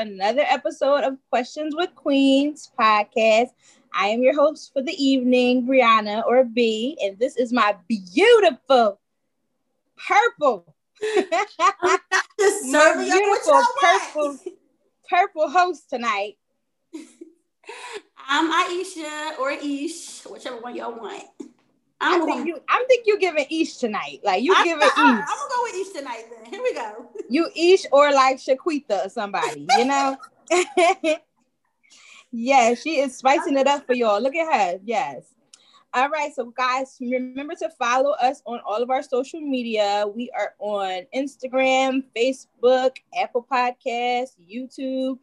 another 0.00 0.44
episode 0.48 1.04
of 1.04 1.18
Questions 1.28 1.76
with 1.76 1.94
Queens 1.94 2.72
podcast. 2.78 3.50
I 3.92 4.08
am 4.08 4.22
your 4.22 4.34
host 4.34 4.72
for 4.72 4.80
the 4.80 4.94
evening, 4.94 5.66
Brianna 5.66 6.24
or 6.26 6.42
B, 6.42 6.96
and 7.02 7.18
this 7.18 7.36
is 7.36 7.52
my 7.52 7.76
beautiful 7.86 8.98
purple, 10.08 10.74
my 11.02 11.98
beautiful 12.96 13.62
purple, 13.78 14.38
purple 15.06 15.50
host 15.50 15.90
tonight. 15.90 16.38
I'm 18.26 18.50
Aisha 18.50 19.38
or 19.38 19.50
Ish, 19.50 20.24
whichever 20.24 20.56
one 20.56 20.76
y'all 20.76 20.98
want. 20.98 21.24
I'm 22.00 22.22
I 22.22 22.24
think 22.24 22.46
you. 22.46 22.58
I 22.68 22.84
think 22.88 23.06
you're 23.06 23.18
giving 23.18 23.46
Ish 23.50 23.76
tonight. 23.76 24.20
Like 24.24 24.42
you 24.42 24.54
giving 24.64 24.82
Ish. 24.82 24.90
I'm 24.96 25.16
gonna 25.16 25.26
go 25.26 25.62
with 25.64 25.74
Ish 25.74 25.92
tonight. 25.92 26.24
Then 26.30 26.52
here 26.52 26.62
we 26.62 26.74
go. 26.74 27.06
You 27.28 27.48
Ish 27.54 27.86
or 27.92 28.10
like 28.12 28.38
Shaquita 28.38 29.06
or 29.06 29.08
somebody. 29.08 29.66
You 29.78 29.84
know. 29.84 30.16
yeah, 32.32 32.74
she 32.74 32.98
is 32.98 33.16
spicing 33.16 33.56
it 33.56 33.68
up 33.68 33.86
for 33.86 33.94
y'all. 33.94 34.20
Look 34.20 34.34
at 34.34 34.52
her. 34.52 34.80
Yes. 34.84 35.32
All 35.92 36.08
right, 36.08 36.32
so 36.32 36.46
guys, 36.50 36.96
remember 37.00 37.56
to 37.56 37.68
follow 37.70 38.12
us 38.12 38.42
on 38.46 38.60
all 38.64 38.80
of 38.80 38.90
our 38.90 39.02
social 39.02 39.40
media. 39.40 40.06
We 40.06 40.30
are 40.38 40.54
on 40.60 41.06
Instagram, 41.12 42.04
Facebook, 42.16 42.96
Apple 43.20 43.44
Podcasts, 43.50 44.36
YouTube, 44.48 45.18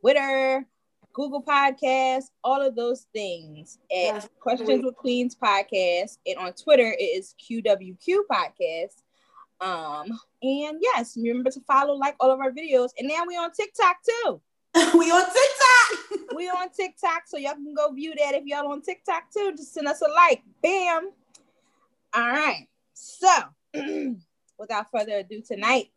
Twitter, 0.00 0.66
Google 1.14 1.42
Podcasts, 1.42 2.30
all 2.42 2.60
of 2.60 2.74
those 2.74 3.06
things 3.12 3.78
at 3.96 4.28
Questions 4.40 4.84
with 4.84 4.96
Queens 4.96 5.34
Podcast. 5.34 6.18
And 6.26 6.36
on 6.38 6.52
Twitter, 6.52 6.94
it 6.98 7.02
is 7.02 7.34
QWQ 7.40 8.18
Podcast. 8.30 9.02
Um, 9.60 10.18
and 10.42 10.78
yes, 10.82 11.16
remember 11.16 11.50
to 11.50 11.60
follow, 11.60 11.94
like 11.94 12.16
all 12.18 12.32
of 12.32 12.40
our 12.40 12.50
videos. 12.50 12.90
And 12.98 13.08
now 13.08 13.22
we 13.26 13.36
on 13.36 13.52
TikTok 13.52 13.96
too. 14.04 14.40
we 14.98 15.10
on 15.10 15.24
TikTok. 15.24 16.20
we 16.36 16.48
on 16.48 16.68
TikTok, 16.70 17.22
so 17.26 17.38
y'all 17.38 17.54
can 17.54 17.74
go 17.74 17.92
view 17.92 18.12
that 18.18 18.34
if 18.34 18.44
y'all 18.44 18.70
on 18.72 18.82
TikTok 18.82 19.32
too. 19.32 19.52
Just 19.56 19.72
send 19.72 19.86
us 19.86 20.02
a 20.02 20.08
like. 20.10 20.42
Bam. 20.62 21.10
All 22.12 22.28
right. 22.28 22.66
So, 22.92 23.28
without 24.58 24.90
further 24.90 25.18
ado, 25.18 25.40
tonight 25.40 25.92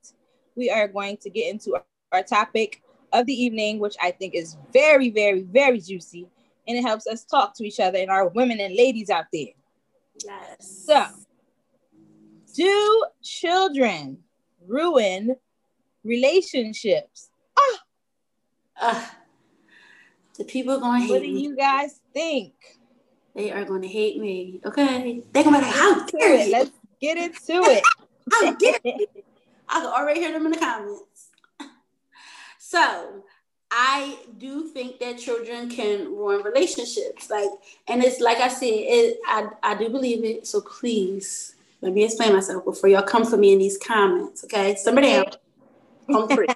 we 0.56 0.70
are 0.70 0.88
going 0.88 1.18
to 1.18 1.32
get 1.32 1.52
into 1.52 1.76
our 2.12 2.24
topic 2.24 2.84
of 3.14 3.26
the 3.26 3.34
evening, 3.34 3.80
which 3.80 3.96
I 4.02 4.12
think 4.12 4.36
is 4.36 4.58
very, 4.74 5.10
very, 5.10 5.42
very 5.42 5.80
juicy. 5.80 6.28
And 6.68 6.78
it 6.78 6.82
helps 6.82 7.08
us 7.08 7.24
talk 7.24 7.56
to 7.56 7.66
each 7.66 7.80
other 7.80 7.98
and 7.98 8.10
our 8.10 8.28
women 8.28 8.60
and 8.60 8.76
ladies 8.76 9.10
out 9.10 9.26
there. 9.32 9.54
Yes. 10.26 10.84
So, 10.86 11.06
do 12.54 13.06
children 13.24 14.18
ruin 14.68 15.36
relationships? 16.04 17.30
Ah. 17.58 17.80
Uh, 18.80 19.06
the 20.38 20.44
people 20.44 20.80
going 20.80 21.02
to 21.02 21.08
hate 21.08 21.12
What 21.14 21.22
do 21.24 21.34
me. 21.34 21.42
you 21.42 21.56
guys 21.56 22.00
think? 22.14 22.54
They 23.36 23.52
are 23.52 23.64
going 23.66 23.82
to 23.84 23.88
hate 23.88 24.20
me. 24.20 24.60
Okay. 24.66 25.24
They're 25.32 25.44
going 25.44 25.56
to 25.56 25.60
be 25.62 25.66
like, 25.66 25.76
how 25.76 26.06
dare 26.06 26.34
it. 26.42 26.50
Let's 26.52 26.72
get 27.00 27.18
into 27.18 27.64
it. 27.70 27.84
how 28.32 28.54
dare 28.54 28.80
you? 28.84 29.08
I 29.70 29.80
can 29.82 29.86
already 29.88 30.20
hear 30.20 30.32
them 30.34 30.46
in 30.46 30.52
the 30.52 30.58
comments. 30.58 31.04
So 32.70 33.24
I 33.72 34.18
do 34.38 34.68
think 34.68 35.00
that 35.00 35.18
children 35.18 35.70
can 35.70 36.08
ruin 36.08 36.44
relationships. 36.44 37.30
Like, 37.30 37.50
and 37.88 38.04
it's 38.04 38.20
like 38.20 38.40
I 38.40 38.50
said, 38.50 38.66
it, 38.66 39.20
I, 39.26 39.48
I 39.64 39.76
do 39.76 39.88
believe 39.88 40.26
it. 40.26 40.46
So 40.48 40.60
please 40.60 41.56
let 41.80 41.94
me 41.94 42.04
explain 42.04 42.34
myself 42.34 42.66
before 42.66 42.90
y'all 42.90 43.04
come 43.04 43.24
for 43.24 43.38
me 43.38 43.54
in 43.54 43.60
these 43.60 43.78
comments. 43.78 44.44
Okay. 44.44 44.76
Somebody 44.76 45.14
else 45.14 45.38
pump 46.12 46.28
the 46.28 46.36
brakes. 46.36 46.54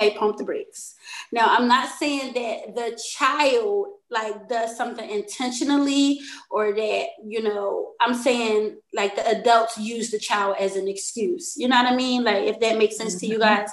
okay, 0.00 0.16
pump 0.16 0.36
the 0.36 0.44
brakes. 0.44 0.94
Now 1.32 1.46
I'm 1.48 1.66
not 1.66 1.88
saying 1.88 2.34
that 2.34 2.76
the 2.76 3.02
child 3.16 3.88
like 4.10 4.48
does 4.48 4.76
something 4.76 5.10
intentionally 5.10 6.20
or 6.52 6.72
that, 6.72 7.06
you 7.26 7.42
know, 7.42 7.94
I'm 8.00 8.14
saying 8.14 8.76
like 8.94 9.16
the 9.16 9.26
adults 9.26 9.76
use 9.76 10.12
the 10.12 10.20
child 10.20 10.54
as 10.60 10.76
an 10.76 10.86
excuse. 10.86 11.56
You 11.56 11.66
know 11.66 11.82
what 11.82 11.92
I 11.92 11.96
mean? 11.96 12.22
Like 12.22 12.44
if 12.44 12.60
that 12.60 12.78
makes 12.78 12.96
sense 12.96 13.16
to 13.16 13.26
you 13.26 13.40
mm-hmm. 13.40 13.62
guys. 13.62 13.70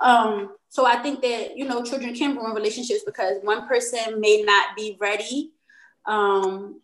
Um, 0.00 0.54
so 0.68 0.86
I 0.86 0.96
think 0.96 1.20
that, 1.22 1.56
you 1.56 1.66
know, 1.66 1.82
children 1.82 2.14
can 2.14 2.36
ruin 2.36 2.54
relationships 2.54 3.02
because 3.04 3.38
one 3.42 3.68
person 3.68 4.20
may 4.20 4.42
not 4.42 4.76
be 4.76 4.96
ready. 5.00 5.52
Um, 6.06 6.80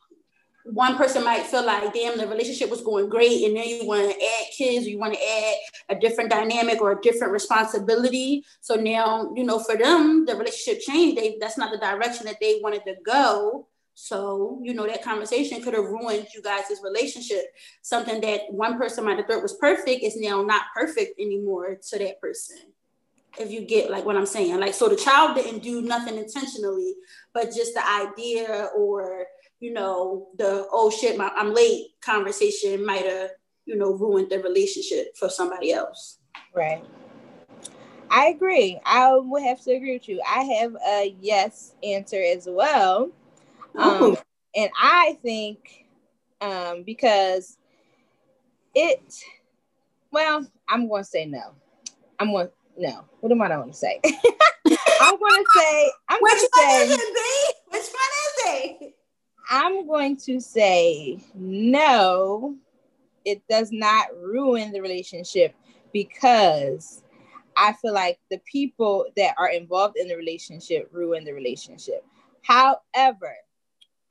one 0.64 0.96
person 0.96 1.22
might 1.22 1.46
feel 1.46 1.64
like, 1.64 1.94
damn, 1.94 2.18
the 2.18 2.26
relationship 2.26 2.68
was 2.68 2.80
going 2.80 3.08
great, 3.08 3.44
and 3.44 3.56
then 3.56 3.68
you 3.68 3.86
want 3.86 4.10
to 4.10 4.16
add 4.16 4.46
kids, 4.56 4.86
you 4.86 4.98
want 4.98 5.14
to 5.14 5.20
add 5.20 5.54
a 5.90 5.94
different 5.94 6.28
dynamic 6.28 6.80
or 6.80 6.92
a 6.92 7.00
different 7.00 7.32
responsibility. 7.32 8.44
So 8.60 8.74
now, 8.74 9.32
you 9.36 9.44
know, 9.44 9.60
for 9.60 9.76
them, 9.76 10.26
the 10.26 10.34
relationship 10.34 10.82
changed. 10.82 11.16
They 11.16 11.38
that's 11.40 11.56
not 11.56 11.70
the 11.70 11.78
direction 11.78 12.26
that 12.26 12.38
they 12.40 12.58
wanted 12.62 12.82
to 12.86 12.96
go. 13.04 13.68
So, 13.94 14.60
you 14.62 14.74
know, 14.74 14.86
that 14.86 15.02
conversation 15.02 15.62
could 15.62 15.72
have 15.72 15.84
ruined 15.84 16.26
you 16.34 16.42
guys' 16.42 16.80
relationship. 16.82 17.44
Something 17.82 18.20
that 18.22 18.40
one 18.50 18.76
person 18.76 19.04
might 19.04 19.18
have 19.18 19.26
thought 19.26 19.42
was 19.42 19.54
perfect 19.54 20.02
is 20.02 20.16
now 20.16 20.42
not 20.42 20.64
perfect 20.74 21.18
anymore 21.20 21.78
to 21.90 21.98
that 22.00 22.20
person 22.20 22.58
if 23.38 23.50
you 23.50 23.62
get 23.62 23.90
like 23.90 24.04
what 24.04 24.16
I'm 24.16 24.26
saying. 24.26 24.58
Like, 24.58 24.74
so 24.74 24.88
the 24.88 24.96
child 24.96 25.36
didn't 25.36 25.62
do 25.62 25.82
nothing 25.82 26.16
intentionally, 26.16 26.94
but 27.32 27.54
just 27.54 27.74
the 27.74 27.86
idea 27.88 28.68
or, 28.76 29.26
you 29.60 29.72
know, 29.72 30.28
the, 30.38 30.66
oh 30.70 30.90
shit, 30.90 31.16
my, 31.16 31.30
I'm 31.36 31.54
late 31.54 31.88
conversation 32.00 32.84
might 32.84 33.06
have, 33.06 33.30
you 33.64 33.76
know, 33.76 33.92
ruined 33.92 34.30
the 34.30 34.40
relationship 34.40 35.16
for 35.16 35.28
somebody 35.28 35.72
else. 35.72 36.18
Right. 36.54 36.84
I 38.10 38.26
agree. 38.26 38.80
I 38.84 39.14
would 39.14 39.42
have 39.42 39.60
to 39.62 39.72
agree 39.72 39.94
with 39.94 40.08
you. 40.08 40.22
I 40.26 40.42
have 40.42 40.76
a 40.86 41.14
yes 41.20 41.74
answer 41.82 42.22
as 42.22 42.46
well. 42.48 43.10
Um, 43.76 44.16
and 44.54 44.70
I 44.80 45.18
think 45.22 45.86
um, 46.40 46.82
because 46.84 47.58
it, 48.74 49.00
well, 50.10 50.46
I'm 50.68 50.88
going 50.88 51.02
to 51.02 51.08
say 51.08 51.26
no. 51.26 51.54
I'm 52.18 52.30
going 52.30 52.48
no. 52.78 53.04
What 53.20 53.32
am 53.32 53.42
I 53.42 53.48
going 53.48 53.70
to 53.70 53.76
say? 53.76 54.00
I'm 54.04 55.18
going 55.18 55.44
to 55.44 55.46
say. 55.56 55.90
I'm 56.08 56.18
Which 56.20 56.32
going 56.32 56.40
to 56.40 56.50
say. 56.54 56.82
Is 56.84 56.98
it, 56.98 57.56
Which 57.68 57.80
one 57.80 57.82
is 57.82 58.80
it? 58.82 58.94
I'm 59.50 59.86
going 59.86 60.16
to 60.18 60.40
say 60.40 61.18
no. 61.34 62.56
It 63.24 63.42
does 63.48 63.70
not 63.72 64.06
ruin 64.16 64.72
the 64.72 64.80
relationship 64.80 65.54
because 65.92 67.02
I 67.56 67.72
feel 67.72 67.92
like 67.94 68.18
the 68.30 68.40
people 68.50 69.06
that 69.16 69.34
are 69.38 69.48
involved 69.48 69.96
in 69.96 70.08
the 70.08 70.16
relationship 70.16 70.88
ruin 70.92 71.24
the 71.24 71.32
relationship. 71.32 72.04
However, 72.42 73.34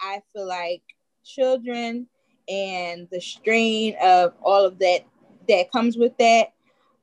I 0.01 0.21
feel 0.33 0.47
like 0.47 0.81
children 1.23 2.07
and 2.49 3.07
the 3.11 3.21
strain 3.21 3.95
of 4.01 4.33
all 4.41 4.65
of 4.65 4.79
that 4.79 5.01
that 5.47 5.71
comes 5.71 5.97
with 5.97 6.17
that 6.17 6.53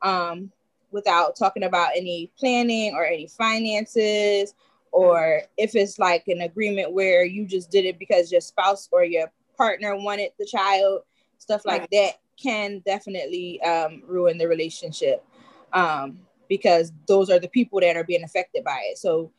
um, 0.03 0.51
without 0.93 1.37
talking 1.37 1.65
about 1.65 1.91
any 1.97 2.31
planning 2.39 2.95
or 2.95 3.05
any 3.05 3.27
finances 3.27 4.55
or 4.93 5.43
if 5.57 5.75
it's 5.75 5.99
like 5.99 6.29
an 6.29 6.43
agreement 6.43 6.93
where 6.93 7.25
you 7.25 7.47
just 7.47 7.71
did 7.71 7.85
it 7.85 7.99
because 7.99 8.31
your 8.31 8.41
spouse 8.41 8.89
or 8.93 9.05
your 9.05 9.33
partner 9.57 9.97
wanted 9.97 10.31
the 10.39 10.47
child 10.47 11.03
stuff 11.39 11.65
like 11.65 11.81
right. 11.81 11.89
that 11.93 12.13
can 12.41 12.83
definitely 12.85 13.61
um, 13.63 14.03
ruin 14.07 14.39
the 14.39 14.47
relationship. 14.47 15.25
Um, 15.73 16.19
because 16.49 16.93
those 17.09 17.31
are 17.31 17.39
the 17.39 17.49
people 17.49 17.81
that 17.81 17.97
are 17.97 18.05
being 18.05 18.23
affected 18.23 18.63
by 18.63 18.79
it. 18.91 18.99
So 18.99 19.33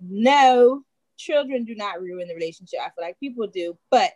no 0.00 0.82
children 1.18 1.64
do 1.64 1.74
not 1.74 2.00
ruin 2.00 2.26
the 2.26 2.34
relationship. 2.34 2.80
I 2.80 2.88
feel 2.88 3.04
like 3.04 3.20
people 3.20 3.46
do 3.46 3.76
but 3.90 4.12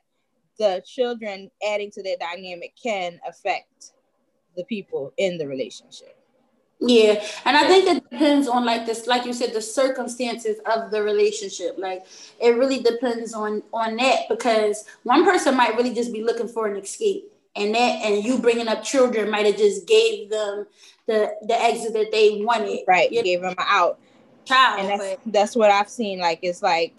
the 0.59 0.83
children 0.87 1.51
adding 1.67 1.91
to 1.91 2.03
that 2.03 2.21
dynamic 2.21 2.75
can 2.83 3.21
affect 3.29 3.93
the 4.57 4.65
people 4.65 5.13
in 5.19 5.37
the 5.39 5.47
relationship 5.47 6.22
yeah, 6.84 7.25
and 7.44 7.56
I 7.56 7.67
think 7.69 7.87
it 7.87 8.11
depends 8.11 8.49
on 8.49 8.64
like 8.64 8.87
this, 8.87 9.06
like 9.06 9.25
you 9.25 9.32
said, 9.32 9.52
the 9.52 9.62
circumstances 9.62 10.58
of 10.67 10.90
the 10.90 11.02
relationship. 11.02 11.76
Like 11.79 12.05
it 12.40 12.56
really 12.56 12.81
depends 12.81 13.32
on 13.34 13.62
on 13.73 13.96
that 13.96 14.29
because 14.29 14.84
one 15.05 15.25
person 15.25 15.56
might 15.56 15.76
really 15.76 15.94
just 15.94 16.12
be 16.12 16.25
looking 16.25 16.49
for 16.49 16.67
an 16.67 16.76
escape, 16.76 17.32
and 17.55 17.73
that 17.75 17.79
and 17.79 18.25
you 18.25 18.38
bringing 18.38 18.67
up 18.67 18.82
children 18.82 19.31
might 19.31 19.46
have 19.46 19.56
just 19.56 19.87
gave 19.87 20.29
them 20.29 20.67
the 21.06 21.37
the 21.43 21.55
exit 21.55 21.93
that 21.93 22.11
they 22.11 22.43
wanted. 22.43 22.81
Right, 22.88 23.12
you 23.12 23.23
gave 23.23 23.43
them 23.43 23.55
out. 23.58 23.99
Child, 24.44 24.81
and 24.81 25.00
that's 25.00 25.23
that's 25.26 25.56
what 25.56 25.70
I've 25.70 25.88
seen. 25.88 26.19
Like 26.19 26.40
it's 26.43 26.62
like 26.62 26.94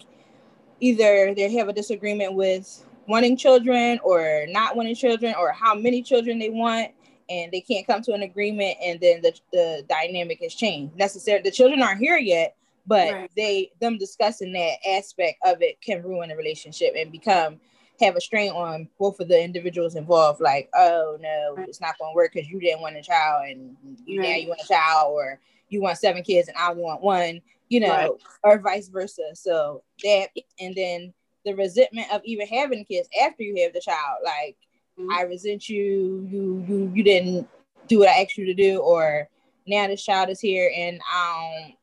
either 0.80 1.34
they 1.34 1.52
have 1.56 1.68
a 1.68 1.74
disagreement 1.74 2.32
with 2.32 2.82
wanting 3.06 3.36
children 3.36 4.00
or 4.02 4.46
not 4.48 4.76
wanting 4.76 4.94
children 4.94 5.34
or 5.38 5.52
how 5.52 5.74
many 5.74 6.02
children 6.02 6.38
they 6.38 6.48
want 6.48 6.90
and 7.34 7.52
they 7.52 7.60
can't 7.60 7.86
come 7.86 8.02
to 8.02 8.12
an 8.12 8.22
agreement 8.22 8.76
and 8.82 9.00
then 9.00 9.20
the, 9.22 9.32
the 9.52 9.84
dynamic 9.88 10.40
has 10.42 10.54
changed 10.54 10.94
necessarily 10.96 11.42
the 11.42 11.50
children 11.50 11.82
aren't 11.82 12.00
here 12.00 12.18
yet 12.18 12.56
but 12.86 13.12
right. 13.12 13.30
they 13.36 13.70
them 13.80 13.98
discussing 13.98 14.52
that 14.52 14.76
aspect 14.88 15.38
of 15.44 15.60
it 15.62 15.80
can 15.80 16.02
ruin 16.02 16.30
a 16.30 16.36
relationship 16.36 16.94
and 16.96 17.12
become 17.12 17.58
have 18.00 18.16
a 18.16 18.20
strain 18.20 18.50
on 18.50 18.88
both 18.98 19.20
of 19.20 19.28
the 19.28 19.42
individuals 19.42 19.94
involved 19.94 20.40
like 20.40 20.68
oh 20.74 21.16
no 21.20 21.54
right. 21.56 21.68
it's 21.68 21.80
not 21.80 21.96
going 21.98 22.12
to 22.12 22.16
work 22.16 22.32
because 22.34 22.48
you 22.48 22.60
didn't 22.60 22.80
want 22.80 22.96
a 22.96 23.02
child 23.02 23.44
and 23.48 23.76
you 24.04 24.20
right. 24.20 24.28
now 24.30 24.36
you 24.36 24.48
want 24.48 24.60
a 24.62 24.68
child 24.68 25.12
or 25.12 25.40
you 25.74 25.82
want 25.82 25.98
seven 25.98 26.22
kids 26.22 26.48
and 26.48 26.56
I 26.56 26.72
want 26.72 27.02
one, 27.02 27.40
you 27.68 27.80
know, 27.80 28.18
or 28.42 28.58
vice 28.58 28.88
versa. 28.88 29.34
So 29.34 29.82
that 30.02 30.28
and 30.60 30.74
then 30.74 31.12
the 31.44 31.54
resentment 31.54 32.10
of 32.12 32.22
even 32.24 32.46
having 32.46 32.84
kids 32.84 33.08
after 33.22 33.42
you 33.42 33.62
have 33.62 33.72
the 33.72 33.80
child, 33.80 34.18
like 34.24 34.56
mm-hmm. 34.98 35.10
I 35.12 35.22
resent 35.22 35.68
you, 35.68 36.26
you 36.30 36.64
you 36.68 36.92
you 36.94 37.02
didn't 37.02 37.48
do 37.88 37.98
what 38.00 38.08
I 38.08 38.22
asked 38.22 38.36
you 38.36 38.46
to 38.46 38.54
do, 38.54 38.80
or 38.80 39.28
now 39.66 39.86
this 39.86 40.04
child 40.04 40.28
is 40.28 40.40
here 40.40 40.70
and 40.74 41.00
I 41.10 41.74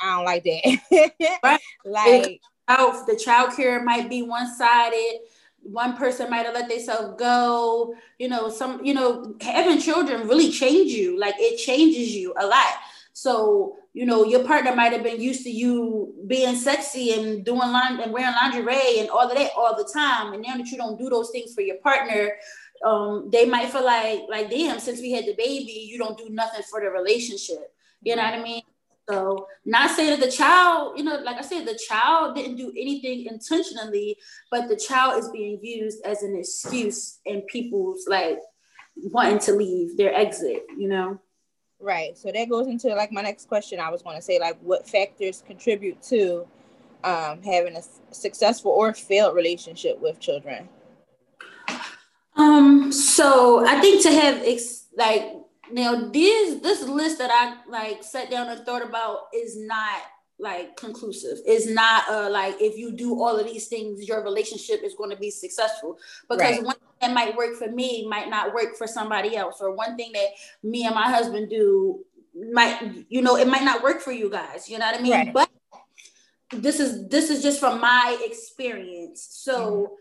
don't 0.00 0.10
I 0.10 0.16
don't 0.16 0.24
like 0.24 0.44
that. 0.44 1.40
right. 1.44 1.60
like 1.84 2.40
oh, 2.68 3.04
the 3.06 3.16
child 3.16 3.54
care 3.56 3.82
might 3.82 4.08
be 4.08 4.22
one 4.22 4.52
sided 4.54 5.20
one 5.62 5.96
person 5.96 6.28
might 6.28 6.44
have 6.44 6.54
let 6.54 6.68
themselves 6.68 7.14
go 7.18 7.94
you 8.18 8.28
know 8.28 8.48
some 8.48 8.84
you 8.84 8.92
know 8.92 9.34
having 9.40 9.78
children 9.78 10.26
really 10.26 10.50
change 10.50 10.90
you 10.92 11.18
like 11.18 11.34
it 11.38 11.56
changes 11.56 12.14
you 12.14 12.34
a 12.40 12.46
lot 12.46 12.74
so 13.12 13.76
you 13.94 14.06
know 14.06 14.24
your 14.24 14.44
partner 14.44 14.74
might 14.74 14.92
have 14.92 15.02
been 15.02 15.20
used 15.20 15.42
to 15.42 15.50
you 15.50 16.14
being 16.26 16.56
sexy 16.56 17.12
and 17.12 17.44
doing 17.44 17.58
line 17.58 18.00
and 18.00 18.12
wearing 18.12 18.34
lingerie 18.34 18.98
and 18.98 19.10
all 19.10 19.28
of 19.28 19.36
that 19.36 19.50
all 19.56 19.76
the 19.76 19.90
time. 19.92 20.32
And 20.32 20.42
now 20.42 20.56
that 20.56 20.68
you 20.68 20.78
don't 20.78 20.98
do 20.98 21.10
those 21.10 21.30
things 21.30 21.54
for 21.54 21.60
your 21.60 21.76
partner 21.76 22.32
um, 22.84 23.28
they 23.30 23.44
might 23.44 23.70
feel 23.70 23.84
like 23.84 24.22
like 24.28 24.50
damn 24.50 24.80
since 24.80 25.00
we 25.00 25.12
had 25.12 25.24
the 25.24 25.34
baby 25.34 25.86
you 25.88 25.98
don't 25.98 26.18
do 26.18 26.28
nothing 26.30 26.62
for 26.68 26.80
the 26.80 26.88
relationship. 26.88 27.72
You 28.02 28.16
know 28.16 28.22
what 28.22 28.34
i 28.34 28.42
mean? 28.42 28.62
So 29.08 29.46
not 29.64 29.90
saying 29.90 30.10
that 30.10 30.24
the 30.24 30.30
child, 30.30 30.96
you 30.96 31.04
know, 31.04 31.16
like 31.18 31.36
I 31.36 31.42
said, 31.42 31.66
the 31.66 31.78
child 31.88 32.36
didn't 32.36 32.56
do 32.56 32.70
anything 32.70 33.26
intentionally, 33.26 34.16
but 34.50 34.68
the 34.68 34.76
child 34.76 35.18
is 35.18 35.30
being 35.30 35.58
used 35.60 36.04
as 36.04 36.22
an 36.22 36.36
excuse 36.36 37.18
in 37.24 37.42
people's 37.42 38.06
like 38.08 38.38
wanting 38.96 39.40
to 39.40 39.52
leave 39.52 39.96
their 39.96 40.14
exit, 40.14 40.64
you 40.78 40.88
know. 40.88 41.20
Right. 41.82 42.16
So 42.16 42.30
that 42.32 42.48
goes 42.48 42.68
into 42.68 42.88
like 42.94 43.10
my 43.10 43.22
next 43.22 43.48
question. 43.48 43.80
I 43.80 43.90
was 43.90 44.02
going 44.02 44.16
to 44.16 44.22
say 44.22 44.38
like 44.38 44.56
what 44.62 44.88
factors 44.88 45.42
contribute 45.44 46.00
to 46.04 46.46
um, 47.02 47.42
having 47.42 47.76
a 47.76 47.82
successful 48.12 48.70
or 48.70 48.94
failed 48.94 49.34
relationship 49.34 50.00
with 50.00 50.20
children. 50.20 50.68
Um. 52.36 52.92
So 52.92 53.66
I 53.66 53.80
think 53.80 54.02
to 54.04 54.12
have 54.12 54.42
ex- 54.44 54.86
like 54.96 55.24
now, 55.72 56.08
this 56.10 56.60
this 56.60 56.82
list 56.82 57.18
that 57.18 57.30
I 57.30 57.68
like 57.68 58.04
sat 58.04 58.30
down 58.30 58.48
and 58.48 58.64
thought 58.64 58.82
about 58.82 59.28
is 59.34 59.58
not 59.58 60.02
like 60.38 60.76
conclusive. 60.76 61.38
It's 61.46 61.66
not 61.66 62.08
uh 62.08 62.28
like 62.30 62.56
if 62.60 62.76
you 62.76 62.92
do 62.92 63.20
all 63.20 63.36
of 63.36 63.46
these 63.46 63.68
things, 63.68 64.06
your 64.06 64.22
relationship 64.22 64.82
is 64.82 64.94
going 64.94 65.10
to 65.10 65.16
be 65.16 65.30
successful. 65.30 65.98
Because 66.28 66.40
right. 66.40 66.62
one 66.62 66.76
that 67.02 67.12
might 67.12 67.36
work 67.36 67.56
for 67.56 67.70
me 67.70 68.06
might 68.08 68.30
not 68.30 68.54
work 68.54 68.76
for 68.76 68.86
somebody 68.86 69.36
else, 69.36 69.58
or 69.60 69.74
one 69.74 69.96
thing 69.96 70.12
that 70.14 70.28
me 70.62 70.86
and 70.86 70.94
my 70.94 71.10
husband 71.10 71.50
do 71.50 72.00
might 72.52 73.04
you 73.08 73.20
know 73.20 73.36
it 73.36 73.48
might 73.48 73.64
not 73.64 73.82
work 73.82 74.00
for 74.00 74.12
you 74.12 74.30
guys. 74.30 74.68
You 74.68 74.78
know 74.78 74.86
what 74.86 75.00
I 75.00 75.02
mean? 75.02 75.12
Right. 75.12 75.32
But 75.34 75.50
this 76.52 76.80
is 76.80 77.08
this 77.08 77.28
is 77.28 77.42
just 77.42 77.60
from 77.60 77.80
my 77.80 78.18
experience. 78.24 79.26
So. 79.30 79.96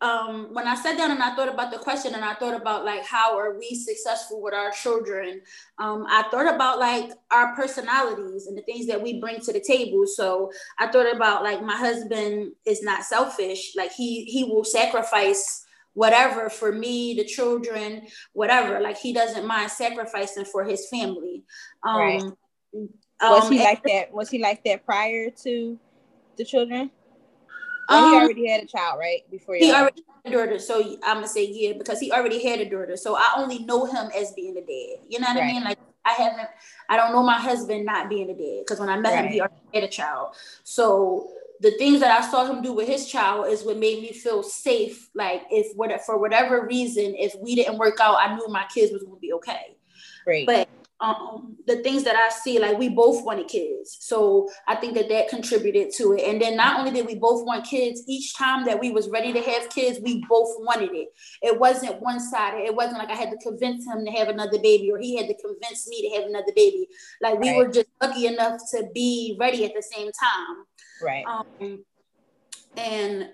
Um, 0.00 0.48
when 0.52 0.68
I 0.68 0.74
sat 0.74 0.98
down 0.98 1.12
and 1.12 1.22
I 1.22 1.34
thought 1.34 1.48
about 1.48 1.70
the 1.70 1.78
question 1.78 2.14
and 2.14 2.22
I 2.22 2.34
thought 2.34 2.60
about 2.60 2.84
like 2.84 3.06
how 3.06 3.38
are 3.38 3.56
we 3.56 3.74
successful 3.74 4.42
with 4.42 4.52
our 4.52 4.70
children, 4.70 5.40
um, 5.78 6.04
I 6.10 6.24
thought 6.30 6.52
about 6.52 6.78
like 6.78 7.12
our 7.30 7.54
personalities 7.54 8.46
and 8.46 8.58
the 8.58 8.62
things 8.62 8.86
that 8.88 9.00
we 9.00 9.18
bring 9.18 9.40
to 9.40 9.52
the 9.52 9.60
table. 9.60 10.04
So 10.06 10.52
I 10.78 10.88
thought 10.88 11.10
about 11.10 11.42
like 11.42 11.62
my 11.62 11.76
husband 11.76 12.52
is 12.66 12.82
not 12.82 13.04
selfish, 13.04 13.74
like 13.76 13.92
he 13.92 14.24
he 14.24 14.44
will 14.44 14.64
sacrifice 14.64 15.63
whatever 15.94 16.50
for 16.50 16.70
me, 16.70 17.14
the 17.14 17.24
children, 17.24 18.06
whatever. 18.32 18.80
Like 18.80 18.98
he 18.98 19.12
doesn't 19.12 19.46
mind 19.46 19.70
sacrificing 19.70 20.44
for 20.44 20.64
his 20.64 20.88
family. 20.88 21.44
Um, 21.82 21.96
right. 21.96 22.22
Was 23.22 23.48
he 23.48 23.58
um, 23.58 23.64
like 23.64 23.82
that? 23.84 24.12
Was 24.12 24.28
he 24.28 24.38
like 24.38 24.62
that 24.64 24.84
prior 24.84 25.30
to 25.44 25.78
the 26.36 26.44
children? 26.44 26.90
Well, 27.88 28.04
um, 28.04 28.10
he 28.10 28.16
already 28.16 28.50
had 28.50 28.64
a 28.64 28.66
child, 28.66 28.98
right? 28.98 29.20
Before 29.30 29.54
he 29.54 29.72
already 29.72 30.02
had 30.24 30.32
a 30.32 30.36
daughter, 30.36 30.58
so 30.58 30.80
I'm 31.04 31.16
gonna 31.16 31.28
say 31.28 31.46
yeah 31.50 31.74
because 31.76 32.00
he 32.00 32.12
already 32.12 32.42
had 32.46 32.60
a 32.60 32.68
daughter. 32.68 32.96
So 32.96 33.16
I 33.16 33.34
only 33.36 33.60
know 33.60 33.86
him 33.86 34.10
as 34.16 34.32
being 34.32 34.56
a 34.56 34.60
dad. 34.60 35.04
You 35.08 35.20
know 35.20 35.28
what 35.28 35.36
right. 35.36 35.44
I 35.44 35.52
mean? 35.52 35.64
Like 35.64 35.78
I 36.04 36.12
haven't, 36.12 36.48
I 36.88 36.96
don't 36.96 37.12
know 37.12 37.22
my 37.22 37.38
husband 37.38 37.86
not 37.86 38.08
being 38.08 38.30
a 38.30 38.34
dad 38.34 38.60
because 38.60 38.80
when 38.80 38.88
I 38.88 38.98
met 38.98 39.14
right. 39.14 39.24
him, 39.26 39.32
he 39.32 39.40
already 39.40 39.56
had 39.72 39.84
a 39.84 39.88
child. 39.88 40.34
So 40.62 41.30
the 41.60 41.72
things 41.72 42.00
that 42.00 42.10
I 42.10 42.28
saw 42.28 42.44
him 42.44 42.62
do 42.62 42.72
with 42.72 42.88
his 42.88 43.06
child 43.06 43.46
is 43.48 43.64
what 43.64 43.78
made 43.78 44.02
me 44.02 44.12
feel 44.12 44.42
safe. 44.42 45.08
Like 45.14 45.42
if 45.50 45.74
what 45.76 45.90
for 46.04 46.18
whatever 46.18 46.66
reason, 46.66 47.14
if 47.16 47.34
we 47.40 47.54
didn't 47.54 47.78
work 47.78 47.98
out, 48.00 48.18
I 48.18 48.34
knew 48.34 48.48
my 48.48 48.66
kids 48.72 48.92
was 48.92 49.02
gonna 49.02 49.18
be 49.20 49.32
okay. 49.32 49.76
Right. 50.26 50.46
But 50.46 50.68
um, 51.00 51.56
the 51.66 51.82
things 51.82 52.04
that 52.04 52.16
I 52.16 52.30
see, 52.30 52.58
like 52.58 52.78
we 52.78 52.88
both 52.88 53.24
wanted 53.24 53.48
kids. 53.48 53.96
So 54.00 54.48
I 54.66 54.76
think 54.76 54.94
that 54.94 55.08
that 55.08 55.28
contributed 55.28 55.92
to 55.96 56.12
it. 56.12 56.22
And 56.22 56.40
then 56.40 56.56
not 56.56 56.78
only 56.78 56.92
did 56.92 57.06
we 57.06 57.16
both 57.16 57.44
want 57.44 57.66
kids, 57.66 58.02
each 58.06 58.34
time 58.36 58.64
that 58.64 58.80
we 58.80 58.90
was 58.90 59.08
ready 59.08 59.32
to 59.32 59.40
have 59.40 59.68
kids, 59.70 59.98
we 60.02 60.24
both 60.28 60.54
wanted 60.60 60.92
it. 60.92 61.08
It 61.42 61.58
wasn't 61.58 62.00
one 62.00 62.20
sided. 62.20 62.64
It 62.64 62.74
wasn't 62.74 62.98
like 62.98 63.10
I 63.10 63.16
had 63.16 63.30
to 63.30 63.36
convince 63.38 63.86
him 63.86 64.04
to 64.04 64.10
have 64.12 64.28
another 64.28 64.58
baby 64.58 64.90
or 64.90 64.98
he 64.98 65.16
had 65.16 65.26
to 65.26 65.34
convince 65.34 65.88
me 65.88 66.08
to 66.08 66.16
have 66.16 66.28
another 66.28 66.52
baby. 66.54 66.88
Like 67.20 67.38
we 67.38 67.50
right. 67.50 67.58
were 67.58 67.68
just 67.68 67.88
lucky 68.00 68.26
enough 68.26 68.60
to 68.70 68.88
be 68.94 69.36
ready 69.38 69.64
at 69.64 69.74
the 69.74 69.82
same 69.82 70.10
time. 70.12 70.64
Right. 71.02 71.24
Um, 71.26 71.84
and 72.76 73.28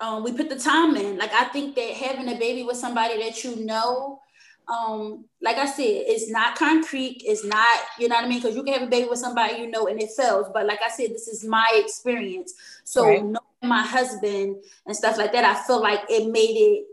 um, 0.00 0.24
we 0.24 0.32
put 0.32 0.48
the 0.48 0.58
time 0.58 0.96
in. 0.96 1.18
Like 1.18 1.32
I 1.32 1.44
think 1.44 1.74
that 1.76 1.90
having 1.94 2.28
a 2.28 2.38
baby 2.38 2.62
with 2.62 2.76
somebody 2.76 3.22
that 3.22 3.44
you 3.44 3.64
know 3.64 4.20
um, 4.68 5.26
like 5.40 5.58
I 5.58 5.66
said, 5.66 5.84
it's 5.84 6.28
not 6.28 6.56
concrete. 6.56 7.22
It's 7.24 7.44
not, 7.44 7.80
you 8.00 8.08
know 8.08 8.16
what 8.16 8.24
I 8.24 8.28
mean? 8.28 8.40
Because 8.40 8.56
you 8.56 8.64
can 8.64 8.74
have 8.74 8.82
a 8.82 8.90
baby 8.90 9.08
with 9.08 9.20
somebody 9.20 9.58
you 9.58 9.70
know 9.70 9.86
and 9.86 10.00
it 10.00 10.10
fails. 10.16 10.48
But 10.52 10.66
like 10.66 10.80
I 10.84 10.90
said, 10.90 11.10
this 11.10 11.28
is 11.28 11.44
my 11.44 11.70
experience. 11.84 12.54
So 12.84 13.06
right. 13.06 13.22
knowing 13.22 13.36
my 13.62 13.82
husband 13.82 14.56
and 14.86 14.96
stuff 14.96 15.18
like 15.18 15.32
that, 15.32 15.44
I 15.44 15.62
feel 15.66 15.80
like 15.80 16.00
it 16.08 16.30
made 16.30 16.56
it 16.56 16.86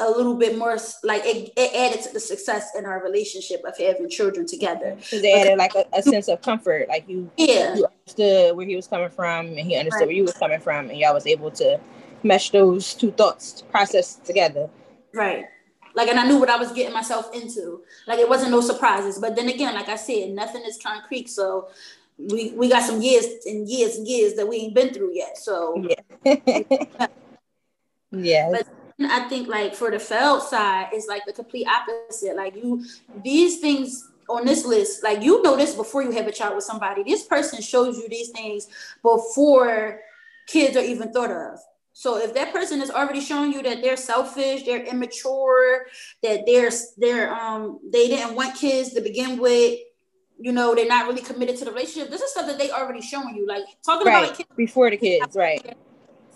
a 0.00 0.10
little 0.10 0.34
bit 0.34 0.56
more 0.56 0.76
like 1.04 1.22
it, 1.24 1.52
it 1.56 1.74
added 1.74 2.02
to 2.04 2.12
the 2.12 2.20
success 2.20 2.70
in 2.76 2.86
our 2.86 3.02
relationship 3.02 3.62
of 3.64 3.76
having 3.76 4.08
children 4.08 4.46
together. 4.46 4.94
Because 4.96 5.22
they 5.22 5.40
added 5.40 5.58
like 5.58 5.74
a, 5.74 5.84
a, 5.92 6.02
sense 6.02 6.28
of 6.28 6.40
comfort, 6.42 6.88
like 6.88 7.08
you, 7.08 7.30
yeah. 7.36 7.76
you 7.76 7.86
understood 7.86 8.56
where 8.56 8.66
he 8.66 8.76
was 8.76 8.86
coming 8.86 9.10
from 9.10 9.46
and 9.46 9.58
he 9.58 9.76
understood 9.76 10.00
right. 10.00 10.06
where 10.08 10.16
you 10.16 10.24
was 10.24 10.34
coming 10.34 10.60
from, 10.60 10.90
and 10.90 10.98
y'all 10.98 11.14
was 11.14 11.26
able 11.26 11.50
to 11.52 11.78
mesh 12.22 12.50
those 12.50 12.94
two 12.94 13.12
thoughts 13.12 13.62
process 13.70 14.16
together. 14.16 14.68
Right. 15.14 15.46
Like, 15.94 16.08
and 16.08 16.18
I 16.18 16.26
knew 16.26 16.38
what 16.38 16.48
I 16.48 16.56
was 16.56 16.72
getting 16.72 16.94
myself 16.94 17.34
into. 17.34 17.82
Like, 18.06 18.20
it 18.20 18.28
wasn't 18.28 18.52
no 18.52 18.60
surprises. 18.60 19.18
But 19.18 19.36
then 19.36 19.48
again, 19.48 19.74
like 19.74 19.88
I 19.88 19.96
said, 19.96 20.30
nothing 20.30 20.62
is 20.64 20.78
concrete. 20.82 21.28
So 21.28 21.68
we 22.28 22.52
we 22.52 22.68
got 22.68 22.82
some 22.82 23.00
years 23.00 23.26
and 23.46 23.68
years 23.68 23.96
and 23.96 24.06
years 24.06 24.34
that 24.34 24.46
we 24.46 24.56
ain't 24.56 24.74
been 24.74 24.92
through 24.92 25.14
yet. 25.14 25.38
So 25.38 25.82
yeah, 26.24 26.36
yeah. 28.10 28.50
But 28.52 28.68
I 29.02 29.28
think 29.28 29.48
like 29.48 29.74
for 29.74 29.90
the 29.90 29.98
failed 29.98 30.42
side, 30.42 30.88
it's 30.92 31.06
like 31.06 31.24
the 31.26 31.32
complete 31.32 31.66
opposite. 31.66 32.36
Like 32.36 32.56
you, 32.56 32.84
these 33.22 33.60
things 33.60 34.08
on 34.28 34.44
this 34.44 34.64
list, 34.64 35.02
like 35.02 35.22
you 35.22 35.42
know 35.42 35.56
this 35.56 35.74
before 35.74 36.02
you 36.02 36.10
have 36.12 36.26
a 36.26 36.32
child 36.32 36.54
with 36.54 36.64
somebody. 36.64 37.02
This 37.02 37.24
person 37.24 37.60
shows 37.62 37.98
you 37.98 38.08
these 38.08 38.30
things 38.30 38.68
before 39.02 40.00
kids 40.46 40.76
are 40.76 40.84
even 40.84 41.12
thought 41.12 41.30
of. 41.30 41.58
So 41.92 42.16
if 42.16 42.32
that 42.34 42.52
person 42.52 42.80
is 42.80 42.90
already 42.90 43.20
showing 43.20 43.52
you 43.52 43.62
that 43.62 43.82
they're 43.82 43.96
selfish, 43.96 44.64
they're 44.64 44.84
immature, 44.84 45.86
that 46.22 46.44
they're 46.46 46.70
they're 46.96 47.34
um 47.34 47.80
they 47.92 48.08
didn't 48.08 48.34
want 48.34 48.56
kids 48.56 48.92
to 48.94 49.00
begin 49.00 49.38
with, 49.38 49.78
you 50.38 50.52
know, 50.52 50.74
they're 50.74 50.86
not 50.86 51.06
really 51.06 51.22
committed 51.22 51.56
to 51.58 51.64
the 51.64 51.72
relationship. 51.72 52.10
This 52.10 52.22
is 52.22 52.30
stuff 52.30 52.46
that 52.46 52.58
they 52.58 52.70
already 52.70 53.02
showing 53.02 53.34
you, 53.36 53.46
like 53.46 53.64
talking 53.84 54.06
right. 54.06 54.24
about 54.24 54.36
kids 54.36 54.48
before 54.56 54.90
the 54.90 54.96
kids, 54.96 55.36
right? 55.36 55.76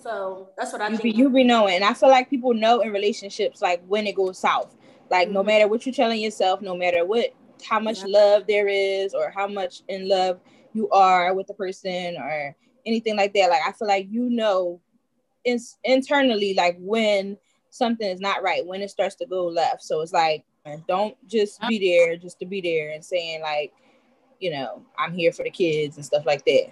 So 0.05 0.51
that's 0.59 0.71
what 0.71 0.83
I 0.83 0.89
you 0.89 0.99
think. 0.99 1.17
Be, 1.17 1.19
you 1.19 1.31
be 1.31 1.45
knowing, 1.45 1.77
and 1.77 1.85
I 1.85 1.95
feel 1.95 2.11
like 2.11 2.29
people 2.29 2.53
know 2.53 2.81
in 2.81 2.93
relationships 2.93 3.63
like 3.63 3.83
when 3.87 4.07
it 4.07 4.15
goes 4.15 4.39
south. 4.39 4.77
Like 5.11 5.29
mm-hmm. 5.29 5.35
no 5.35 5.43
matter 5.43 5.67
what 5.67 5.87
you're 5.87 5.95
telling 5.95 6.21
yourself, 6.21 6.61
no 6.61 6.77
matter 6.77 7.07
what 7.07 7.35
how 7.67 7.81
much 7.81 8.01
yeah. 8.01 8.09
love 8.09 8.45
there 8.47 8.69
is 8.69 9.15
or 9.15 9.33
how 9.35 9.47
much 9.47 9.81
in 9.89 10.07
love 10.07 10.41
you 10.75 10.91
are 10.91 11.33
with 11.33 11.47
the 11.47 11.55
person 11.55 12.17
or 12.19 12.55
anything 12.85 13.17
like 13.17 13.33
that. 13.33 13.49
Like 13.49 13.63
I 13.67 13.73
feel 13.73 13.89
like 13.89 14.07
you 14.11 14.29
know 14.29 14.79
in, 15.45 15.59
internally 15.85 16.53
like 16.53 16.77
when 16.81 17.39
something 17.71 18.07
is 18.07 18.21
not 18.21 18.43
right, 18.43 18.67
when 18.67 18.83
it 18.83 18.91
starts 18.91 19.15
to 19.17 19.27
go 19.27 19.47
left. 19.47 19.83
So 19.83 20.03
it's 20.03 20.13
like 20.13 20.45
don't 20.87 21.17
just 21.27 21.63
be 21.67 21.79
there 21.79 22.19
just 22.19 22.39
to 22.41 22.47
be 22.47 22.61
there 22.61 22.91
and 22.91 23.03
saying 23.03 23.41
like, 23.41 23.73
you 24.39 24.51
know, 24.51 24.83
I'm 24.99 25.15
here 25.15 25.33
for 25.33 25.45
the 25.45 25.51
kids 25.51 25.97
and 25.97 26.05
stuff 26.05 26.27
like 26.27 26.45
that. 26.45 26.67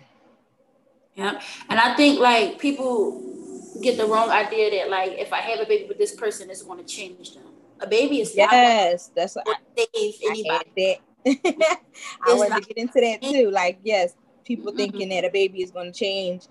Yeah. 1.14 1.40
And 1.68 1.78
I 1.78 1.94
think 1.94 2.20
like 2.20 2.58
people 2.58 3.22
get 3.82 3.96
the 3.96 4.06
wrong 4.06 4.30
idea 4.30 4.70
that 4.70 4.90
like 4.90 5.12
if 5.12 5.32
I 5.32 5.38
have 5.38 5.60
a 5.60 5.66
baby 5.66 5.86
with 5.88 5.98
this 5.98 6.14
person, 6.14 6.50
it's 6.50 6.62
going 6.62 6.78
to 6.78 6.84
change 6.84 7.34
them. 7.34 7.44
A 7.80 7.86
baby 7.86 8.20
is 8.20 8.34
yes, 8.36 9.10
that's 9.14 9.34
what 9.34 9.46
I, 9.48 9.86
save 9.94 10.14
anybody. 10.24 11.00
I, 11.26 11.78
I 12.28 12.34
wanted 12.34 12.62
to 12.62 12.68
get 12.68 12.78
into 12.78 13.00
that 13.00 13.22
too. 13.22 13.50
Like, 13.50 13.78
yes, 13.82 14.14
people 14.44 14.70
mm-hmm. 14.70 14.78
thinking 14.78 15.08
that 15.10 15.24
a 15.24 15.30
baby 15.30 15.62
is 15.62 15.70
going 15.70 15.92
to 15.92 15.98
change 15.98 16.46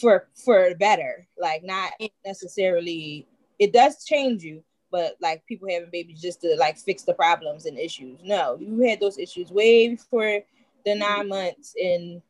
for 0.00 0.26
for 0.34 0.74
better 0.76 1.26
like 1.38 1.62
not 1.64 1.92
necessarily 2.24 3.26
it 3.58 3.72
does 3.72 4.04
change 4.04 4.42
you 4.42 4.62
but 4.90 5.16
like 5.20 5.44
people 5.46 5.68
having 5.70 5.90
babies 5.90 6.20
just 6.20 6.40
to 6.40 6.56
like 6.58 6.76
fix 6.78 7.02
the 7.02 7.14
problems 7.14 7.66
and 7.66 7.78
issues 7.78 8.18
no 8.24 8.56
you 8.60 8.80
had 8.80 9.00
those 9.00 9.18
issues 9.18 9.50
way 9.50 9.88
before 9.88 10.40
the 10.84 10.94
nine 10.94 11.28
months 11.28 11.74
and 11.80 12.20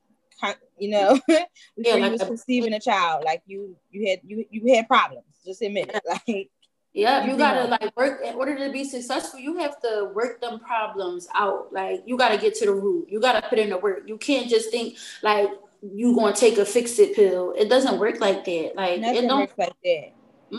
you 0.78 0.90
know 0.90 1.18
yeah, 1.28 1.94
like 1.94 2.04
you 2.04 2.10
was 2.10 2.22
a, 2.22 2.26
conceiving 2.26 2.72
a 2.74 2.80
child 2.80 3.24
like 3.24 3.42
you 3.46 3.76
you 3.90 4.08
had 4.08 4.20
you 4.24 4.44
you 4.50 4.74
had 4.74 4.86
problems 4.88 5.24
just 5.44 5.62
admit 5.62 5.90
it 5.92 6.02
like 6.28 6.50
yeah 6.92 7.26
you 7.26 7.36
gotta 7.36 7.64
like 7.64 7.96
work 7.96 8.20
in 8.24 8.34
order 8.34 8.56
to 8.56 8.70
be 8.72 8.84
successful 8.84 9.38
you 9.38 9.56
have 9.58 9.80
to 9.80 10.10
work 10.14 10.40
them 10.40 10.58
problems 10.60 11.28
out 11.34 11.72
like 11.72 12.02
you 12.06 12.16
gotta 12.16 12.38
get 12.38 12.54
to 12.54 12.66
the 12.66 12.72
root 12.72 13.06
you 13.08 13.20
gotta 13.20 13.46
put 13.48 13.58
in 13.58 13.70
the 13.70 13.78
work 13.78 14.02
you 14.06 14.16
can't 14.16 14.48
just 14.48 14.70
think 14.70 14.96
like 15.22 15.48
you 15.82 16.14
gonna 16.14 16.34
take 16.34 16.58
a 16.58 16.64
fix 16.64 16.98
it 16.98 17.14
pill 17.14 17.52
it 17.56 17.68
doesn't 17.68 17.98
work 17.98 18.20
like 18.20 18.44
that 18.44 18.72
like 18.74 19.00
Nothing 19.00 19.24
it 19.24 19.28
don't 19.28 19.40
work 19.40 19.58
like 19.58 19.76
that 19.84 20.12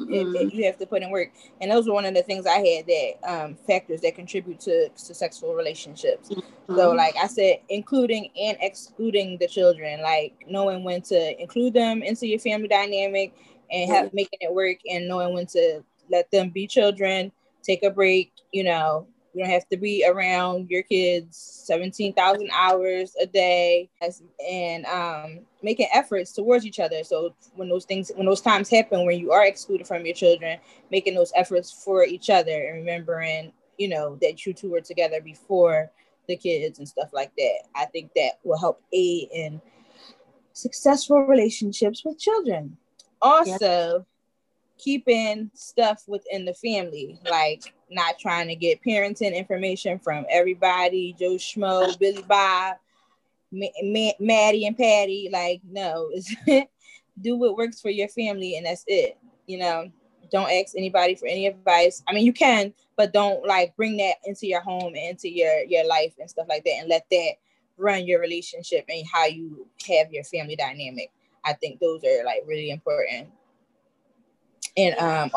it, 0.10 0.36
it, 0.36 0.54
you 0.54 0.66
have 0.66 0.78
to 0.78 0.86
put 0.86 1.02
in 1.02 1.10
work 1.10 1.32
and 1.62 1.72
those 1.72 1.88
were 1.88 1.94
one 1.94 2.06
of 2.06 2.14
the 2.14 2.24
things 2.24 2.46
i 2.46 2.58
had 2.58 2.86
that 2.86 3.14
um, 3.24 3.56
factors 3.68 4.02
that 4.02 4.16
contribute 4.16 4.60
to, 4.60 4.90
to 4.90 5.14
sexual 5.14 5.54
relationships 5.56 6.30
mm-hmm. 6.30 6.75
so 6.75 6.92
like 6.92 7.16
i 7.22 7.28
said 7.28 7.58
including 7.70 8.30
and 8.40 8.58
excluding 8.62 9.38
the 9.40 9.48
children 9.48 10.02
like 10.02 10.34
knowing 10.48 10.84
when 10.84 11.02
to 11.02 11.42
include 11.42 11.74
them 11.74 12.04
into 12.04 12.28
your 12.28 12.40
family 12.40 12.68
dynamic 12.68 13.34
and 13.72 13.92
have 13.92 14.08
mm-hmm. 14.08 14.16
making 14.16 14.40
it 14.42 14.54
work 14.54 14.78
and 14.90 15.08
knowing 15.08 15.34
when 15.34 15.46
to 15.46 15.84
let 16.10 16.30
them 16.32 16.50
be 16.50 16.68
children 16.68 17.32
take 17.64 17.84
a 17.84 17.90
break 17.90 18.32
you 18.52 18.64
know 18.64 19.08
you 19.36 19.44
don't 19.44 19.51
have 19.51 19.68
to 19.68 19.75
be 19.75 20.06
around 20.08 20.70
your 20.70 20.82
kids 20.82 21.38
17,000 21.65 22.50
hours 22.54 23.13
a 23.22 23.25
day 23.25 23.89
and 24.50 24.86
um, 24.86 25.39
making 25.62 25.89
efforts 25.94 26.32
towards 26.32 26.65
each 26.65 26.80
other. 26.80 27.04
So 27.04 27.36
when 27.56 27.68
those 27.68 27.84
things, 27.84 28.13
when 28.15 28.25
those 28.25 28.39
times 28.39 28.70
happen 28.70 29.06
when 29.06 29.20
you 29.20 29.34
are 29.34 29.46
excluded 29.46 29.88
from 29.88 30.06
your 30.06 30.15
children, 30.15 30.58
making 30.89 31.15
those 31.15 31.34
efforts 31.36 31.70
for 31.70 32.06
each 32.06 32.30
other 32.30 32.50
and 32.50 32.77
remembering, 32.77 33.51
you 33.77 33.89
know, 33.89 34.18
that 34.22 34.46
you 34.46 34.54
two 34.54 34.72
were 34.72 34.80
together 34.80 35.20
before 35.20 35.92
the 36.30 36.38
kids 36.38 36.80
and 36.80 36.88
stuff 36.88 37.10
like 37.12 37.34
that. 37.38 37.63
I 37.75 37.86
think 37.88 38.12
that 38.15 38.39
will 38.46 38.58
help 38.58 38.82
aid 38.94 39.27
in 39.34 39.62
successful 40.54 41.25
relationships 41.25 42.04
with 42.06 42.18
children. 42.18 42.77
Also, 43.22 44.06
keeping 44.77 45.50
stuff 45.53 46.03
within 46.08 46.46
the 46.46 46.53
family, 46.53 47.20
like 47.29 47.74
not 47.89 48.20
trying 48.20 48.48
to 48.48 48.55
get 48.55 48.84
parenting 48.84 49.36
information 49.36 50.00
from 50.00 50.25
everybody, 50.29 51.15
Joe 51.17 51.36
Schmo, 51.36 51.98
Billy 52.00 52.24
Bob, 52.24 52.77
Maddie 53.51 54.65
and 54.65 54.77
Patty. 54.77 55.29
Like, 55.32 55.62
no, 55.70 56.10
do 57.22 57.38
what 57.38 57.58
works 57.58 57.82
for 57.82 57.89
your 57.89 58.10
family, 58.10 58.58
and 58.58 58.65
that's 58.65 58.84
it. 58.88 59.17
You 59.48 59.60
know, 59.60 59.91
don't 60.32 60.51
ask 60.51 60.75
anybody 60.75 61.15
for 61.15 61.27
any 61.27 61.48
advice. 61.48 62.03
I 62.08 62.13
mean, 62.13 62.25
you 62.25 62.34
can, 62.34 62.74
but 62.98 63.13
don't 63.13 63.46
like 63.46 63.75
bring 63.75 63.98
that 63.98 64.15
into 64.25 64.48
your 64.48 64.62
home 64.62 64.94
and 64.96 65.10
into 65.10 65.29
your 65.29 65.63
your 65.63 65.88
life 65.88 66.13
and 66.20 66.29
stuff 66.29 66.48
like 66.50 66.63
that, 66.65 66.77
and 66.79 66.89
let 66.89 67.05
that 67.12 67.34
run 67.77 68.05
your 68.05 68.22
relationship 68.22 68.86
and 68.89 69.05
how 69.12 69.25
you 69.25 69.67
have 69.88 70.12
your 70.12 70.24
family 70.24 70.55
dynamic. 70.55 71.12
I 71.44 71.53
think 71.53 71.79
those 71.79 72.03
are 72.03 72.25
like 72.25 72.41
really 72.46 72.72
important. 72.72 73.29
And 74.77 74.96
um, 75.00 75.32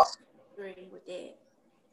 with 0.57 1.07
that. 1.07 1.35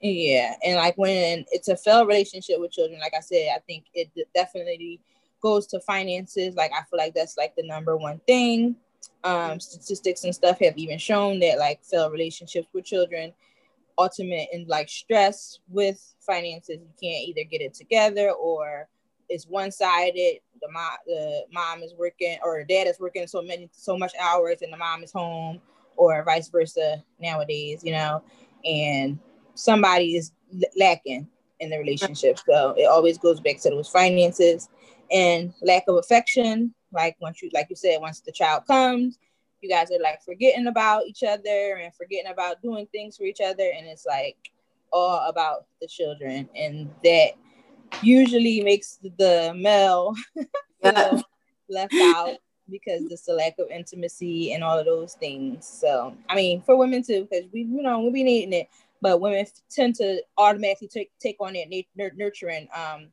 Yeah, 0.01 0.55
and 0.63 0.75
like 0.75 0.97
when 0.97 1.45
it's 1.51 1.67
a 1.67 1.77
failed 1.77 2.07
relationship 2.07 2.59
with 2.59 2.71
children, 2.71 2.99
like 2.99 3.13
I 3.15 3.21
said, 3.21 3.49
I 3.55 3.59
think 3.59 3.85
it 3.93 4.09
definitely 4.33 4.99
goes 5.41 5.67
to 5.67 5.79
finances. 5.79 6.55
Like 6.55 6.71
I 6.73 6.83
feel 6.89 6.97
like 6.97 7.13
that's 7.13 7.37
like 7.37 7.55
the 7.55 7.65
number 7.65 7.95
one 7.97 8.19
thing. 8.27 8.75
Um, 9.23 9.59
statistics 9.59 10.23
and 10.23 10.33
stuff 10.33 10.59
have 10.59 10.77
even 10.77 10.97
shown 10.97 11.39
that 11.39 11.57
like 11.57 11.83
failed 11.83 12.11
relationships 12.11 12.67
with 12.73 12.85
children 12.85 13.33
ultimate 13.97 14.47
in 14.51 14.65
like 14.67 14.89
stress 14.89 15.59
with 15.69 16.15
finances. 16.19 16.79
You 16.81 16.89
can't 17.01 17.27
either 17.27 17.47
get 17.49 17.61
it 17.61 17.73
together 17.73 18.31
or 18.31 18.87
it's 19.29 19.45
one 19.45 19.71
sided. 19.71 20.39
The 20.61 20.71
mom, 20.71 20.91
the 21.05 21.45
mom 21.51 21.83
is 21.83 21.93
working 21.97 22.37
or 22.43 22.63
dad 22.63 22.87
is 22.87 22.99
working 22.99 23.27
so 23.27 23.41
many 23.41 23.69
so 23.71 23.97
much 23.97 24.13
hours, 24.19 24.61
and 24.61 24.71
the 24.71 24.77
mom 24.77 25.03
is 25.03 25.11
home, 25.11 25.61
or 25.97 26.23
vice 26.23 26.49
versa 26.49 27.03
nowadays. 27.19 27.81
You 27.83 27.93
know, 27.93 28.23
and 28.63 29.19
somebody 29.53 30.15
is 30.15 30.31
lacking 30.77 31.27
in 31.59 31.69
the 31.69 31.77
relationship. 31.77 32.39
So 32.47 32.73
it 32.77 32.85
always 32.85 33.17
goes 33.17 33.39
back 33.39 33.59
to 33.61 33.69
those 33.69 33.89
finances 33.89 34.69
and 35.11 35.53
lack 35.61 35.83
of 35.87 35.95
affection. 35.95 36.73
Like 36.91 37.15
once 37.19 37.41
you, 37.41 37.49
like 37.53 37.67
you 37.69 37.75
said, 37.75 38.01
once 38.01 38.21
the 38.21 38.31
child 38.31 38.65
comes, 38.67 39.17
you 39.61 39.69
guys 39.69 39.91
are 39.91 40.01
like 40.01 40.21
forgetting 40.23 40.67
about 40.67 41.05
each 41.05 41.23
other 41.23 41.79
and 41.81 41.93
forgetting 41.93 42.31
about 42.31 42.61
doing 42.61 42.87
things 42.91 43.17
for 43.17 43.23
each 43.23 43.41
other, 43.41 43.71
and 43.75 43.87
it's 43.87 44.05
like 44.05 44.37
all 44.91 45.27
about 45.27 45.65
the 45.81 45.87
children, 45.87 46.47
and 46.55 46.89
that 47.03 47.31
usually 48.01 48.61
makes 48.61 48.99
the 49.17 49.53
male 49.57 50.13
feel 50.83 51.23
left 51.69 51.93
out 51.95 52.37
because 52.69 53.03
it's 53.11 53.25
the 53.25 53.33
lack 53.33 53.57
of 53.59 53.69
intimacy 53.69 54.53
and 54.53 54.63
all 54.63 54.77
of 54.77 54.85
those 54.85 55.13
things. 55.13 55.65
So 55.65 56.15
I 56.29 56.35
mean, 56.35 56.61
for 56.61 56.75
women 56.75 57.03
too, 57.03 57.27
because 57.29 57.45
we, 57.51 57.61
you 57.61 57.81
know, 57.81 57.99
we 57.99 58.09
be 58.11 58.23
needing 58.23 58.53
it, 58.53 58.69
but 59.01 59.21
women 59.21 59.45
tend 59.69 59.95
to 59.95 60.21
automatically 60.37 60.87
take 60.87 61.11
take 61.19 61.37
on 61.39 61.53
that 61.53 61.85
nurturing 62.15 62.67
um 62.75 63.07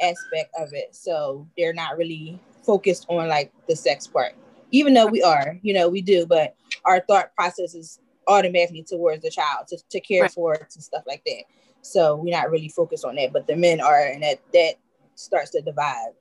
aspect 0.00 0.54
of 0.58 0.72
it. 0.72 0.94
So 0.94 1.46
they're 1.56 1.72
not 1.72 1.96
really 1.96 2.40
focused 2.64 3.06
on 3.08 3.28
like 3.28 3.52
the 3.68 3.76
sex 3.76 4.06
part, 4.06 4.34
even 4.70 4.94
though 4.94 5.06
we 5.06 5.22
are, 5.22 5.58
you 5.62 5.74
know, 5.74 5.88
we 5.88 6.00
do, 6.00 6.26
but 6.26 6.54
our 6.84 7.00
thought 7.00 7.34
process 7.34 7.74
is 7.74 8.00
automatically 8.26 8.84
towards 8.88 9.22
the 9.22 9.30
child 9.30 9.66
to, 9.68 9.78
to 9.90 10.00
care 10.00 10.22
right. 10.22 10.30
for 10.30 10.54
it 10.54 10.72
and 10.74 10.84
stuff 10.84 11.02
like 11.06 11.22
that. 11.26 11.44
So 11.82 12.16
we're 12.16 12.36
not 12.36 12.50
really 12.50 12.68
focused 12.68 13.04
on 13.04 13.16
that, 13.16 13.32
but 13.32 13.46
the 13.46 13.56
men 13.56 13.80
are, 13.80 14.00
and 14.00 14.22
that 14.22 14.40
that 14.52 14.74
starts 15.14 15.50
to 15.50 15.60
divide. 15.60 16.12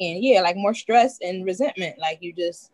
And 0.00 0.22
yeah, 0.22 0.40
like 0.42 0.56
more 0.56 0.74
stress 0.74 1.18
and 1.20 1.44
resentment. 1.44 1.98
Like 1.98 2.18
you 2.20 2.32
just, 2.32 2.70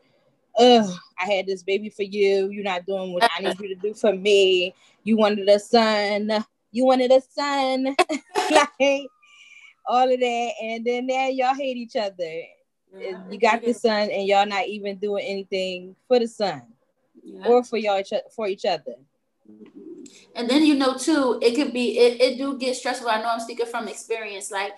oh, 0.58 0.96
I 1.18 1.24
had 1.24 1.46
this 1.46 1.62
baby 1.62 1.90
for 1.90 2.02
you. 2.02 2.50
You're 2.50 2.64
not 2.64 2.86
doing 2.86 3.12
what 3.12 3.28
I 3.36 3.42
need 3.42 3.58
you 3.60 3.68
to 3.68 3.74
do 3.74 3.94
for 3.94 4.12
me. 4.12 4.74
You 5.02 5.16
wanted 5.16 5.48
a 5.48 5.58
son. 5.58 6.44
You 6.72 6.84
wanted 6.84 7.12
a 7.12 7.20
son. 7.20 7.96
like 8.50 9.08
all 9.86 10.10
of 10.10 10.18
that, 10.18 10.52
and 10.62 10.84
then 10.84 11.06
now 11.06 11.28
y'all 11.28 11.54
hate 11.54 11.76
each 11.76 11.96
other. 11.96 12.42
Yeah. 12.96 13.22
You 13.30 13.38
got 13.38 13.62
the 13.62 13.74
son, 13.74 14.10
and 14.10 14.26
y'all 14.26 14.46
not 14.46 14.66
even 14.66 14.96
doing 14.96 15.24
anything 15.24 15.96
for 16.08 16.18
the 16.18 16.28
son 16.28 16.62
yeah. 17.24 17.46
or 17.46 17.64
for 17.64 17.76
y'all 17.76 18.02
for 18.34 18.46
each 18.46 18.64
other. 18.64 18.94
Mm-hmm. 19.50 19.80
And 20.36 20.48
then 20.48 20.64
you 20.64 20.74
know 20.74 20.96
too, 20.96 21.38
it 21.42 21.54
could 21.54 21.72
be 21.72 21.98
it, 21.98 22.20
it 22.20 22.38
do 22.38 22.58
get 22.58 22.76
stressful. 22.76 23.08
I 23.08 23.20
know 23.20 23.28
I'm 23.28 23.40
speaking 23.40 23.66
from 23.66 23.88
experience. 23.88 24.50
Like 24.50 24.72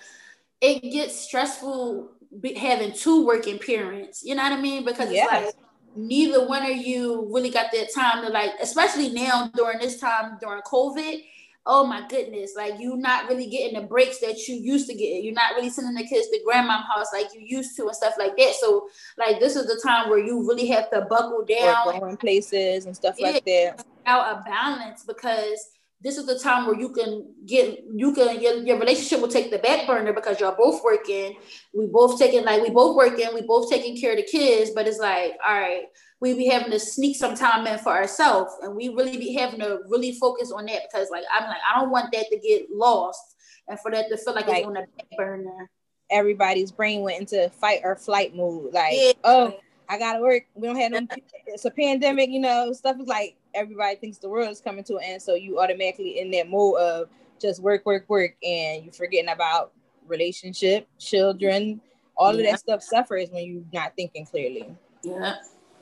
it 0.61 0.81
gets 0.81 1.19
stressful 1.21 2.11
having 2.57 2.93
two 2.93 3.27
working 3.27 3.59
parents. 3.59 4.23
You 4.25 4.35
know 4.35 4.43
what 4.43 4.53
I 4.53 4.61
mean? 4.61 4.85
Because 4.85 5.13
yes. 5.13 5.29
it's 5.31 5.57
like 5.57 5.65
neither 5.97 6.47
one 6.47 6.63
of 6.63 6.77
you 6.77 7.29
really 7.33 7.51
got 7.51 7.73
that 7.73 7.93
time 7.95 8.25
to 8.25 8.31
like, 8.31 8.51
especially 8.61 9.11
now 9.11 9.51
during 9.55 9.79
this 9.79 9.99
time 10.01 10.39
during 10.41 10.63
COVID 10.63 11.23
oh 11.67 11.85
my 11.85 12.07
goodness, 12.09 12.55
like 12.57 12.75
you're 12.79 12.97
not 12.97 13.29
really 13.29 13.49
getting 13.49 13.81
the 13.81 13.87
breaks 13.87 14.21
that 14.21 14.47
you 14.47 14.55
used 14.55 14.89
to 14.89 14.95
get. 14.95 15.25
You're 15.25 15.35
not 15.35 15.55
really 15.55 15.69
sending 15.69 15.95
the 15.95 16.09
kids 16.09 16.29
to 16.29 16.41
grandma's 16.45 16.85
house 16.87 17.09
like 17.13 17.27
you 17.35 17.41
used 17.45 17.77
to 17.77 17.87
and 17.87 17.97
stuff 17.97 18.15
like 18.19 18.37
that. 18.37 18.55
So 18.55 18.89
like 19.19 19.41
this 19.41 19.57
is 19.57 19.67
the 19.67 19.81
time 19.85 20.09
where 20.09 20.19
you 20.19 20.47
really 20.47 20.67
have 20.69 20.91
to 20.91 21.03
buckle 21.03 21.45
down 21.45 21.89
or 21.89 22.01
going 22.01 22.17
places 22.17 22.87
and 22.87 22.95
stuff 22.95 23.17
like 23.21 23.45
that. 23.45 23.85
Out 24.07 24.39
a 24.39 24.43
balance 24.49 25.05
because 25.05 25.71
this 26.03 26.19
is 26.19 26.27
the 26.27 26.39
time 26.39 26.67
where 26.67 26.79
you 26.79 26.91
can 26.91 27.27
get 27.47 27.83
you 27.95 28.13
can 28.13 28.41
your, 28.41 28.63
your 28.63 28.79
relationship 28.79 29.21
will 29.21 29.29
take 29.29 29.51
the 29.51 29.59
back 29.59 29.87
burner 29.87 30.13
because 30.13 30.39
you're 30.39 30.55
both 30.57 30.83
working 30.85 31.37
we 31.75 31.87
both 31.87 32.19
taking 32.19 32.45
like 32.45 32.63
we 32.63 32.71
both 32.71 32.97
working 32.97 33.29
we 33.35 33.43
both 33.43 33.71
taking 33.71 33.99
care 33.99 34.13
of 34.13 34.19
the 34.19 34.23
kids 34.23 34.71
but 34.75 34.87
it's 34.87 34.99
like 34.99 35.33
all 35.47 35.59
right 35.59 35.85
we 36.21 36.35
be 36.35 36.47
having 36.47 36.71
to 36.71 36.79
sneak 36.79 37.17
some 37.17 37.35
time 37.35 37.67
in 37.67 37.79
for 37.79 37.93
ourselves 37.93 38.53
and 38.63 38.75
we 38.75 38.89
really 38.91 39.17
be 39.17 39.35
having 39.35 39.61
to 39.61 39.81
really 39.89 40.13
focus 40.13 40.53
on 40.53 40.67
that 40.67 40.83
because 40.91 41.09
like 41.11 41.25
i'm 41.33 41.49
like 41.49 41.59
i 41.73 41.79
don't 41.79 41.91
want 41.91 42.13
that 42.13 42.27
to 42.31 42.39
get 42.39 42.67
lost 42.73 43.35
and 43.69 43.81
for 43.81 43.91
that 43.91 44.09
to 44.09 44.17
feel 44.17 44.35
like, 44.35 44.47
like 44.47 44.59
it's 44.59 44.67
on 44.67 44.75
the 44.75 44.87
back 44.97 45.17
burner 45.17 45.71
everybody's 46.11 46.71
brain 46.71 47.01
went 47.01 47.21
into 47.21 47.49
fight 47.51 47.81
or 47.83 47.97
flight 47.97 48.35
mode 48.35 48.73
like 48.73 48.95
yeah. 48.95 49.13
oh 49.25 49.55
I 49.89 49.99
gotta 49.99 50.21
work. 50.21 50.45
We 50.55 50.67
don't 50.67 50.77
have 50.77 50.91
no. 50.91 51.07
It's 51.47 51.65
a 51.65 51.71
pandemic, 51.71 52.31
you 52.31 52.41
know. 52.41 52.73
Stuff 52.73 52.97
is 53.01 53.07
like 53.07 53.37
everybody 53.57 53.97
thinks 53.97 54.19
the 54.19 54.29
world 54.29 54.51
is 54.51 54.61
coming 54.61 54.85
to 54.85 54.97
an 54.97 55.05
end, 55.05 55.23
so 55.23 55.35
you 55.35 55.59
automatically 55.59 56.21
in 56.21 56.31
that 56.33 56.49
mode 56.49 56.79
of 56.79 57.09
just 57.41 57.61
work, 57.63 57.85
work, 57.85 58.05
work, 58.09 58.37
and 58.43 58.85
you're 58.85 58.93
forgetting 58.93 59.31
about 59.31 59.73
relationship, 60.07 60.87
children, 60.99 61.81
all 62.17 62.35
yeah. 62.35 62.41
of 62.41 62.47
that 62.51 62.61
stuff 62.61 62.83
suffers 62.83 63.31
when 63.31 63.45
you're 63.45 63.63
not 63.73 63.95
thinking 63.97 64.27
clearly. 64.27 64.75
Yeah. 65.03 65.37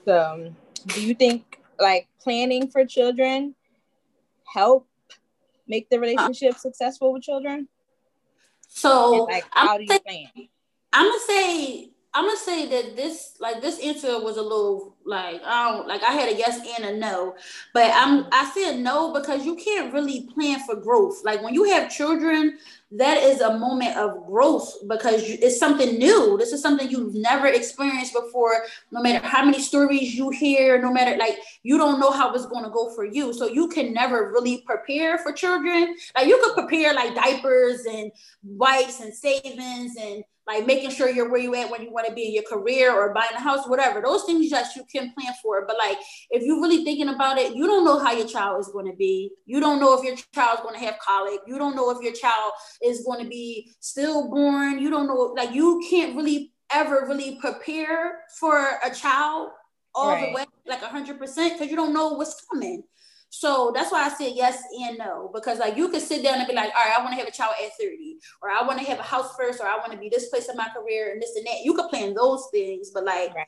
So, 0.04 0.52
do 0.86 1.02
you 1.02 1.14
think 1.14 1.60
like 1.78 2.08
planning 2.20 2.68
for 2.68 2.84
children 2.84 3.54
help 4.52 4.86
make 5.66 5.88
the 5.90 5.98
relationship 5.98 6.54
uh, 6.54 6.58
successful 6.58 7.12
with 7.12 7.22
children? 7.22 7.68
So, 8.68 9.26
and, 9.26 9.32
like, 9.32 9.44
how 9.50 9.74
I'm 9.74 9.86
do 9.86 9.92
you 9.92 10.00
plan? 10.00 10.48
I'm 10.92 11.06
gonna 11.06 11.18
say 11.26 11.90
I'm 12.16 12.26
gonna 12.26 12.36
say 12.36 12.68
that 12.68 12.94
this 12.94 13.34
like 13.40 13.60
this 13.60 13.80
answer 13.80 14.22
was 14.22 14.36
a 14.36 14.42
little 14.42 14.94
like 15.04 15.42
I 15.44 15.72
don't 15.72 15.88
like 15.88 16.04
I 16.04 16.12
had 16.12 16.28
a 16.28 16.36
yes 16.36 16.60
and 16.78 16.84
a 16.84 16.96
no, 16.96 17.34
but 17.72 17.90
I'm 17.92 18.26
I 18.30 18.48
said 18.54 18.78
no 18.78 19.12
because 19.12 19.44
you 19.44 19.56
can't 19.56 19.92
really 19.92 20.28
plan 20.32 20.60
for 20.60 20.76
growth. 20.76 21.24
Like 21.24 21.42
when 21.42 21.54
you 21.54 21.64
have 21.64 21.90
children, 21.90 22.58
that 22.92 23.18
is 23.18 23.40
a 23.40 23.58
moment 23.58 23.96
of 23.96 24.26
growth 24.26 24.76
because 24.88 25.28
you, 25.28 25.38
it's 25.42 25.58
something 25.58 25.98
new. 25.98 26.38
This 26.38 26.52
is 26.52 26.62
something 26.62 26.88
you've 26.88 27.16
never 27.16 27.48
experienced 27.48 28.12
before. 28.12 28.62
No 28.92 29.02
matter 29.02 29.26
how 29.26 29.44
many 29.44 29.60
stories 29.60 30.14
you 30.14 30.30
hear, 30.30 30.80
no 30.80 30.92
matter 30.92 31.16
like 31.16 31.38
you 31.64 31.78
don't 31.78 31.98
know 31.98 32.12
how 32.12 32.32
it's 32.32 32.46
going 32.46 32.62
to 32.62 32.70
go 32.70 32.94
for 32.94 33.04
you. 33.04 33.32
So 33.32 33.48
you 33.48 33.66
can 33.66 33.92
never 33.92 34.30
really 34.30 34.62
prepare 34.64 35.18
for 35.18 35.32
children. 35.32 35.96
Like 36.14 36.28
you 36.28 36.40
could 36.44 36.54
prepare 36.54 36.94
like 36.94 37.16
diapers 37.16 37.86
and 37.86 38.12
wipes 38.44 39.00
and 39.00 39.12
savings 39.12 39.96
and 40.00 40.22
like 40.46 40.66
making 40.66 40.90
sure 40.90 41.08
you're 41.08 41.30
where 41.30 41.40
you 41.40 41.54
at 41.54 41.70
when 41.70 41.82
you 41.82 41.92
want 41.92 42.06
to 42.06 42.12
be 42.12 42.26
in 42.26 42.34
your 42.34 42.42
career 42.42 42.92
or 42.92 43.14
buying 43.14 43.34
a 43.34 43.40
house, 43.40 43.66
whatever. 43.66 44.00
Those 44.00 44.24
things 44.24 44.50
that 44.50 44.74
you 44.76 44.84
can 44.90 45.12
plan 45.12 45.32
for. 45.42 45.66
But 45.66 45.76
like 45.78 45.98
if 46.30 46.42
you're 46.42 46.60
really 46.60 46.84
thinking 46.84 47.08
about 47.08 47.38
it, 47.38 47.54
you 47.54 47.66
don't 47.66 47.84
know 47.84 47.98
how 47.98 48.12
your 48.12 48.26
child 48.26 48.60
is 48.60 48.68
going 48.68 48.90
to 48.90 48.96
be. 48.96 49.30
You 49.46 49.60
don't 49.60 49.80
know 49.80 49.98
if 49.98 50.04
your 50.04 50.16
child 50.34 50.58
is 50.58 50.62
going 50.62 50.74
to 50.78 50.84
have 50.84 50.98
colic. 50.98 51.40
You 51.46 51.58
don't 51.58 51.76
know 51.76 51.90
if 51.90 52.02
your 52.02 52.12
child 52.12 52.52
is 52.82 53.04
going 53.04 53.22
to 53.22 53.28
be 53.28 53.72
stillborn. 53.80 54.78
You 54.78 54.90
don't 54.90 55.06
know, 55.06 55.34
like 55.36 55.52
you 55.52 55.82
can't 55.88 56.16
really 56.16 56.52
ever 56.72 57.06
really 57.08 57.38
prepare 57.40 58.20
for 58.38 58.78
a 58.84 58.90
child 58.90 59.50
all 59.94 60.10
right. 60.10 60.28
the 60.28 60.34
way, 60.34 60.44
like 60.66 60.82
hundred 60.82 61.18
percent, 61.18 61.54
because 61.54 61.70
you 61.70 61.76
don't 61.76 61.94
know 61.94 62.14
what's 62.14 62.44
coming. 62.50 62.82
So 63.30 63.72
that's 63.74 63.90
why 63.90 64.04
I 64.04 64.10
said 64.10 64.32
yes 64.34 64.62
and 64.82 64.96
no, 64.96 65.30
because 65.34 65.58
like 65.58 65.76
you 65.76 65.88
could 65.88 66.02
sit 66.02 66.22
down 66.22 66.38
and 66.38 66.46
be 66.46 66.54
like, 66.54 66.72
all 66.76 66.84
right, 66.84 66.98
I 66.98 67.02
want 67.02 67.10
to 67.14 67.18
have 67.18 67.26
a 67.26 67.32
child 67.32 67.54
at 67.62 67.72
30, 67.80 68.16
or 68.40 68.50
I 68.50 68.62
want 68.64 68.78
to 68.78 68.84
have 68.84 69.00
a 69.00 69.02
house 69.02 69.34
first, 69.36 69.60
or 69.60 69.66
I 69.66 69.76
want 69.76 69.90
to 69.92 69.98
be 69.98 70.08
this 70.08 70.28
place 70.28 70.48
in 70.48 70.56
my 70.56 70.68
career 70.68 71.10
and 71.12 71.20
this 71.20 71.34
and 71.36 71.44
that. 71.46 71.64
You 71.64 71.74
could 71.74 71.90
plan 71.90 72.14
those 72.14 72.46
things, 72.52 72.90
but 72.94 73.04
like 73.04 73.34
right. 73.34 73.46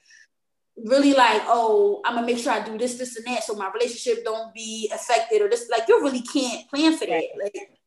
really 0.85 1.15
like, 1.15 1.43
oh, 1.47 2.03
I'm 2.05 2.17
gonna 2.17 2.27
make 2.27 2.39
sure 2.39 2.53
I 2.53 2.65
do 2.65 2.77
this, 2.77 2.99
this, 2.99 3.17
and 3.17 3.27
that, 3.29 3.45
so 3.45 3.55
my 3.55 3.71
relationship 3.73 4.25
don't 4.25 4.53
be 4.53 4.91
affected, 4.93 5.41
or 5.41 5.49
this 5.49 5.69
like 5.71 5.89
you 5.89 6.03
really 6.03 6.23
can't 6.23 6.69
plan 6.69 6.97
for 6.97 7.07
that. 7.07 7.25
Like, 7.41 7.79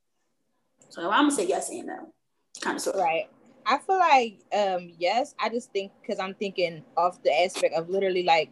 so 0.87 1.09
I'm 1.09 1.23
gonna 1.23 1.31
say 1.31 1.47
yes 1.47 1.69
and 1.69 1.85
no, 1.85 2.13
kind 2.61 2.77
of 2.77 2.81
sort 2.81 2.95
of. 2.95 3.03
Right. 3.03 3.29
I 3.65 3.77
feel 3.77 3.99
like 3.99 4.39
um 4.57 4.93
yes. 4.97 5.35
I 5.39 5.49
just 5.49 5.71
think 5.71 5.91
because 6.01 6.17
I'm 6.19 6.33
thinking 6.33 6.83
off 6.97 7.21
the 7.21 7.43
aspect 7.43 7.75
of 7.75 7.89
literally 7.89 8.23
like 8.23 8.51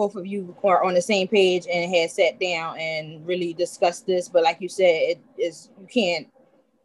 both 0.00 0.16
of 0.16 0.26
you 0.26 0.56
are 0.64 0.82
on 0.82 0.94
the 0.94 1.02
same 1.02 1.28
page 1.28 1.66
and 1.70 1.94
had 1.94 2.10
sat 2.10 2.40
down 2.40 2.78
and 2.78 3.26
really 3.26 3.52
discussed 3.52 4.06
this. 4.06 4.30
But 4.30 4.42
like 4.42 4.56
you 4.58 4.68
said, 4.70 4.86
it 4.86 5.20
is 5.36 5.68
you 5.78 5.86
can't 5.86 6.26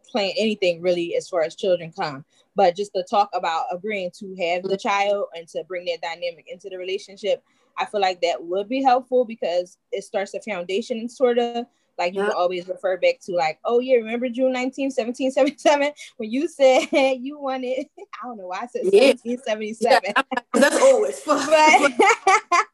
plan 0.06 0.32
anything 0.36 0.82
really 0.82 1.16
as 1.16 1.26
far 1.26 1.40
as 1.40 1.54
children 1.54 1.90
come. 1.98 2.26
But 2.54 2.76
just 2.76 2.92
to 2.94 3.02
talk 3.08 3.30
about 3.32 3.68
agreeing 3.72 4.10
to 4.18 4.36
have 4.38 4.64
the 4.64 4.76
child 4.76 5.28
and 5.34 5.48
to 5.48 5.64
bring 5.64 5.86
that 5.86 6.02
dynamic 6.02 6.44
into 6.46 6.68
the 6.68 6.76
relationship, 6.76 7.42
I 7.78 7.86
feel 7.86 8.02
like 8.02 8.20
that 8.20 8.44
would 8.44 8.68
be 8.68 8.82
helpful 8.82 9.24
because 9.24 9.78
it 9.92 10.04
starts 10.04 10.34
a 10.34 10.40
foundation 10.42 11.08
sort 11.08 11.38
of 11.38 11.64
like 11.98 12.14
you 12.14 12.22
yeah. 12.22 12.30
always 12.30 12.68
refer 12.68 12.96
back 12.98 13.20
to 13.22 13.32
like, 13.32 13.58
oh 13.64 13.80
yeah, 13.80 13.96
remember 13.96 14.28
June 14.28 14.52
19, 14.52 14.86
1777 14.86 15.92
when 16.18 16.30
you 16.30 16.48
said 16.48 16.86
you 17.20 17.38
wanted, 17.38 17.86
I 17.98 18.26
don't 18.26 18.36
know 18.36 18.48
why 18.48 18.60
I 18.62 18.66
said 18.66 18.82
yeah. 18.92 19.14
1777. 19.14 20.00
Yeah, 20.04 20.22
that's 20.52 20.76
always 20.76 21.18
fun. 21.20 21.46
but, 21.48 22.66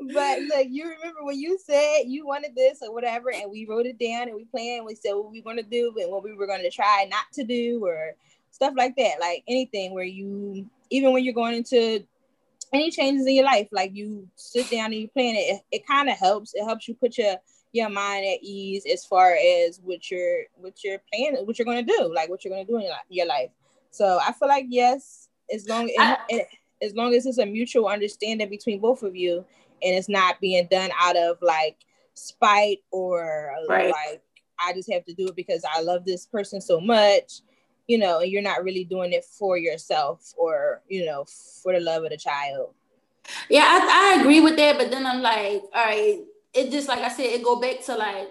but 0.00 0.40
like 0.48 0.68
you 0.70 0.84
remember 0.88 1.24
when 1.24 1.38
you 1.38 1.58
said 1.58 2.02
you 2.06 2.26
wanted 2.26 2.54
this 2.54 2.78
or 2.82 2.92
whatever, 2.92 3.32
and 3.32 3.50
we 3.50 3.66
wrote 3.66 3.86
it 3.86 3.98
down 3.98 4.28
and 4.28 4.36
we 4.36 4.44
planned, 4.44 4.86
we 4.86 4.94
said 4.94 5.12
what 5.14 5.30
we 5.30 5.40
were 5.40 5.50
gonna 5.50 5.62
do 5.62 5.92
and 6.00 6.10
what 6.10 6.22
we 6.22 6.34
were 6.34 6.46
gonna 6.46 6.70
try 6.70 7.06
not 7.10 7.24
to 7.34 7.44
do 7.44 7.84
or 7.84 8.14
stuff 8.50 8.74
like 8.76 8.94
that. 8.96 9.20
Like 9.20 9.42
anything 9.48 9.94
where 9.94 10.04
you 10.04 10.68
even 10.90 11.12
when 11.12 11.24
you're 11.24 11.34
going 11.34 11.56
into 11.56 12.04
any 12.72 12.90
changes 12.90 13.26
in 13.26 13.34
your 13.34 13.44
life, 13.44 13.68
like 13.72 13.94
you 13.94 14.28
sit 14.36 14.70
down 14.70 14.86
and 14.86 14.96
you 14.96 15.08
plan 15.08 15.34
it, 15.34 15.56
it, 15.56 15.62
it 15.72 15.86
kind 15.86 16.08
of 16.08 16.16
helps. 16.16 16.54
It 16.54 16.64
helps 16.64 16.86
you 16.86 16.94
put 16.94 17.18
your 17.18 17.36
your 17.72 17.88
mind 17.88 18.24
at 18.24 18.42
ease 18.42 18.84
as 18.90 19.04
far 19.04 19.32
as 19.34 19.80
what 19.82 20.10
you're 20.10 20.42
what 20.56 20.84
you're 20.84 21.00
planning, 21.12 21.44
what 21.44 21.58
you're 21.58 21.66
gonna 21.66 21.82
do, 21.82 22.12
like 22.14 22.28
what 22.28 22.44
you're 22.44 22.52
gonna 22.52 22.64
do 22.64 22.78
in 22.78 22.90
your 23.10 23.26
life. 23.26 23.50
So 23.90 24.20
I 24.24 24.32
feel 24.32 24.48
like 24.48 24.66
yes, 24.68 25.28
as 25.52 25.68
long 25.68 25.90
as 25.98 26.40
as 26.80 26.94
long 26.94 27.14
as 27.14 27.26
it's 27.26 27.38
a 27.38 27.46
mutual 27.46 27.88
understanding 27.88 28.48
between 28.48 28.80
both 28.80 29.02
of 29.02 29.16
you, 29.16 29.44
and 29.82 29.94
it's 29.94 30.08
not 30.08 30.40
being 30.40 30.66
done 30.70 30.90
out 31.00 31.16
of 31.16 31.38
like 31.42 31.76
spite 32.14 32.78
or 32.90 33.52
right. 33.68 33.90
like 33.90 34.22
I 34.60 34.72
just 34.72 34.90
have 34.92 35.04
to 35.04 35.14
do 35.14 35.28
it 35.28 35.36
because 35.36 35.64
I 35.72 35.82
love 35.82 36.04
this 36.04 36.26
person 36.26 36.60
so 36.60 36.80
much, 36.80 37.40
you 37.86 37.98
know, 37.98 38.20
and 38.20 38.30
you're 38.30 38.42
not 38.42 38.64
really 38.64 38.84
doing 38.84 39.12
it 39.12 39.24
for 39.24 39.56
yourself 39.56 40.32
or 40.36 40.82
you 40.88 41.04
know 41.04 41.24
for 41.62 41.72
the 41.72 41.80
love 41.80 42.04
of 42.04 42.10
the 42.10 42.16
child. 42.16 42.74
Yeah, 43.48 43.64
I, 43.64 44.16
I 44.16 44.20
agree 44.20 44.40
with 44.40 44.56
that, 44.56 44.78
but 44.78 44.90
then 44.90 45.06
I'm 45.06 45.20
like, 45.20 45.62
all 45.74 45.84
right, 45.84 46.20
it 46.54 46.70
just 46.70 46.88
like 46.88 47.00
I 47.00 47.08
said, 47.08 47.26
it 47.26 47.44
go 47.44 47.60
back 47.60 47.84
to 47.84 47.94
like 47.94 48.28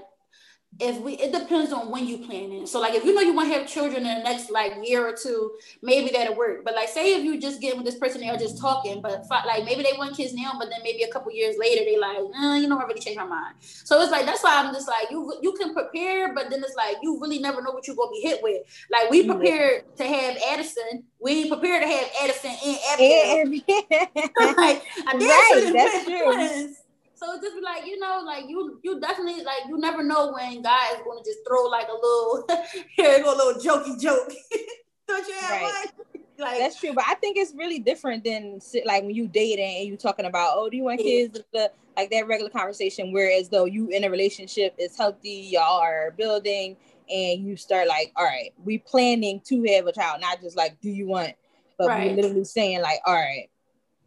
if 0.79 1.01
we 1.01 1.13
it 1.13 1.31
depends 1.31 1.73
on 1.73 1.89
when 1.89 2.07
you 2.07 2.19
plan 2.19 2.51
it. 2.51 2.67
So 2.67 2.79
like 2.79 2.93
if 2.93 3.03
you 3.03 3.13
know 3.13 3.21
you 3.21 3.33
want 3.33 3.51
to 3.51 3.57
have 3.57 3.67
children 3.67 4.05
in 4.05 4.17
the 4.17 4.23
next 4.23 4.51
like 4.51 4.73
year 4.83 5.07
or 5.07 5.13
two, 5.13 5.51
maybe 5.81 6.11
that'll 6.11 6.35
work. 6.35 6.63
But 6.63 6.75
like 6.75 6.89
say 6.89 7.15
if 7.15 7.23
you 7.23 7.39
just 7.39 7.61
get 7.61 7.75
with 7.75 7.85
this 7.85 7.97
person, 7.97 8.21
they're 8.21 8.37
just 8.37 8.59
talking, 8.59 9.01
but 9.01 9.25
like 9.29 9.65
maybe 9.65 9.81
they 9.83 9.97
want 9.97 10.15
kids 10.15 10.33
now, 10.33 10.53
but 10.59 10.69
then 10.69 10.81
maybe 10.83 11.03
a 11.03 11.11
couple 11.11 11.31
years 11.31 11.55
later 11.57 11.83
they 11.83 11.97
like, 11.97 12.17
eh, 12.17 12.57
you 12.57 12.67
know, 12.67 12.77
I 12.77 12.83
really 12.83 12.99
changed 12.99 13.19
my 13.19 13.25
mind. 13.25 13.55
So 13.59 13.99
it's 14.01 14.11
like 14.11 14.25
that's 14.25 14.43
why 14.43 14.57
I'm 14.57 14.73
just 14.73 14.87
like 14.87 15.09
you 15.09 15.33
you 15.41 15.53
can 15.53 15.73
prepare, 15.73 16.33
but 16.33 16.49
then 16.49 16.63
it's 16.63 16.75
like 16.75 16.97
you 17.01 17.19
really 17.19 17.39
never 17.39 17.61
know 17.61 17.71
what 17.71 17.87
you're 17.87 17.95
gonna 17.95 18.11
be 18.11 18.21
hit 18.21 18.43
with. 18.43 18.61
Like 18.91 19.09
we 19.09 19.25
prepared 19.25 19.95
to 19.97 20.03
have 20.03 20.37
Addison, 20.51 21.03
we 21.19 21.49
prepared 21.49 21.83
to 21.83 21.89
have 21.89 22.09
Addison 22.23 22.51
and 22.65 22.77
Abigail. 22.91 23.61
like, 24.57 24.83
right, 25.13 25.71
that's 25.73 26.05
true. 26.05 26.75
So 27.17 27.33
it's 27.33 27.43
just 27.43 27.57
like, 27.63 27.85
you 27.87 27.99
know, 27.99 28.21
like 28.23 28.43
you 28.47 28.79
you 28.83 28.99
definitely 28.99 29.43
like 29.43 29.61
you 29.67 29.77
never 29.79 30.03
know 30.03 30.31
when 30.31 30.61
God 30.61 30.93
is 30.93 31.01
gonna 31.03 31.21
just 31.25 31.39
throw 31.47 31.65
like 31.65 31.87
a 31.87 31.93
little 31.93 32.47
here 32.95 33.23
go 33.23 33.33
a 33.33 33.37
little 33.37 33.61
jokey 33.61 33.99
joke. 33.99 34.31
Don't 35.07 35.27
you 35.27 35.33
have 35.33 35.61
right. 35.61 35.85
Like 36.39 36.59
that's 36.59 36.79
true, 36.79 36.93
but 36.93 37.03
I 37.07 37.15
think 37.15 37.35
it's 37.35 37.55
really 37.55 37.79
different 37.79 38.23
than 38.23 38.59
like 38.85 39.01
when 39.01 39.15
you 39.15 39.27
dating 39.27 39.77
and 39.79 39.87
you 39.87 39.97
talking 39.97 40.27
about, 40.27 40.51
oh, 40.53 40.69
do 40.69 40.77
you 40.77 40.83
want 40.83 40.99
kids? 40.99 41.41
The, 41.51 41.71
like 41.95 42.11
that 42.11 42.27
regular 42.27 42.51
conversation, 42.51 43.11
whereas 43.11 43.49
though 43.49 43.65
you 43.65 43.89
in 43.89 44.03
a 44.03 44.09
relationship 44.11 44.75
is 44.77 44.95
healthy, 44.95 45.49
y'all 45.51 45.81
are 45.81 46.13
building, 46.15 46.77
and 47.09 47.43
you 47.43 47.57
start 47.57 47.87
like, 47.87 48.11
all 48.15 48.23
right, 48.23 48.53
we 48.63 48.77
planning 48.77 49.41
to 49.45 49.63
have 49.73 49.87
a 49.87 49.91
child, 49.91 50.21
not 50.21 50.39
just 50.39 50.55
like, 50.55 50.79
do 50.79 50.91
you 50.91 51.07
want, 51.07 51.33
but 51.75 51.87
right. 51.87 52.11
we 52.11 52.21
literally 52.21 52.43
saying 52.43 52.83
like, 52.83 52.99
all 53.07 53.15
right, 53.15 53.49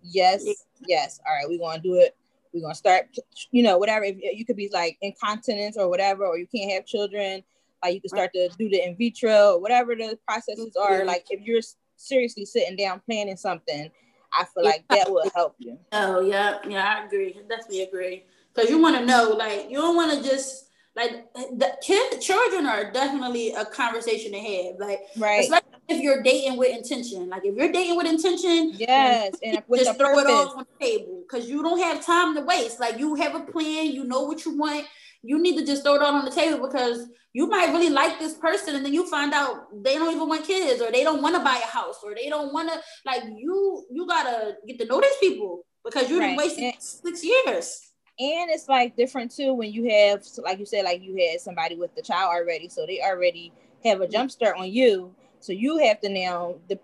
yes, 0.05 0.44
yes, 0.87 1.18
all 1.27 1.35
right, 1.35 1.49
we 1.49 1.59
gonna 1.59 1.83
do 1.83 1.96
it 1.96 2.14
we're 2.53 2.61
gonna 2.63 2.75
start 2.75 3.07
you 3.51 3.63
know 3.63 3.79
whatever 3.79 4.05
if 4.05 4.17
you 4.19 4.45
could 4.45 4.57
be 4.57 4.71
like 4.73 4.97
incontinence 5.01 5.77
or 5.77 5.89
whatever 5.89 6.27
or 6.27 6.39
you 6.39 6.47
can't 6.55 6.73
have 6.73 6.87
children 6.87 7.43
like 7.83 7.95
you 7.95 8.01
can 8.01 8.09
start 8.11 8.31
to 8.35 8.49
do 8.59 8.69
the 8.69 8.83
in 8.85 8.97
vitro 8.97 9.55
or 9.55 9.61
whatever 9.61 9.95
the 9.95 10.19
processes 10.27 10.77
are 10.77 11.05
like 11.05 11.25
if 11.31 11.41
you're 11.43 11.61
seriously 11.97 12.45
sitting 12.45 12.77
down 12.77 13.01
planning 13.07 13.37
something 13.37 13.91
i 14.33 14.45
feel 14.45 14.65
like 14.65 14.85
that 14.89 15.11
will 15.11 15.29
help 15.35 15.55
you. 15.59 15.79
Oh 15.93 16.21
yeah 16.21 16.59
yeah 16.69 17.01
i 17.01 17.05
agree 17.05 17.39
definitely 17.49 17.83
agree. 17.83 18.25
Because 18.55 18.71
you 18.71 18.79
want 18.79 18.97
to 18.97 19.05
know 19.05 19.31
like 19.31 19.71
you 19.71 19.79
don't 19.79 19.97
want 19.97 20.13
to 20.13 20.29
just 20.29 20.71
like 20.97 21.33
the 21.35 21.77
kid 21.83 22.21
children 22.21 22.67
are 22.67 22.91
definitely 22.91 23.53
a 23.55 23.65
conversation 23.65 24.33
to 24.33 24.39
have 24.39 24.79
like 24.79 25.01
right 25.17 25.51
if 25.90 26.00
you're 26.00 26.22
dating 26.22 26.57
with 26.57 26.74
intention. 26.74 27.29
Like 27.29 27.44
if 27.44 27.55
you're 27.57 27.72
dating 27.72 27.96
with 27.96 28.07
intention, 28.07 28.72
yes, 28.74 29.35
and 29.42 29.62
just 29.74 29.98
throw 29.98 30.14
purpose. 30.14 30.24
it 30.24 30.31
all 30.31 30.59
on 30.59 30.66
the 30.79 30.87
table 30.87 31.22
because 31.29 31.48
you 31.48 31.62
don't 31.62 31.81
have 31.81 32.05
time 32.05 32.35
to 32.37 32.42
waste. 32.42 32.81
Like 32.81 32.98
you 32.98 33.14
have 33.16 33.35
a 33.35 33.40
plan, 33.40 33.87
you 33.87 34.05
know 34.05 34.22
what 34.22 34.44
you 34.44 34.57
want. 34.57 34.87
You 35.22 35.40
need 35.40 35.59
to 35.59 35.66
just 35.66 35.83
throw 35.83 35.96
it 35.96 36.03
all 36.03 36.14
on 36.14 36.24
the 36.24 36.31
table 36.31 36.66
because 36.66 37.07
you 37.33 37.46
might 37.46 37.72
really 37.72 37.90
like 37.90 38.18
this 38.18 38.35
person, 38.35 38.76
and 38.76 38.85
then 38.85 38.94
you 38.94 39.09
find 39.09 39.33
out 39.33 39.66
they 39.85 39.94
don't 39.94 40.14
even 40.14 40.29
want 40.29 40.46
kids, 40.46 40.81
or 40.81 40.90
they 40.90 41.05
don't 41.05 41.22
want 41.22 41.37
to 41.37 41.42
buy 41.42 41.61
a 41.62 41.66
house, 41.66 42.00
or 42.03 42.14
they 42.14 42.29
don't 42.29 42.53
want 42.53 42.72
to. 42.72 42.81
Like 43.05 43.24
you, 43.37 43.85
you 43.90 44.07
gotta 44.07 44.57
get 44.66 44.79
to 44.79 44.87
know 44.87 45.00
these 45.00 45.16
people 45.20 45.64
because 45.85 46.09
you've 46.09 46.20
right. 46.20 46.29
been 46.29 46.37
wasting 46.37 46.72
six 46.79 47.24
years 47.24 47.90
and 48.18 48.50
it's 48.50 48.68
like 48.68 48.94
different 48.96 49.35
too 49.35 49.55
when 49.55 49.72
you 49.72 49.88
have 49.88 50.22
like 50.44 50.59
you 50.59 50.66
said 50.66 50.85
like 50.85 51.03
you 51.03 51.16
had 51.16 51.40
somebody 51.40 51.74
with 51.74 51.94
the 51.94 52.03
child 52.03 52.31
already 52.35 52.68
so 52.68 52.85
they 52.85 53.00
already 53.00 53.50
have 53.83 54.03
a 54.03 54.07
jump 54.07 54.31
start 54.31 54.59
on 54.59 54.70
you 54.70 55.14
so 55.40 55.53
you 55.53 55.79
have 55.79 56.00
to 56.00 56.09
now 56.09 56.57
the, 56.68 56.79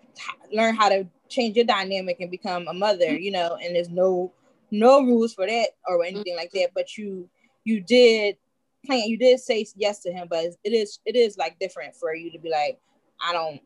learn 0.53 0.75
how 0.75 0.89
to 0.89 1.07
change 1.29 1.57
your 1.57 1.65
dynamic 1.65 2.19
and 2.21 2.31
become 2.31 2.67
a 2.69 2.73
mother, 2.73 3.17
you 3.17 3.31
know, 3.31 3.59
and 3.63 3.75
there's 3.75 3.91
no 3.91 4.33
no 4.71 5.03
rules 5.03 5.35
for 5.35 5.47
that 5.47 5.69
or 5.87 6.05
anything 6.05 6.35
like 6.37 6.51
that. 6.53 6.71
But 6.75 6.97
you 6.97 7.29
you 7.65 7.81
did 7.81 8.37
plan, 8.85 9.07
you 9.07 9.19
did 9.19 9.41
say 9.41 9.67
yes 9.77 10.01
to 10.01 10.13
him, 10.13 10.27
but 10.31 10.45
it 10.65 10.73
is 10.73 11.01
it 11.05 11.17
is 11.17 11.37
like 11.37 11.59
different 11.59 11.95
for 11.95 12.15
you 12.15 12.31
to 12.33 12.39
be 12.39 12.51
like, 12.51 12.79
I 13.21 13.33
don't 13.33 13.61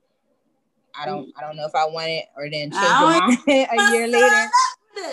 I 0.98 1.06
don't 1.06 1.32
I 1.38 1.42
don't 1.42 1.56
know 1.56 1.66
if 1.66 1.74
I 1.74 1.86
want 1.86 2.08
it 2.08 2.26
or 2.36 2.50
then 2.50 2.70
change 2.70 2.82
your 3.00 3.20
mind 3.20 3.38
a 3.48 3.92
year 3.92 4.08
later. 4.08 4.50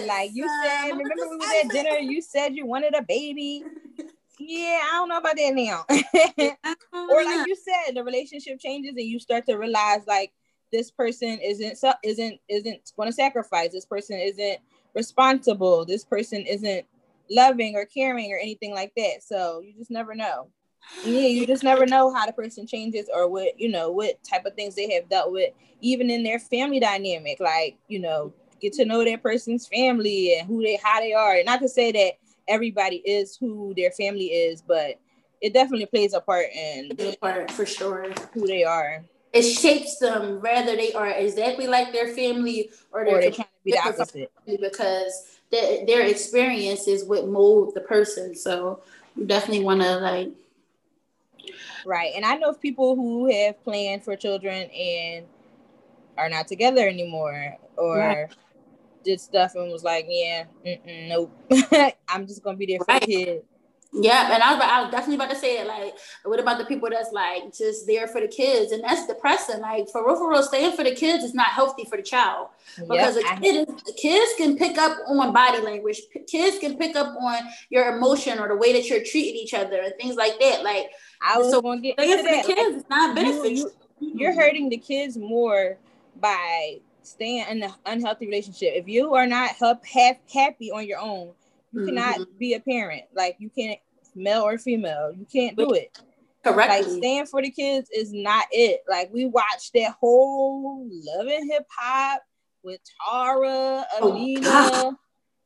Like 0.06 0.32
you 0.34 0.48
said, 0.64 0.90
remember 0.90 1.30
we 1.30 1.38
was 1.38 1.64
at 1.64 1.72
dinner, 1.72 1.98
you 1.98 2.22
said 2.22 2.56
you 2.56 2.66
wanted 2.66 2.96
a 2.96 3.04
baby 3.04 3.64
yeah, 4.40 4.82
I 4.84 4.92
don't 4.94 5.10
know 5.10 5.18
about 5.18 5.36
that 5.36 5.54
now. 5.54 5.86
or 6.94 7.24
like 7.24 7.48
you 7.48 7.56
said, 7.56 7.96
the 7.96 8.04
relationship 8.04 8.60
changes 8.60 8.92
and 8.92 9.06
you 9.06 9.20
start 9.20 9.46
to 9.48 9.56
realize 9.56 10.02
like 10.08 10.32
this 10.72 10.92
person 10.92 11.40
isn't 11.44 11.78
isn't 12.04 12.40
isn't 12.50 12.92
going 12.96 13.10
to 13.10 13.14
sacrifice. 13.14 13.72
This 13.72 13.86
person 13.86 14.20
isn't 14.20 14.60
responsible. 14.94 15.86
This 15.86 16.04
person 16.04 16.42
isn't 16.42 16.86
loving 17.30 17.76
or 17.76 17.86
caring 17.86 18.32
or 18.32 18.38
anything 18.38 18.74
like 18.74 18.94
that. 18.98 19.24
So 19.24 19.62
you 19.62 19.74
just 19.74 19.92
never 19.92 20.16
know. 20.16 20.50
yeah, 21.04 21.28
you 21.28 21.46
just 21.46 21.64
never 21.64 21.86
know 21.86 22.14
how 22.14 22.26
the 22.26 22.34
person 22.34 22.66
changes 22.68 23.10
or 23.14 23.28
what 23.30 23.60
you 23.60 23.70
know 23.70 23.92
what 23.92 24.24
type 24.24 24.46
of 24.46 24.54
things 24.54 24.76
they 24.76 24.92
have 24.94 25.10
dealt 25.10 25.32
with, 25.32 25.52
even 25.82 26.10
in 26.10 26.24
their 26.24 26.40
family 26.40 26.80
dynamic. 26.80 27.40
Like 27.40 27.78
you 27.88 28.00
know, 28.00 28.34
get 28.60 28.74
to 28.74 28.86
know 28.86 29.04
that 29.04 29.24
person's 29.24 29.68
family 29.68 30.38
and 30.38 30.48
who 30.48 30.62
they 30.62 30.80
how 30.84 31.00
they 31.00 31.14
are. 31.14 31.44
Not 31.44 31.62
to 31.62 31.70
say 31.70 31.92
that 31.92 32.14
everybody 32.48 32.98
is 32.98 33.36
who 33.36 33.74
their 33.76 33.92
family 33.92 34.28
is, 34.28 34.62
but 34.62 35.00
it 35.42 35.54
definitely 35.54 35.86
plays 35.86 36.14
a 36.14 36.22
part 36.22 36.48
in 36.54 36.92
a 37.00 37.16
part 37.18 37.52
for 37.52 37.66
sure 37.66 38.12
who 38.34 38.48
they 38.48 38.64
are. 38.64 39.04
It 39.34 39.44
shapes 39.44 40.00
them 40.00 40.42
whether 40.42 40.76
they 40.76 40.94
are 40.94 41.10
exactly 41.10 41.68
like 41.68 41.92
their 41.92 42.08
family 42.16 42.72
or 42.92 43.06
they're, 43.06 43.18
or 43.18 43.22
they're 43.22 43.32
trying 43.32 43.48
to 43.48 43.64
be 43.64 43.72
the 43.72 43.80
opposite 43.80 44.32
because 44.60 45.40
their, 45.52 45.86
their 45.86 46.08
experiences 46.08 47.04
would 47.06 47.28
mold 47.28 47.74
the 47.76 47.82
person. 47.82 48.36
So 48.36 48.82
you 49.16 49.26
definitely 49.26 49.64
want 49.64 49.82
to 49.82 49.98
like 49.98 50.30
right. 51.86 52.14
And 52.16 52.26
I 52.26 52.36
know 52.36 52.50
of 52.50 52.62
people 52.62 52.96
who 52.96 53.32
have 53.32 53.64
planned 53.64 54.04
for 54.04 54.16
children 54.16 54.70
and 54.72 55.26
are 56.18 56.30
not 56.30 56.48
together 56.48 56.88
anymore, 56.88 57.58
or 57.76 57.98
right. 57.98 58.30
Did 59.08 59.22
stuff 59.22 59.56
and 59.56 59.72
was 59.72 59.84
like, 59.84 60.06
yeah, 60.10 60.44
nope, 60.86 61.32
I'm 62.10 62.28
just 62.28 62.44
gonna 62.44 62.58
be 62.58 62.66
there 62.66 62.80
for 62.80 62.86
right. 62.90 63.02
the 63.02 63.08
kid. 63.08 63.42
Yeah, 63.94 64.34
and 64.34 64.44
I 64.44 64.54
was, 64.54 64.64
I 64.64 64.82
was 64.82 64.92
definitely 64.92 65.16
about 65.16 65.30
to 65.30 65.38
say 65.38 65.60
it. 65.60 65.66
Like, 65.66 65.96
what 66.26 66.42
about 66.42 66.58
the 66.58 66.66
people 66.66 66.90
that's 66.92 67.14
like 67.14 67.56
just 67.58 67.88
there 67.88 68.06
for 68.06 68.20
the 68.20 68.28
kids, 68.28 68.74
and 68.74 68.84
that's 68.84 69.08
depressing. 69.08 69.62
Like, 69.62 69.88
for 69.90 70.06
real, 70.06 70.18
for 70.18 70.30
real, 70.30 70.44
staying 70.44 70.76
for 70.76 70.84
the 70.84 70.94
kids 70.94 71.24
is 71.24 71.34
not 71.34 71.48
healthy 71.48 71.86
for 71.86 71.96
the 71.96 72.04
child 72.04 72.50
because 72.78 73.16
yep, 73.16 73.42
kid 73.42 73.70
is, 73.70 73.94
kids 73.96 74.32
can 74.38 74.58
pick 74.58 74.78
up 74.78 74.98
on 75.08 75.34
body 75.34 75.62
language. 75.62 76.02
Kids 76.28 76.60
can 76.60 76.78
pick 76.78 76.98
up 76.98 77.16
on 77.20 77.40
your 77.70 77.96
emotion 77.96 78.40
or 78.40 78.50
the 78.50 78.58
way 78.58 78.74
that 78.74 78.90
you're 78.90 79.04
treating 79.04 79.36
each 79.36 79.54
other 79.54 79.82
and 79.82 79.94
things 80.00 80.16
like 80.16 80.38
that. 80.42 80.64
Like, 80.64 80.90
I 81.22 81.38
was 81.38 81.50
so 81.50 81.62
going 81.62 81.82
to 81.82 81.88
get 81.88 82.00
into 82.00 82.24
that. 82.24 82.46
The 82.46 82.54
kids, 82.54 82.68
like, 82.68 82.80
it's 82.82 82.90
not 82.90 83.16
beneficial. 83.16 83.72
You, 84.00 84.12
you're 84.16 84.36
hurting 84.36 84.68
the 84.70 84.78
kids 84.78 85.18
more 85.18 85.78
by 86.20 86.82
staying 87.08 87.46
in 87.50 87.64
an 87.64 87.74
unhealthy 87.86 88.26
relationship. 88.26 88.74
If 88.76 88.88
you 88.88 89.14
are 89.16 89.28
not 89.28 89.52
help, 89.52 89.86
have, 89.86 90.18
happy 90.34 90.72
on 90.72 90.88
your 90.88 91.00
own, 91.00 91.34
you 91.72 91.82
mm-hmm. 91.82 91.96
cannot 91.96 92.28
be 92.38 92.54
a 92.54 92.60
parent. 92.60 93.04
Like 93.16 93.38
you 93.40 93.50
can't 93.50 93.80
male 94.16 94.42
or 94.42 94.58
female. 94.58 95.12
You 95.18 95.26
can't 95.32 95.58
do 95.58 95.74
it. 95.74 95.98
Correct. 96.44 96.70
Like 96.70 96.86
staying 96.86 97.26
for 97.26 97.42
the 97.42 97.50
kids 97.50 97.90
is 97.96 98.14
not 98.14 98.46
it. 98.52 98.82
Like 98.88 99.12
we 99.14 99.26
watched 99.26 99.74
that 99.74 99.96
whole 100.00 100.88
Love 100.90 101.28
and 101.28 101.52
Hip 101.52 101.66
Hop 101.78 102.22
with 102.64 102.80
Tara, 103.10 103.86
Amina, 104.02 104.42
oh, 104.44 104.96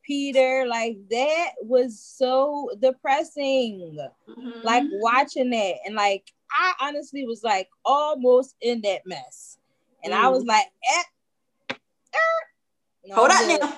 Peter. 0.06 0.66
Like 0.68 0.98
that 1.10 1.52
was 1.62 2.00
so 2.00 2.70
depressing. 2.80 3.98
Mm-hmm. 4.30 4.62
Like 4.64 4.84
watching 4.92 5.50
that 5.52 5.76
and 5.86 5.96
like 5.96 6.32
I 6.52 6.74
honestly 6.82 7.26
was 7.26 7.44
like 7.44 7.70
almost 7.86 8.56
in 8.62 8.82
that 8.82 9.02
mess. 9.06 9.58
And 10.04 10.14
mm. 10.14 10.18
I 10.18 10.30
was 10.30 10.44
mm. 10.44 10.48
like, 10.48 10.66
eh. 10.66 11.04
No, 13.06 13.16
hold 13.16 13.32
on 13.32 13.48
now. 13.48 13.78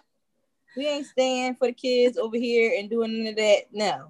We 0.75 0.87
ain't 0.87 1.05
staying 1.05 1.55
for 1.55 1.67
the 1.67 1.73
kids 1.73 2.17
over 2.17 2.35
here 2.35 2.75
and 2.77 2.89
doing 2.89 3.23
none 3.23 3.27
of 3.31 3.35
that. 3.37 3.65
No, 3.71 4.09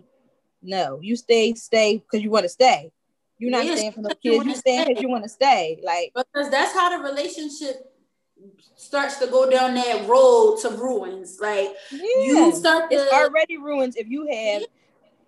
no. 0.61 0.99
You 1.01 1.15
stay, 1.15 1.53
stay 1.55 1.97
because 1.97 2.23
you 2.23 2.29
want 2.29 2.43
to 2.43 2.49
stay. 2.49 2.91
You're 3.37 3.51
not 3.51 3.65
staying 3.65 3.91
for 3.91 4.01
the 4.01 4.15
kids. 4.15 4.45
You 4.45 4.55
staying 4.55 4.87
because 4.87 5.01
you 5.03 5.09
want 5.09 5.23
to 5.23 5.29
stay. 5.29 5.81
Like 5.83 6.13
because 6.15 6.49
that's 6.49 6.73
how 6.73 6.97
the 6.97 7.03
relationship 7.03 7.91
starts 8.75 9.17
to 9.17 9.27
go 9.27 9.49
down 9.49 9.75
that 9.75 10.07
road 10.07 10.59
to 10.61 10.69
ruins. 10.69 11.39
Like 11.41 11.69
yeah. 11.91 11.99
you 12.23 12.55
start. 12.55 12.89
To, 12.89 12.95
it's 12.95 13.11
already 13.11 13.57
ruins 13.57 13.95
if 13.95 14.07
you 14.07 14.21
have. 14.27 14.61
Yeah. 14.61 14.67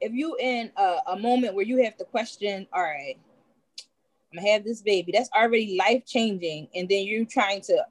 If 0.02 0.12
you 0.14 0.36
in 0.40 0.72
a, 0.78 0.98
a 1.08 1.20
moment 1.20 1.56
where 1.56 1.66
you 1.66 1.84
have 1.84 1.98
to 1.98 2.06
question, 2.06 2.68
all 2.72 2.84
right, 2.84 3.18
I'm 4.32 4.40
gonna 4.40 4.52
have 4.52 4.64
this 4.64 4.82
baby. 4.82 5.12
That's 5.12 5.30
already 5.36 5.78
life 5.78 6.06
changing, 6.06 6.68
and 6.76 6.88
then 6.88 7.06
you're 7.06 7.26
trying 7.26 7.62
to 7.62 7.86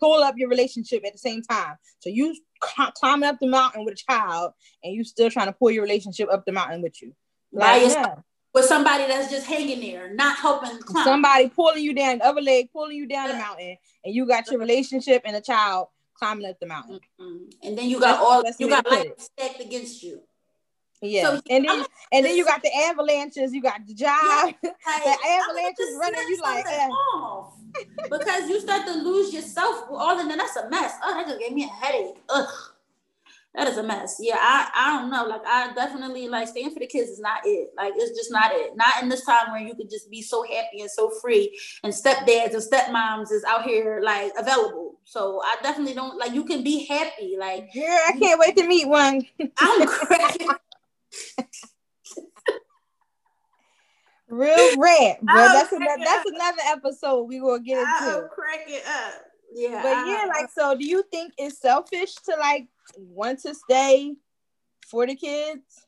pull 0.00 0.22
up 0.22 0.34
your 0.36 0.48
relationship 0.48 1.04
at 1.06 1.12
the 1.12 1.18
same 1.18 1.42
time. 1.42 1.76
So 2.00 2.10
you 2.10 2.34
climbing 2.60 3.28
up 3.28 3.38
the 3.40 3.46
mountain 3.46 3.84
with 3.84 3.94
a 3.94 4.12
child, 4.12 4.52
and 4.82 4.94
you 4.94 5.04
still 5.04 5.30
trying 5.30 5.46
to 5.46 5.52
pull 5.52 5.70
your 5.70 5.82
relationship 5.82 6.28
up 6.30 6.44
the 6.44 6.52
mountain 6.52 6.82
with 6.82 7.00
you. 7.02 7.14
Like, 7.52 7.82
yeah. 7.82 8.16
With 8.54 8.64
somebody 8.64 9.06
that's 9.06 9.30
just 9.30 9.46
hanging 9.46 9.80
there, 9.80 10.14
not 10.14 10.38
helping 10.38 10.78
climb. 10.78 11.04
Somebody 11.04 11.50
pulling 11.50 11.84
you 11.84 11.92
down, 11.92 12.18
the 12.18 12.24
other 12.24 12.40
leg 12.40 12.70
pulling 12.72 12.96
you 12.96 13.06
down 13.06 13.28
yeah. 13.28 13.32
the 13.32 13.38
mountain, 13.38 13.76
and 14.04 14.14
you 14.14 14.26
got 14.26 14.50
your 14.50 14.58
relationship 14.58 15.22
and 15.26 15.36
a 15.36 15.42
child 15.42 15.88
climbing 16.14 16.48
up 16.48 16.58
the 16.58 16.66
mountain. 16.66 17.00
Mm-hmm. 17.20 17.44
And 17.62 17.76
then 17.76 17.90
you 17.90 18.00
got 18.00 18.18
all 18.18 18.42
you 18.58 18.68
got 18.68 18.90
life 18.90 19.08
stacked 19.18 19.60
against 19.60 20.02
you. 20.02 20.22
Yeah, 21.02 21.24
so, 21.24 21.40
and 21.50 21.68
then 21.68 21.84
and 22.10 22.24
then 22.24 22.34
you 22.36 22.46
got 22.46 22.62
the 22.62 22.70
avalanches, 22.74 23.52
you 23.52 23.60
got 23.60 23.86
the 23.86 23.92
job, 23.92 24.08
yeah, 24.16 24.52
like, 24.62 25.04
the 25.04 25.28
avalanches 25.28 25.98
running. 26.00 26.26
You 26.26 26.40
like 26.42 26.64
eh. 26.66 26.88
Because 28.10 28.48
you 28.48 28.60
start 28.60 28.86
to 28.86 28.94
lose 28.94 29.32
yourself. 29.32 29.86
All 29.90 30.14
in, 30.14 30.20
and 30.20 30.30
then 30.30 30.38
that's 30.38 30.56
a 30.56 30.68
mess. 30.68 30.94
Oh, 31.02 31.14
that 31.14 31.26
just 31.26 31.40
gave 31.40 31.52
me 31.52 31.64
a 31.64 31.68
headache. 31.68 32.16
Ugh, 32.28 32.48
that 33.56 33.68
is 33.68 33.78
a 33.78 33.82
mess. 33.82 34.18
Yeah, 34.20 34.36
I 34.38 34.70
I 34.74 35.00
don't 35.00 35.10
know. 35.10 35.24
Like 35.24 35.40
I 35.46 35.72
definitely 35.74 36.28
like 36.28 36.48
staying 36.48 36.72
for 36.72 36.78
the 36.78 36.86
kids 36.86 37.08
is 37.08 37.20
not 37.20 37.40
it. 37.44 37.70
Like 37.76 37.94
it's 37.96 38.16
just 38.16 38.30
not 38.30 38.52
it. 38.52 38.76
Not 38.76 39.02
in 39.02 39.08
this 39.08 39.24
time 39.24 39.50
where 39.50 39.62
you 39.62 39.74
could 39.74 39.88
just 39.88 40.10
be 40.10 40.20
so 40.20 40.42
happy 40.42 40.82
and 40.82 40.90
so 40.90 41.10
free, 41.22 41.58
and 41.82 41.92
stepdads 41.92 42.52
and 42.52 42.62
stepmoms 42.62 43.32
is 43.32 43.44
out 43.44 43.62
here 43.62 44.00
like 44.04 44.32
available. 44.38 45.00
So 45.04 45.40
I 45.42 45.56
definitely 45.62 45.94
don't 45.94 46.18
like. 46.18 46.34
You 46.34 46.44
can 46.44 46.62
be 46.62 46.84
happy. 46.86 47.36
Like 47.38 47.70
yeah, 47.74 47.98
I 48.08 48.18
can't 48.18 48.38
wait 48.38 48.56
to 48.56 48.66
meet 48.66 48.88
one. 48.88 49.26
I'm 49.58 49.86
cracking. 49.88 50.48
Real 54.28 54.76
rant, 54.78 55.18
but 55.22 55.52
that's 55.52 55.72
another, 55.72 56.02
that's 56.04 56.30
another 56.30 56.62
episode 56.66 57.24
we 57.24 57.40
will 57.40 57.58
get 57.58 57.78
into. 57.78 57.88
I'll 57.90 58.28
crack 58.28 58.64
it 58.66 58.84
up. 58.86 59.22
Yeah. 59.54 59.82
But 59.82 60.06
yeah, 60.06 60.26
like 60.28 60.50
so 60.52 60.76
do 60.76 60.84
you 60.84 61.04
think 61.10 61.32
it's 61.38 61.60
selfish 61.60 62.14
to 62.26 62.36
like 62.36 62.66
want 62.98 63.40
to 63.40 63.54
stay 63.54 64.14
for 64.88 65.06
the 65.06 65.14
kids? 65.14 65.86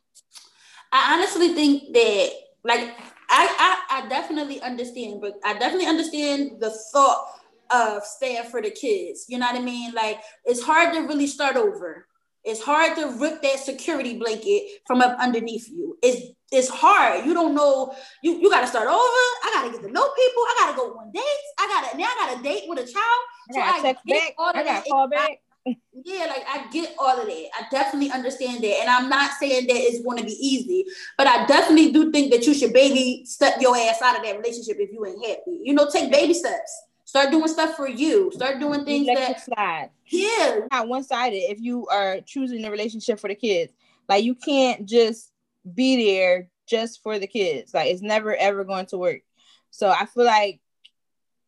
I 0.92 1.14
honestly 1.14 1.54
think 1.54 1.92
that 1.92 2.30
like 2.64 2.94
I, 3.30 3.82
I 3.90 4.02
I 4.04 4.08
definitely 4.08 4.60
understand, 4.62 5.20
but 5.20 5.34
I 5.44 5.54
definitely 5.54 5.86
understand 5.86 6.60
the 6.60 6.70
thought 6.92 7.26
of 7.70 8.04
staying 8.04 8.44
for 8.44 8.62
the 8.62 8.70
kids. 8.70 9.26
You 9.28 9.38
know 9.38 9.46
what 9.46 9.56
I 9.56 9.62
mean? 9.62 9.92
Like 9.92 10.20
it's 10.44 10.62
hard 10.62 10.94
to 10.94 11.00
really 11.00 11.26
start 11.26 11.56
over. 11.56 12.06
It's 12.44 12.62
hard 12.62 12.96
to 12.96 13.18
rip 13.20 13.42
that 13.42 13.58
security 13.58 14.18
blanket 14.18 14.62
from 14.86 15.00
up 15.00 15.18
underneath 15.18 15.68
you. 15.68 15.98
It's 16.02 16.34
it's 16.50 16.68
hard. 16.68 17.26
You 17.26 17.34
don't 17.34 17.54
know. 17.54 17.94
You 18.22 18.38
you 18.40 18.48
got 18.48 18.62
to 18.62 18.66
start 18.66 18.86
over. 18.86 18.96
I 18.96 19.50
got 19.54 19.64
to 19.66 19.72
get 19.72 19.86
to 19.86 19.92
know 19.92 20.08
people. 20.16 20.42
I 20.42 20.56
got 20.60 20.70
to 20.70 20.76
go 20.76 20.98
on 20.98 21.12
dates. 21.12 21.52
I 21.58 21.66
got 21.66 21.90
to 21.90 21.98
now. 21.98 22.04
I 22.04 22.26
got 22.26 22.36
to 22.36 22.42
date 22.42 22.62
with 22.66 22.78
a 22.78 22.90
child. 22.90 23.22
So 23.52 23.60
I, 23.60 23.82
get 23.82 23.96
back. 24.06 24.34
all 24.38 24.50
of 24.50 24.56
I 24.56 24.62
that. 24.64 24.84
Call 24.88 25.08
back. 25.08 25.30
I, 25.66 25.76
yeah, 26.04 26.26
like 26.26 26.44
I 26.48 26.66
get 26.70 26.94
all 26.98 27.20
of 27.20 27.26
that. 27.26 27.48
I 27.58 27.66
definitely 27.70 28.10
understand 28.10 28.62
that, 28.64 28.78
and 28.80 28.88
I'm 28.88 29.10
not 29.10 29.32
saying 29.38 29.66
that 29.66 29.76
it's 29.76 30.02
going 30.02 30.16
to 30.18 30.24
be 30.24 30.32
easy, 30.32 30.86
but 31.18 31.26
I 31.26 31.44
definitely 31.46 31.92
do 31.92 32.10
think 32.10 32.32
that 32.32 32.46
you 32.46 32.54
should 32.54 32.72
baby 32.72 33.24
step 33.26 33.60
your 33.60 33.76
ass 33.76 34.00
out 34.00 34.16
of 34.16 34.24
that 34.24 34.36
relationship 34.38 34.78
if 34.80 34.90
you 34.92 35.04
ain't 35.04 35.24
happy. 35.26 35.60
You 35.62 35.74
know, 35.74 35.88
take 35.90 36.10
baby 36.10 36.32
steps. 36.32 36.82
Start 37.08 37.30
doing 37.30 37.48
stuff 37.48 37.74
for 37.74 37.88
you. 37.88 38.30
Start 38.34 38.60
doing 38.60 38.84
things 38.84 39.06
that 39.06 39.42
slide. 39.42 39.88
Yeah, 40.08 40.66
not 40.70 40.88
one 40.88 41.02
sided. 41.02 41.38
If 41.38 41.58
you 41.58 41.86
are 41.86 42.20
choosing 42.20 42.60
the 42.60 42.70
relationship 42.70 43.18
for 43.18 43.28
the 43.28 43.34
kids, 43.34 43.72
like 44.10 44.24
you 44.24 44.34
can't 44.34 44.86
just 44.86 45.32
be 45.74 46.04
there 46.04 46.50
just 46.68 47.02
for 47.02 47.18
the 47.18 47.26
kids. 47.26 47.72
Like 47.72 47.88
it's 47.88 48.02
never 48.02 48.36
ever 48.36 48.62
going 48.62 48.84
to 48.86 48.98
work. 48.98 49.22
So 49.70 49.88
I 49.88 50.04
feel 50.04 50.26
like 50.26 50.60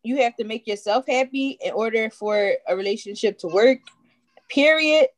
you 0.03 0.23
have 0.23 0.35
to 0.37 0.45
make 0.45 0.67
yourself 0.67 1.05
happy 1.07 1.59
in 1.63 1.75
order 1.75 2.09
for 2.09 2.55
a 2.67 2.75
relationship 2.75 3.37
to 3.41 3.49
work. 3.49 3.81
Period. 4.49 5.09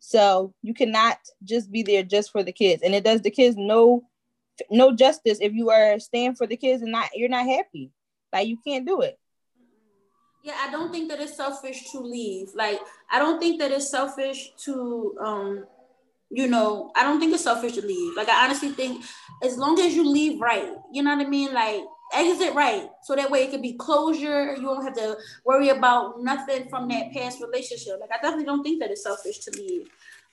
So 0.00 0.52
you 0.62 0.74
cannot 0.74 1.18
just 1.44 1.70
be 1.70 1.84
there 1.84 2.02
just 2.02 2.32
for 2.32 2.42
the 2.42 2.50
kids, 2.50 2.82
and 2.82 2.92
it 2.92 3.04
does 3.04 3.20
the 3.20 3.30
kids 3.30 3.54
no 3.56 4.02
no 4.68 4.96
justice 4.96 5.38
if 5.40 5.52
you 5.52 5.70
are 5.70 6.00
staying 6.00 6.34
for 6.34 6.48
the 6.48 6.56
kids 6.56 6.82
and 6.82 6.90
not 6.90 7.10
you're 7.14 7.28
not 7.28 7.46
happy. 7.46 7.92
Like 8.32 8.48
you 8.48 8.58
can't 8.66 8.84
do 8.84 9.02
it. 9.02 9.19
Yeah, 10.42 10.54
I 10.58 10.70
don't 10.70 10.90
think 10.90 11.08
that 11.10 11.20
it's 11.20 11.36
selfish 11.36 11.90
to 11.92 12.00
leave. 12.00 12.48
Like, 12.54 12.80
I 13.10 13.18
don't 13.18 13.38
think 13.38 13.60
that 13.60 13.70
it's 13.70 13.90
selfish 13.90 14.52
to, 14.64 15.16
um, 15.20 15.64
you 16.30 16.46
know, 16.46 16.92
I 16.96 17.02
don't 17.02 17.20
think 17.20 17.34
it's 17.34 17.44
selfish 17.44 17.74
to 17.74 17.86
leave. 17.86 18.16
Like, 18.16 18.28
I 18.28 18.44
honestly 18.44 18.70
think 18.70 19.04
as 19.42 19.58
long 19.58 19.78
as 19.78 19.94
you 19.94 20.08
leave 20.08 20.40
right, 20.40 20.72
you 20.92 21.02
know 21.02 21.14
what 21.14 21.26
I 21.26 21.28
mean? 21.28 21.52
Like, 21.52 21.82
exit 22.14 22.54
right. 22.54 22.88
So 23.02 23.14
that 23.16 23.30
way 23.30 23.44
it 23.44 23.50
could 23.50 23.62
be 23.62 23.74
closure. 23.74 24.54
You 24.56 24.62
don't 24.62 24.82
have 24.82 24.94
to 24.94 25.18
worry 25.44 25.68
about 25.68 26.22
nothing 26.22 26.68
from 26.68 26.88
that 26.88 27.12
past 27.12 27.40
relationship. 27.42 28.00
Like, 28.00 28.10
I 28.10 28.16
definitely 28.22 28.46
don't 28.46 28.62
think 28.62 28.80
that 28.80 28.90
it's 28.90 29.02
selfish 29.02 29.40
to 29.40 29.50
leave. 29.50 29.88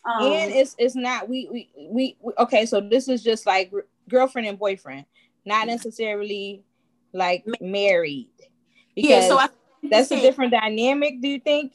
Um, 0.05 0.31
and 0.31 0.53
it's 0.53 0.75
it's 0.79 0.95
not 0.95 1.27
we, 1.27 1.49
we 1.51 1.69
we 1.75 2.17
we 2.21 2.31
okay 2.39 2.65
so 2.65 2.79
this 2.79 3.09
is 3.09 3.21
just 3.21 3.45
like 3.45 3.73
girlfriend 4.07 4.47
and 4.47 4.57
boyfriend 4.57 5.05
not 5.43 5.67
necessarily 5.67 6.63
like 7.11 7.43
married 7.59 8.29
yeah 8.95 9.27
so 9.27 9.37
I 9.37 9.49
that's 9.89 10.11
a 10.11 10.19
different 10.19 10.51
dynamic, 10.51 11.21
do 11.21 11.27
you 11.27 11.39
think? 11.39 11.73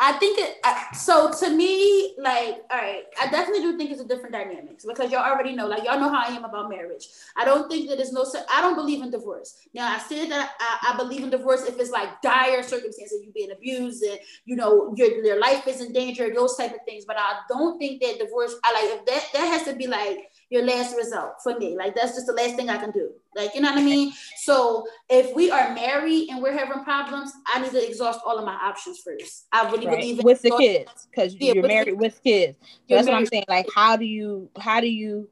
I 0.00 0.12
think 0.12 0.38
it. 0.38 0.58
so 0.94 1.32
to 1.32 1.50
me, 1.50 2.14
like, 2.18 2.62
all 2.70 2.78
right, 2.78 3.02
I 3.20 3.28
definitely 3.30 3.62
do 3.62 3.76
think 3.76 3.90
it's 3.90 4.00
a 4.00 4.06
different 4.06 4.32
dynamics 4.32 4.84
because 4.86 5.10
y'all 5.10 5.28
already 5.28 5.56
know, 5.56 5.66
like, 5.66 5.82
y'all 5.84 5.98
know 5.98 6.08
how 6.08 6.22
I 6.24 6.28
am 6.28 6.44
about 6.44 6.70
marriage. 6.70 7.08
I 7.36 7.44
don't 7.44 7.68
think 7.68 7.88
that 7.88 7.96
there's 7.96 8.12
no. 8.12 8.24
I 8.52 8.60
don't 8.60 8.76
believe 8.76 9.02
in 9.02 9.10
divorce. 9.10 9.56
Now, 9.74 9.92
I 9.92 9.98
said 9.98 10.30
that 10.30 10.52
I, 10.60 10.92
I 10.92 10.96
believe 10.96 11.24
in 11.24 11.30
divorce 11.30 11.64
if 11.64 11.80
it's 11.80 11.90
like 11.90 12.22
dire 12.22 12.62
circumstances, 12.62 13.22
you 13.24 13.32
being 13.32 13.50
abused 13.50 14.04
and 14.04 14.20
you 14.44 14.54
know 14.54 14.94
your 14.96 15.24
your 15.24 15.40
life 15.40 15.66
is 15.66 15.80
in 15.80 15.92
danger, 15.92 16.32
those 16.32 16.56
type 16.56 16.72
of 16.72 16.80
things. 16.86 17.04
But 17.04 17.16
I 17.18 17.40
don't 17.48 17.78
think 17.78 18.00
that 18.02 18.20
divorce. 18.20 18.54
I 18.62 18.72
like 18.72 19.00
if 19.00 19.06
that 19.06 19.24
that 19.32 19.46
has 19.48 19.64
to 19.64 19.74
be 19.74 19.88
like 19.88 20.30
your 20.50 20.64
last 20.64 20.96
result 20.96 21.34
for 21.42 21.58
me. 21.58 21.76
Like 21.76 21.94
that's 21.94 22.14
just 22.14 22.26
the 22.26 22.32
last 22.32 22.56
thing 22.56 22.70
I 22.70 22.78
can 22.78 22.90
do. 22.90 23.10
Like 23.36 23.54
you 23.54 23.60
know 23.60 23.70
what 23.70 23.78
I 23.78 23.82
mean. 23.82 24.12
So 24.36 24.86
if 25.08 25.34
we 25.34 25.50
are 25.50 25.74
married 25.74 26.28
and 26.30 26.42
we're 26.42 26.56
having 26.56 26.82
problems, 26.84 27.32
I 27.46 27.60
need 27.60 27.70
to 27.72 27.86
exhaust 27.86 28.20
all 28.24 28.38
of 28.38 28.44
my 28.44 28.54
options 28.54 28.98
first. 28.98 29.46
I 29.52 29.70
really 29.70 29.86
right. 29.86 29.98
believe 29.98 30.24
with 30.24 30.42
the 30.42 30.50
kids 30.58 31.08
because 31.10 31.34
yeah, 31.34 31.52
you're 31.52 31.66
married 31.66 31.94
the, 31.94 31.96
with 31.96 32.22
kids. 32.22 32.56
So 32.88 32.94
that's 32.94 33.06
what 33.06 33.14
I'm 33.14 33.26
saying. 33.26 33.44
Like 33.48 33.68
how 33.74 33.96
do 33.96 34.06
you 34.06 34.50
how 34.58 34.80
do 34.80 34.88
you 34.88 35.28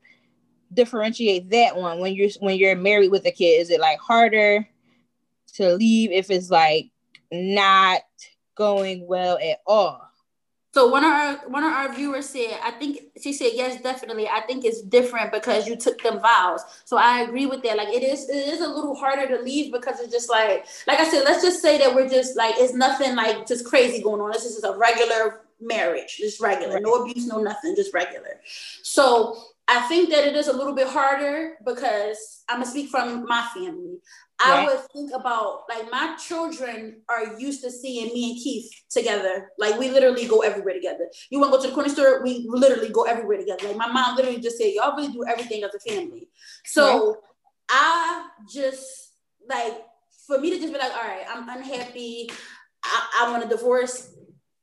differentiate 0.73 1.51
that 1.51 1.77
one 1.77 2.01
when 2.01 2.15
you're 2.15 2.31
when 2.41 2.59
you're 2.59 2.77
married 2.77 3.11
with 3.11 3.25
a 3.27 3.33
kid? 3.33 3.61
Is 3.61 3.71
it 3.71 3.81
like 3.81 3.99
harder 3.99 4.69
to 5.55 5.75
leave 5.77 6.13
if 6.13 6.31
it's 6.31 6.51
like 6.51 6.91
not 7.33 8.03
going 8.55 9.07
well 9.07 9.39
at 9.43 9.61
all? 9.67 10.06
So 10.77 10.89
one 10.89 11.05
of 11.05 11.11
our 11.11 11.37
one 11.49 11.65
of 11.65 11.73
our 11.73 11.95
viewers 11.95 12.29
said, 12.29 12.59
I 12.63 12.71
think 12.71 12.99
she 13.19 13.33
said 13.33 13.53
yes, 13.55 13.81
definitely. 13.81 14.29
I 14.29 14.43
think 14.43 14.63
it's 14.63 14.83
different 14.83 15.33
because 15.33 15.67
you 15.67 15.75
took 15.75 16.03
them 16.03 16.21
vows. 16.21 16.61
So 16.85 16.99
I 16.99 17.23
agree 17.23 17.47
with 17.47 17.63
that. 17.63 17.79
Like 17.79 17.89
it 17.89 18.03
is 18.03 18.29
it 18.29 18.47
is 18.53 18.61
a 18.61 18.69
little 18.69 18.95
harder 18.95 19.27
to 19.27 19.43
leave 19.43 19.73
because 19.73 20.01
it's 20.01 20.13
just 20.13 20.29
like 20.29 20.67
like 20.87 21.01
I 21.01 21.09
said, 21.09 21.25
let's 21.25 21.43
just 21.43 21.63
say 21.63 21.79
that 21.79 21.95
we're 21.95 22.11
just 22.11 22.37
like 22.37 22.57
it's 22.59 22.75
nothing 22.75 23.17
like 23.17 23.47
just 23.47 23.65
crazy 23.65 24.03
going 24.03 24.21
on. 24.21 24.33
This 24.33 24.45
is 24.45 24.61
just 24.61 24.67
a 24.67 24.77
regular 24.77 25.41
marriage, 25.63 26.19
just 26.19 26.43
regular, 26.43 26.75
right. 26.75 26.83
no 26.83 27.05
abuse, 27.05 27.27
no 27.27 27.41
nothing, 27.41 27.75
just 27.75 27.95
regular. 27.95 28.39
So 28.83 29.45
I 29.69 29.81
think 29.89 30.11
that 30.11 30.25
it 30.25 30.37
is 30.37 30.49
a 30.49 30.53
little 30.53 30.75
bit 30.75 30.89
harder 30.89 31.55
because 31.65 32.45
I'm 32.51 32.61
gonna 32.61 32.71
speak 32.71 32.91
from 32.91 33.25
my 33.25 33.49
family. 33.55 33.97
I 34.39 34.67
would 34.67 34.81
think 34.93 35.13
about 35.15 35.63
like 35.69 35.91
my 35.91 36.17
children 36.17 37.01
are 37.09 37.39
used 37.39 37.63
to 37.63 37.71
seeing 37.71 38.13
me 38.13 38.33
and 38.33 38.43
Keith 38.43 38.71
together. 38.91 39.51
Like 39.59 39.79
we 39.79 39.91
literally 39.91 40.27
go 40.27 40.41
everywhere 40.41 40.75
together. 40.75 41.09
You 41.31 41.41
want 41.41 41.53
to 41.53 41.57
go 41.57 41.63
to 41.63 41.69
the 41.69 41.75
corner 41.75 41.89
store? 41.89 42.23
We 42.23 42.45
literally 42.49 42.91
go 42.91 43.05
everywhere 43.05 43.39
together. 43.39 43.69
Like 43.69 43.77
my 43.77 43.91
mom 43.91 44.17
literally 44.17 44.41
just 44.41 44.59
said, 44.59 44.73
y'all 44.75 44.97
really 44.97 45.13
do 45.13 45.25
everything 45.27 45.65
as 45.65 45.75
a 45.75 45.81
family. 45.81 46.29
So 46.65 47.09
right. 47.09 47.17
I 47.71 48.29
just 48.53 49.15
like 49.49 49.75
for 50.27 50.39
me 50.39 50.51
to 50.51 50.59
just 50.59 50.73
be 50.73 50.79
like, 50.79 50.93
all 50.93 51.03
right, 51.03 51.25
I'm 51.29 51.49
unhappy. 51.49 52.31
I, 52.85 53.23
I 53.23 53.31
want 53.31 53.45
a 53.45 53.49
divorce. 53.49 54.13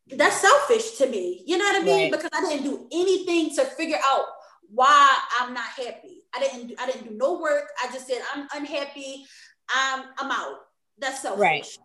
That's 0.07 0.41
selfish 0.41 0.97
to 0.97 1.07
me. 1.07 1.43
You 1.47 1.57
know 1.57 1.65
what 1.65 1.81
I 1.81 1.85
mean? 1.85 2.11
Right. 2.11 2.21
Because 2.21 2.29
I 2.33 2.49
didn't 2.49 2.65
do 2.65 2.87
anything 2.91 3.55
to 3.55 3.65
figure 3.65 3.97
out 4.05 4.25
why 4.69 5.09
I'm 5.39 5.53
not 5.53 5.65
happy. 5.65 6.23
I 6.35 6.39
didn't 6.39 6.73
I 6.79 6.87
didn't 6.87 7.09
do 7.09 7.15
no 7.15 7.39
work. 7.39 7.65
I 7.83 7.91
just 7.91 8.07
said 8.07 8.21
I'm 8.33 8.47
unhappy. 8.55 9.25
I'm 9.69 10.05
I'm 10.17 10.31
out. 10.31 10.59
That's 10.97 11.21
selfish. 11.21 11.41
Right. 11.41 11.77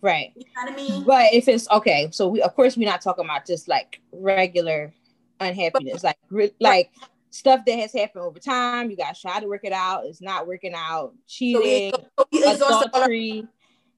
Right. 0.00 0.32
You 0.34 0.44
know 0.56 0.62
what 0.64 0.72
I 0.72 0.76
mean? 0.76 1.04
But 1.04 1.32
if 1.32 1.48
it's 1.48 1.68
okay, 1.70 2.08
so 2.10 2.28
we 2.28 2.42
of 2.42 2.54
course 2.54 2.76
we're 2.76 2.88
not 2.88 3.00
talking 3.00 3.24
about 3.24 3.46
just 3.46 3.68
like 3.68 4.00
regular 4.12 4.92
unhappiness, 5.40 6.02
but, 6.02 6.16
like 6.30 6.54
like 6.60 6.90
stuff 7.30 7.60
that 7.66 7.78
has 7.78 7.92
happened 7.92 8.24
over 8.24 8.38
time. 8.38 8.90
You 8.90 8.96
got 8.96 9.18
try 9.18 9.40
to 9.40 9.46
work 9.46 9.64
it 9.64 9.72
out. 9.72 10.06
It's 10.06 10.20
not 10.20 10.46
working 10.46 10.74
out. 10.74 11.14
Cheating, 11.28 11.92
so 12.32 12.82
adultery. 12.82 13.46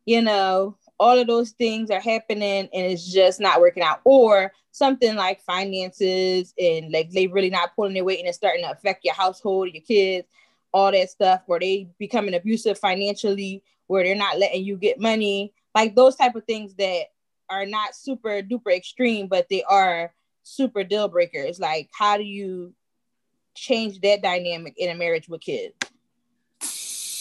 You 0.06 0.20
know, 0.20 0.76
all 1.00 1.18
of 1.18 1.26
those 1.26 1.52
things 1.52 1.90
are 1.90 2.00
happening, 2.00 2.68
and 2.72 2.86
it's 2.86 3.10
just 3.10 3.40
not 3.40 3.60
working 3.60 3.82
out. 3.82 4.00
Or 4.04 4.52
something 4.72 5.14
like 5.14 5.40
finances 5.42 6.52
and 6.58 6.90
like 6.92 7.08
they 7.10 7.28
really 7.28 7.48
not 7.48 7.74
pulling 7.76 7.94
their 7.94 8.02
weight 8.02 8.18
and 8.18 8.26
it's 8.26 8.36
starting 8.36 8.64
to 8.64 8.70
affect 8.72 9.04
your 9.04 9.14
household, 9.14 9.72
your 9.72 9.82
kids 9.82 10.26
all 10.74 10.90
that 10.90 11.08
stuff 11.08 11.40
where 11.46 11.60
they 11.60 11.88
becoming 11.98 12.34
abusive 12.34 12.78
financially 12.78 13.62
where 13.86 14.02
they're 14.02 14.16
not 14.16 14.38
letting 14.38 14.64
you 14.64 14.76
get 14.76 15.00
money 15.00 15.54
like 15.74 15.94
those 15.94 16.16
type 16.16 16.34
of 16.34 16.44
things 16.44 16.74
that 16.74 17.04
are 17.48 17.64
not 17.64 17.94
super 17.94 18.42
duper 18.42 18.74
extreme 18.76 19.28
but 19.28 19.48
they 19.48 19.62
are 19.62 20.12
super 20.42 20.82
deal 20.82 21.08
breakers 21.08 21.60
like 21.60 21.88
how 21.96 22.16
do 22.16 22.24
you 22.24 22.74
change 23.54 24.00
that 24.00 24.20
dynamic 24.20 24.74
in 24.76 24.90
a 24.90 24.94
marriage 24.94 25.28
with 25.28 25.40
kids 25.40 25.74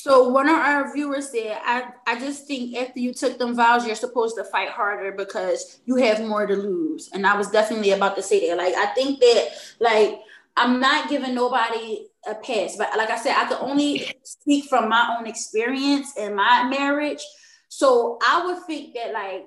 so 0.03 0.27
one 0.27 0.49
of 0.49 0.57
our 0.57 0.91
viewers 0.91 1.29
said, 1.29 1.57
I, 1.63 1.85
I 2.05 2.19
just 2.19 2.45
think 2.45 2.75
after 2.75 2.99
you 2.99 3.13
took 3.13 3.37
them 3.37 3.55
vows, 3.55 3.87
you're 3.87 3.95
supposed 3.95 4.35
to 4.35 4.43
fight 4.43 4.67
harder 4.67 5.13
because 5.13 5.79
you 5.85 5.95
have 5.95 6.19
more 6.19 6.45
to 6.45 6.57
lose. 6.57 7.09
And 7.13 7.25
I 7.25 7.37
was 7.37 7.49
definitely 7.49 7.91
about 7.91 8.17
to 8.17 8.21
say 8.21 8.49
that. 8.49 8.57
Like 8.57 8.75
I 8.75 8.87
think 8.87 9.21
that 9.21 9.47
like 9.79 10.19
I'm 10.57 10.81
not 10.81 11.07
giving 11.07 11.33
nobody 11.33 12.07
a 12.27 12.35
pass. 12.35 12.75
But 12.77 12.89
like 12.97 13.09
I 13.09 13.17
said, 13.17 13.35
I 13.35 13.45
can 13.45 13.57
only 13.59 14.13
speak 14.23 14.65
from 14.65 14.89
my 14.89 15.17
own 15.17 15.27
experience 15.27 16.17
in 16.17 16.35
my 16.35 16.67
marriage. 16.69 17.21
So 17.69 18.19
I 18.25 18.45
would 18.45 18.63
think 18.65 18.93
that 18.95 19.13
like 19.13 19.45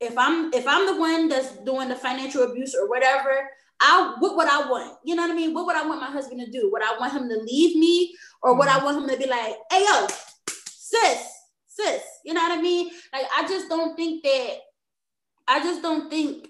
if 0.00 0.18
I'm 0.18 0.52
if 0.52 0.66
I'm 0.66 0.86
the 0.86 1.00
one 1.00 1.28
that's 1.28 1.56
doing 1.58 1.88
the 1.88 1.94
financial 1.94 2.42
abuse 2.42 2.74
or 2.74 2.88
whatever, 2.88 3.48
I 3.80 4.16
what 4.18 4.36
would 4.36 4.48
I 4.48 4.68
want? 4.68 4.98
You 5.04 5.14
know 5.14 5.22
what 5.22 5.30
I 5.30 5.34
mean? 5.34 5.54
What 5.54 5.66
would 5.66 5.76
I 5.76 5.86
want 5.86 6.00
my 6.00 6.10
husband 6.10 6.40
to 6.40 6.50
do? 6.50 6.70
Would 6.72 6.82
I 6.82 6.98
want 6.98 7.12
him 7.12 7.28
to 7.28 7.36
leave 7.36 7.76
me 7.76 8.14
or 8.42 8.56
would 8.56 8.68
I 8.68 8.72
mm-hmm. 8.72 8.84
want 8.84 9.02
him 9.02 9.10
to 9.10 9.16
be 9.16 9.28
like, 9.28 9.54
hey 9.70 9.84
yo, 9.86 10.06
sis, 10.48 11.28
sis? 11.68 12.02
You 12.24 12.34
know 12.34 12.42
what 12.42 12.58
I 12.58 12.60
mean? 12.60 12.90
Like 13.12 13.26
I 13.36 13.46
just 13.46 13.68
don't 13.68 13.96
think 13.96 14.24
that 14.24 14.56
I 15.48 15.60
just 15.60 15.82
don't 15.82 16.10
think 16.10 16.48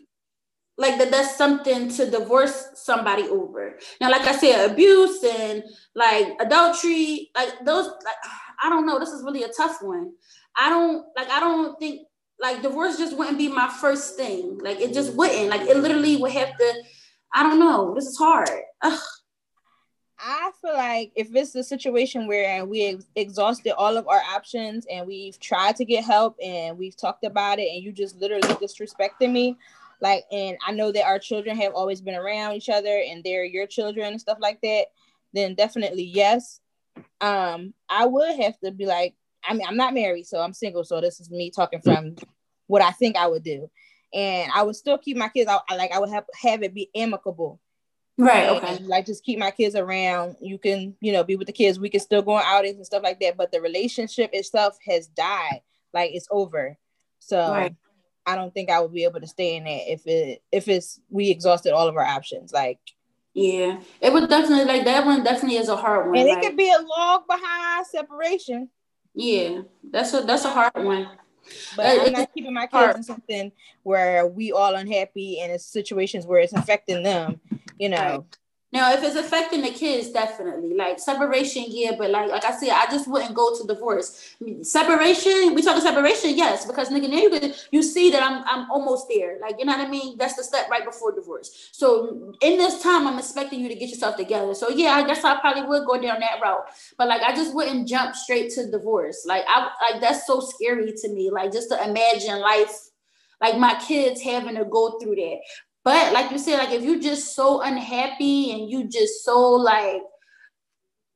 like 0.79 0.99
that 0.99 1.11
that's 1.11 1.37
something 1.37 1.89
to 1.91 2.11
divorce 2.11 2.71
somebody 2.75 3.25
over. 3.25 3.79
Now, 4.01 4.11
like 4.11 4.27
I 4.27 4.33
said, 4.33 4.71
abuse 4.71 5.23
and 5.23 5.63
like 5.95 6.29
adultery, 6.41 7.31
like 7.37 7.65
those, 7.65 7.87
like, 7.87 8.17
I 8.63 8.69
don't 8.69 8.87
know. 8.87 8.99
This 8.99 9.11
is 9.11 9.23
really 9.23 9.43
a 9.43 9.49
tough 9.49 9.79
one. 9.83 10.13
I 10.57 10.69
don't 10.69 11.05
like. 11.17 11.31
I 11.31 11.41
don't 11.41 11.79
think 11.79 12.07
like 12.41 12.63
divorce 12.63 12.99
just 12.99 13.17
wouldn't 13.17 13.39
be 13.39 13.49
my 13.49 13.69
first 13.69 14.17
thing. 14.17 14.59
Like 14.63 14.81
it 14.81 14.93
just 14.95 15.15
wouldn't. 15.15 15.51
Like 15.51 15.63
it 15.63 15.77
literally 15.77 16.17
would 16.17 16.33
have 16.33 16.57
to. 16.57 16.75
I 17.35 17.43
don't 17.43 17.59
know. 17.59 17.95
This 17.95 18.07
is 18.07 18.19
hard. 18.19 18.51
Ugh. 18.83 19.01
I 20.25 20.53
feel 20.61 20.75
like 20.75 21.11
if 21.17 21.35
it's 21.35 21.55
a 21.57 21.65
situation 21.65 22.29
where 22.29 22.65
we 22.65 23.01
exhausted 23.17 23.75
all 23.75 23.97
of 23.97 24.07
our 24.07 24.21
options 24.21 24.87
and 24.89 25.05
we've 25.05 25.39
tried 25.41 25.75
to 25.77 25.85
get 25.85 26.05
help 26.05 26.37
and 26.41 26.79
we've 26.79 26.97
talked 26.97 27.25
about 27.25 27.59
it 27.59 27.69
and 27.73 27.83
you 27.83 27.91
just 27.91 28.17
literally 28.17 28.43
disrespected 28.55 29.33
me, 29.33 29.57
like 30.03 30.25
and 30.33 30.59
i 30.67 30.73
know 30.73 30.93
that 30.93 31.07
our 31.07 31.19
children 31.19 31.57
have 31.57 31.73
always 31.75 32.03
been 32.03 32.17
around 32.17 32.55
each 32.55 32.69
other 32.69 33.03
and 33.09 33.25
they're 33.25 33.45
your 33.45 33.67
children 33.67 34.09
and 34.09 34.21
stuff 34.21 34.37
like 34.41 34.61
that 34.61 34.87
then 35.33 35.55
definitely 35.55 36.05
yes. 36.05 36.61
Um 37.23 37.73
i 37.89 38.05
would 38.05 38.39
have 38.41 38.59
to 38.61 38.71
be 38.71 38.85
like 38.85 39.15
i 39.49 39.55
mean 39.55 39.67
i'm 39.67 39.79
not 39.79 39.95
married 39.95 40.27
so 40.27 40.41
i'm 40.41 40.53
single 40.53 40.85
so 40.85 41.01
this 41.01 41.21
is 41.21 41.31
me 41.31 41.51
talking 41.51 41.81
from 41.81 42.17
what 42.67 42.83
i 42.83 42.91
think 42.91 43.17
i 43.17 43.27
would 43.27 43.45
do. 43.45 43.71
And 44.13 44.53
i 44.55 44.63
would 44.63 44.77
still 44.77 44.99
keep 44.99 45.17
my 45.17 45.29
kids 45.29 45.49
out 45.49 45.63
like 45.71 45.93
i 45.93 45.99
would 45.99 46.11
have 46.11 46.25
have 46.43 46.63
it 46.63 46.75
be 46.75 46.91
amicable. 46.95 47.61
Right 48.19 48.49
and, 48.49 48.57
okay. 48.63 48.85
like 48.85 49.07
just 49.07 49.25
keep 49.25 49.39
my 49.39 49.51
kids 49.51 49.75
around. 49.75 50.37
You 50.41 50.59
can 50.59 50.97
you 51.01 51.13
know 51.13 51.25
be 51.25 51.37
with 51.37 51.47
the 51.47 51.53
kids. 51.53 51.79
We 51.79 51.89
can 51.89 52.01
still 52.01 52.23
go 52.23 52.33
on 52.33 52.43
outings 52.45 52.77
and 52.77 52.85
stuff 52.85 53.03
like 53.03 53.21
that 53.21 53.37
but 53.37 53.53
the 53.53 53.61
relationship 53.61 54.31
itself 54.33 54.77
has 54.87 55.07
died. 55.07 55.63
Like 55.95 56.11
it's 56.13 56.29
over. 56.31 56.77
So 57.21 57.53
right. 57.53 57.75
I 58.27 58.37
don't 58.37 58.53
think 58.55 58.71
I 58.71 58.81
would 58.81 58.93
be 58.93 59.05
able 59.05 59.21
to 59.21 59.27
stay 59.27 59.57
in 59.57 59.67
it 59.67 59.85
if 59.89 60.07
it 60.07 60.43
if 60.53 60.69
it's 60.69 61.01
we 61.11 61.31
exhausted 61.31 61.73
all 61.73 61.89
of 61.89 61.97
our 61.97 62.05
options. 62.05 62.53
Like 62.53 62.79
yeah, 63.35 63.81
it 64.01 64.13
would 64.13 64.29
definitely 64.29 64.67
like 64.67 64.85
that 64.85 65.07
one. 65.07 65.25
Definitely 65.25 65.57
is 65.57 65.69
a 65.69 65.77
hard 65.77 66.07
one. 66.07 66.19
And 66.19 66.29
like, 66.29 66.39
it 66.39 66.47
could 66.47 66.57
be 66.57 66.71
a 66.71 66.81
log 66.81 67.27
behind 67.27 67.87
separation. 67.87 68.69
Yeah, 69.15 69.63
that's 69.91 70.13
a 70.15 70.21
that's 70.23 70.45
a 70.45 70.51
hard 70.51 70.73
one. 70.75 71.09
But 71.77 71.87
uh, 71.87 72.05
I'm 72.05 72.13
not 72.13 72.35
keeping 72.35 72.55
my 72.55 72.67
kids 72.67 72.73
hard. 72.73 72.97
in 72.97 73.03
something 73.03 73.53
where 73.83 74.27
we 74.27 74.53
all 74.53 74.75
unhappy 74.75 75.41
and 75.41 75.51
it's 75.51 75.65
situations 75.65 76.27
where 76.27 76.41
it's 76.41 76.53
affecting 76.53 77.03
them. 77.03 77.41
You 77.79 77.89
know. 77.89 78.27
Now, 78.73 78.91
if 78.93 79.03
it's 79.03 79.17
affecting 79.17 79.61
the 79.61 79.71
kids, 79.71 80.11
definitely 80.11 80.75
like 80.75 80.99
separation, 80.99 81.67
yeah. 81.69 81.93
But 81.97 82.11
like, 82.11 82.31
like 82.31 82.45
I 82.45 82.53
said, 82.57 82.71
I 82.71 82.87
just 82.91 83.07
wouldn't 83.07 83.35
go 83.35 83.55
to 83.55 83.67
divorce. 83.67 84.35
separation, 84.63 85.55
we 85.55 85.61
talk 85.61 85.77
about 85.77 85.83
separation, 85.83 86.37
yes, 86.37 86.65
because 86.65 86.89
nigga, 86.89 87.11
now 87.11 87.19
you 87.19 87.55
you 87.71 87.83
see 87.83 88.11
that 88.11 88.23
I'm 88.23 88.43
I'm 88.47 88.71
almost 88.71 89.09
there. 89.15 89.39
Like, 89.41 89.57
you 89.59 89.67
know 89.67 89.77
what 89.77 89.87
I 89.87 89.91
mean? 89.91 90.17
That's 90.17 90.37
the 90.37 90.43
step 90.43 90.71
right 90.71 90.85
before 90.85 91.13
divorce. 91.13 91.69
So 91.73 92.35
in 92.41 92.57
this 92.57 92.83
time, 92.83 93.07
I'm 93.07 93.19
expecting 93.19 93.61
you 93.61 93.69
to 93.69 93.75
get 93.75 93.91
yourself 93.91 94.17
together. 94.17 94.55
So 94.55 94.71
yeah, 94.71 94.93
I 94.93 95.07
guess 95.07 95.23
I 95.23 95.39
probably 95.41 95.65
would 95.65 95.87
go 95.87 96.01
down 96.01 96.21
that 96.21 96.41
route. 96.43 96.65
But 96.97 97.09
like, 97.09 97.23
I 97.23 97.35
just 97.35 97.55
wouldn't 97.55 97.87
jump 97.87 98.15
straight 98.15 98.53
to 98.53 98.71
divorce. 98.71 99.27
Like, 99.27 99.45
I 99.49 99.71
like 99.91 100.01
that's 100.01 100.27
so 100.27 100.41
scary 100.41 100.93
to 100.93 101.09
me. 101.13 101.31
Like, 101.31 101.53
just 101.53 101.69
to 101.71 101.83
imagine 101.83 102.41
life 102.41 102.89
like 103.43 103.59
my 103.59 103.75
kids 103.75 104.23
having 104.23 104.55
to 104.55 104.65
go 104.65 104.99
through 104.99 105.17
that. 105.17 105.41
But 105.85 106.13
like 106.13 106.31
you 106.31 106.39
said, 106.39 106.59
like 106.59 106.71
if 106.71 106.83
you're 106.83 107.01
just 107.01 107.35
so 107.35 107.61
unhappy 107.61 108.53
and 108.53 108.71
you 108.71 108.89
just 108.89 109.25
so 109.25 109.53
like, 109.53 110.03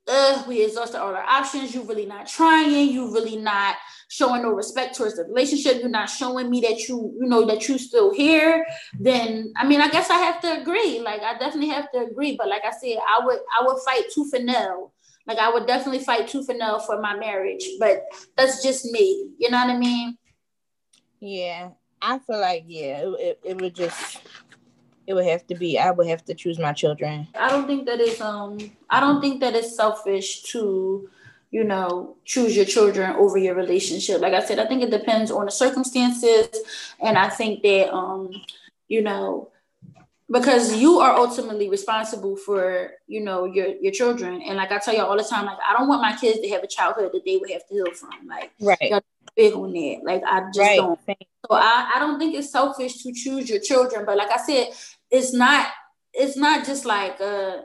uh, 0.09 0.45
we 0.47 0.65
exhausted 0.65 1.01
all 1.01 1.15
our 1.15 1.23
options, 1.23 1.75
You're 1.75 1.85
really 1.85 2.07
not 2.07 2.27
trying, 2.27 2.91
You're 2.91 3.13
really 3.13 3.37
not 3.37 3.77
showing 4.09 4.43
no 4.43 4.51
respect 4.51 4.97
towards 4.97 5.17
the 5.17 5.25
relationship, 5.25 5.81
you're 5.81 5.89
not 5.89 6.09
showing 6.09 6.49
me 6.49 6.61
that 6.61 6.89
you, 6.89 7.13
you 7.21 7.29
know, 7.29 7.45
that 7.47 7.69
you 7.69 7.77
still 7.79 8.15
here, 8.15 8.65
then 8.99 9.53
I 9.57 9.67
mean, 9.67 9.81
I 9.81 9.89
guess 9.89 10.11
I 10.11 10.19
have 10.19 10.41
to 10.43 10.61
agree. 10.61 11.01
Like 11.01 11.23
I 11.23 11.37
definitely 11.39 11.71
have 11.71 11.91
to 11.93 12.05
agree. 12.05 12.37
But 12.37 12.49
like 12.49 12.65
I 12.65 12.71
said, 12.71 12.99
I 13.09 13.25
would 13.25 13.39
I 13.59 13.65
would 13.65 13.79
fight 13.85 14.05
tooth 14.15 14.33
and 14.33 14.47
nail. 14.47 14.93
Like 15.27 15.39
I 15.39 15.51
would 15.53 15.67
definitely 15.67 16.05
fight 16.05 16.29
tooth 16.29 16.49
and 16.49 16.61
nail 16.61 16.79
for 16.79 17.01
my 17.01 17.17
marriage. 17.17 17.65
But 17.81 18.05
that's 18.37 18.63
just 18.63 18.85
me. 18.87 19.31
You 19.39 19.51
know 19.51 19.59
what 19.59 19.75
I 19.75 19.79
mean? 19.79 20.17
Yeah. 21.21 21.71
I 22.01 22.19
feel 22.21 22.41
like 22.41 22.65
yeah, 22.67 23.01
it, 23.01 23.09
it, 23.21 23.41
it 23.43 23.61
would 23.61 23.75
just 23.75 24.21
it 25.07 25.15
would 25.15 25.27
have 25.27 25.47
to 25.49 25.55
be 25.55 25.79
I 25.79 25.91
would 25.91 26.07
have 26.09 26.25
to 26.27 26.35
choose 26.35 26.59
my 26.59 26.73
children. 26.73 27.29
I 27.39 27.49
don't 27.49 27.67
think 27.67 27.87
that 27.87 28.01
is 28.01 28.21
um 28.21 28.59
I 28.91 29.01
don't 29.01 29.21
think 29.21 29.41
that 29.41 29.55
it's 29.55 29.77
selfish 29.77 30.43
to 30.53 31.09
you 31.51 31.65
know 31.65 32.17
choose 32.25 32.57
your 32.57 32.65
children 32.65 33.11
over 33.13 33.39
your 33.39 33.55
relationship. 33.55 34.21
Like 34.21 34.35
I 34.35 34.45
said, 34.45 34.59
I 34.59 34.67
think 34.67 34.83
it 34.83 34.91
depends 34.91 35.31
on 35.31 35.47
the 35.47 35.53
circumstances. 35.53 36.49
And 37.01 37.17
I 37.17 37.29
think 37.29 37.63
that 37.63 37.93
um 37.95 38.31
you 38.89 39.03
know 39.03 39.51
because 40.31 40.77
you 40.77 40.99
are 40.99 41.15
ultimately 41.15 41.69
responsible 41.69 42.37
for 42.37 42.91
you 43.07 43.21
know 43.21 43.45
your 43.45 43.69
your 43.81 43.93
children. 43.93 44.43
And 44.43 44.57
like 44.57 44.73
i 44.73 44.79
tell 44.79 44.95
you 44.95 45.03
all 45.03 45.17
the 45.17 45.25
time 45.25 45.47
like 45.47 45.59
i 45.67 45.73
don't 45.77 45.89
want 45.89 46.03
my 46.03 46.17
kids 46.17 46.41
to 46.41 46.49
have 46.49 46.63
a 46.63 46.67
childhood 46.67 47.11
that 47.13 47.25
they 47.25 47.37
would 47.37 47.51
have 47.51 47.67
to 47.69 47.75
heal 47.75 47.93
from. 47.93 48.27
Like 48.27 48.53
right. 48.61 49.03
big 49.37 49.55
on 49.55 49.73
that. 49.73 50.01
Like 50.05 50.23
i 50.27 50.41
just 50.47 50.59
right. 50.59 50.77
don't. 50.79 50.99
So 51.07 51.55
I, 51.57 51.93
I 51.95 51.99
don't 52.01 52.19
think 52.19 52.35
it's 52.35 52.51
selfish 52.51 53.03
to 53.05 53.13
choose 53.13 53.49
your 53.49 53.61
children. 53.61 54.05
But 54.05 54.17
like 54.17 54.31
i 54.31 54.39
said 54.39 54.69
it's 55.17 55.33
not 55.33 55.69
it's 56.13 56.37
not 56.37 56.65
just 56.65 56.85
like 56.85 57.21
a, 57.21 57.63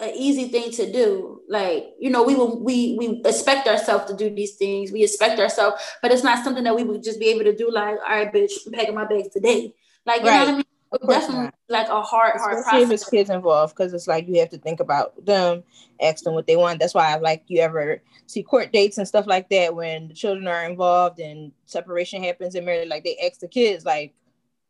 a 0.00 0.12
easy 0.14 0.48
thing 0.48 0.70
to 0.72 0.90
do. 0.92 1.40
Like, 1.48 1.86
you 1.98 2.10
know, 2.10 2.22
we 2.22 2.34
will 2.34 2.62
we 2.62 2.96
we 2.98 3.22
expect 3.24 3.66
ourselves 3.66 4.10
to 4.10 4.16
do 4.16 4.34
these 4.34 4.56
things. 4.56 4.92
We 4.92 5.02
expect 5.02 5.40
ourselves, 5.40 5.82
but 6.02 6.12
it's 6.12 6.24
not 6.24 6.44
something 6.44 6.64
that 6.64 6.76
we 6.76 6.84
would 6.84 7.02
just 7.02 7.20
be 7.20 7.26
able 7.26 7.44
to 7.44 7.56
do 7.56 7.70
like, 7.70 7.98
all 8.00 8.16
right, 8.16 8.32
bitch, 8.32 8.52
I'm 8.66 8.72
packing 8.72 8.94
my 8.94 9.06
bags 9.06 9.28
today. 9.28 9.74
Like, 10.06 10.20
you 10.20 10.28
right. 10.28 10.38
know 10.38 10.44
what 10.44 10.48
I 10.48 10.56
mean? 10.56 10.64
Definitely 11.08 11.44
not. 11.44 11.54
like 11.68 11.88
a 11.88 12.02
hard, 12.02 12.34
hard 12.36 12.58
Especially 12.58 12.62
process. 12.62 12.82
if 12.82 12.90
it's 12.92 13.10
kids 13.10 13.30
involved, 13.30 13.74
because 13.74 13.92
it's 13.92 14.06
like 14.06 14.28
you 14.28 14.38
have 14.38 14.50
to 14.50 14.58
think 14.58 14.80
about 14.80 15.24
them, 15.24 15.64
ask 16.00 16.22
them 16.22 16.34
what 16.34 16.46
they 16.46 16.56
want. 16.56 16.78
That's 16.78 16.94
why 16.94 17.12
I 17.12 17.16
like 17.16 17.42
you 17.48 17.60
ever 17.60 18.00
see 18.26 18.42
court 18.42 18.72
dates 18.72 18.98
and 18.98 19.08
stuff 19.08 19.26
like 19.26 19.48
that 19.50 19.74
when 19.74 20.08
the 20.08 20.14
children 20.14 20.46
are 20.46 20.64
involved 20.64 21.18
and 21.18 21.50
separation 21.66 22.22
happens 22.22 22.54
and 22.54 22.64
marriage, 22.64 22.88
like 22.88 23.02
they 23.02 23.18
ask 23.18 23.40
the 23.40 23.48
kids, 23.48 23.84
like, 23.84 24.14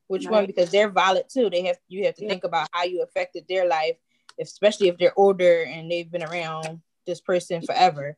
which 0.07 0.25
right. 0.25 0.33
one 0.33 0.47
because 0.47 0.71
they're 0.71 0.91
valid 0.91 1.25
too. 1.29 1.51
They 1.51 1.63
have 1.65 1.79
you 1.89 2.05
have 2.07 2.15
to 2.17 2.23
yeah. 2.23 2.29
think 2.29 2.45
about 2.45 2.69
how 2.73 2.85
you 2.85 3.03
affected 3.03 3.45
their 3.49 3.67
life 3.67 3.97
especially 4.41 4.89
if 4.89 4.99
they're 4.99 5.19
older 5.19 5.65
and 5.65 5.91
they've 5.91 6.11
been 6.11 6.23
around 6.23 6.81
this 7.07 7.21
person 7.21 7.63
forever. 7.63 8.17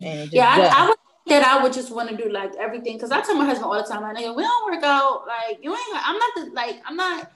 And 0.00 0.32
yeah 0.32 0.48
I, 0.48 0.84
I, 0.84 0.88
would 0.88 0.96
that 1.28 1.44
I 1.44 1.62
would 1.62 1.72
just 1.72 1.90
want 1.90 2.10
to 2.10 2.16
do 2.16 2.30
like 2.30 2.54
everything 2.56 2.96
because 2.96 3.10
I 3.10 3.20
tell 3.22 3.34
my 3.34 3.46
husband 3.46 3.64
all 3.64 3.82
the 3.82 3.88
time 3.88 4.02
like 4.02 4.16
we 4.36 4.42
don't 4.42 4.72
work 4.72 4.84
out 4.84 5.24
like 5.26 5.58
you 5.62 5.72
ain't 5.72 6.06
I'm 6.06 6.18
not 6.18 6.30
the 6.36 6.50
like 6.52 6.76
I'm 6.84 6.96
not 6.96 7.32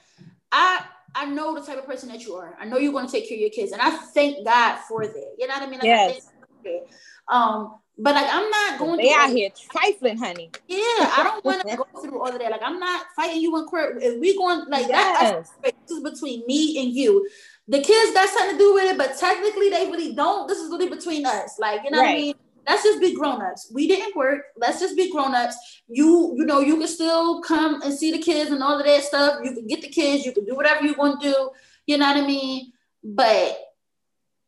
I 0.53 0.85
I 1.15 1.25
know 1.25 1.55
the 1.55 1.63
type 1.63 1.79
of 1.79 1.87
person 1.87 2.09
that 2.11 2.25
you 2.25 2.35
are. 2.35 2.57
I 2.61 2.67
know 2.67 2.79
you're 2.79 2.93
going 2.93 3.07
to 3.07 3.11
take 3.11 3.29
care 3.29 3.37
of 3.37 3.41
your 3.41 3.51
kids 3.51 3.73
and 3.73 3.83
I 3.83 3.91
thank 3.91 4.45
God 4.45 4.79
for 4.87 5.05
that. 5.05 5.35
You 5.39 5.49
know 5.49 5.55
what 5.55 5.63
I 5.63 5.67
mean? 5.67 5.81
Like, 5.81 5.85
yes. 5.85 6.31
I 7.29 7.53
um 7.53 7.79
but 8.03 8.15
like 8.15 8.27
I'm 8.31 8.49
not 8.49 8.79
going. 8.79 8.97
They 8.97 9.13
out 9.13 9.31
here 9.31 9.51
trifling, 9.71 10.17
honey. 10.17 10.51
Yeah, 10.67 10.79
I 10.79 11.21
don't 11.23 11.45
want 11.45 11.69
to 11.69 11.77
go 11.93 12.01
through 12.01 12.19
all 12.19 12.29
of 12.29 12.39
that. 12.39 12.51
Like 12.51 12.63
I'm 12.65 12.81
not 12.81 13.07
fighting 13.15 13.43
you 13.43 13.57
in 13.59 13.67
court. 13.67 13.99
If 14.01 14.19
we 14.19 14.37
going 14.37 14.65
like 14.69 14.89
yes. 14.89 15.51
that, 15.63 15.75
this 15.87 16.01
between 16.01 16.47
me 16.47 16.81
and 16.81 16.93
you. 16.93 17.29
The 17.69 17.81
kids 17.81 18.13
got 18.13 18.29
something 18.29 18.57
to 18.57 18.59
do 18.59 18.75
with 18.75 18.91
it, 18.91 18.99
but 18.99 19.17
technically 19.19 19.69
they 19.69 19.87
really 19.87 20.15
don't. 20.15 20.49
This 20.49 20.59
is 20.59 20.71
really 20.71 20.89
between 20.89 21.27
us. 21.27 21.59
Like 21.59 21.83
you 21.85 21.91
know 21.91 21.99
right. 21.99 22.07
what 22.07 22.15
I 22.15 22.21
mean. 22.21 22.35
Let's 22.69 22.83
just 22.85 23.01
be 23.01 23.15
grown-ups. 23.15 23.71
We 23.73 23.89
didn't 23.89 24.15
work. 24.15 24.43
Let's 24.57 24.81
just 24.81 24.95
be 24.95 25.11
grown-ups. 25.11 25.57
You, 25.89 26.35
you 26.37 26.45
know, 26.45 26.61
you 26.61 26.77
can 26.77 26.87
still 26.89 27.41
come 27.41 27.81
and 27.83 27.93
see 27.93 28.13
the 28.13 28.19
kids 28.19 28.51
and 28.51 28.63
all 28.63 28.79
of 28.79 28.85
that 28.85 29.03
stuff. 29.03 29.41
You 29.43 29.55
can 29.55 29.67
get 29.67 29.81
the 29.81 29.89
kids. 29.89 30.27
You 30.27 30.33
can 30.33 30.45
do 30.45 30.55
whatever 30.55 30.85
you 30.85 30.95
want 30.95 31.21
to 31.21 31.33
do. 31.33 31.51
You 31.87 31.99
know 31.99 32.07
what 32.07 32.23
I 32.23 32.27
mean? 32.27 32.73
But 33.03 33.59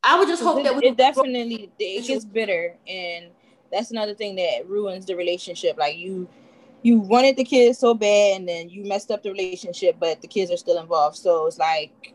I 0.05 0.19
would 0.19 0.29
just 0.29 0.43
hope 0.43 0.59
it, 0.61 0.65
that 0.65 0.77
we 0.77 0.89
it 0.89 0.97
definitely 0.97 1.71
it 1.79 2.07
gets 2.07 2.25
bitter 2.25 2.77
and 2.87 3.31
that's 3.73 3.91
another 3.91 4.15
thing 4.15 4.37
that 4.37 4.69
ruins 4.69 5.07
the 5.07 5.17
relationship. 5.17 5.77
Like 5.79 5.97
you 5.97 6.29
you 6.83 6.99
wanted 6.99 7.37
the 7.37 7.45
kids 7.45 7.79
so 7.79 7.95
bad 7.95 8.37
and 8.37 8.49
then 8.49 8.69
you 8.69 8.85
messed 8.85 9.11
up 9.11 9.23
the 9.23 9.31
relationship, 9.31 9.97
but 10.01 10.21
the 10.21 10.29
kids 10.29 10.51
are 10.51 10.57
still 10.57 10.81
involved. 10.81 11.17
So 11.17 11.47
it's 11.47 11.59
like 11.59 12.15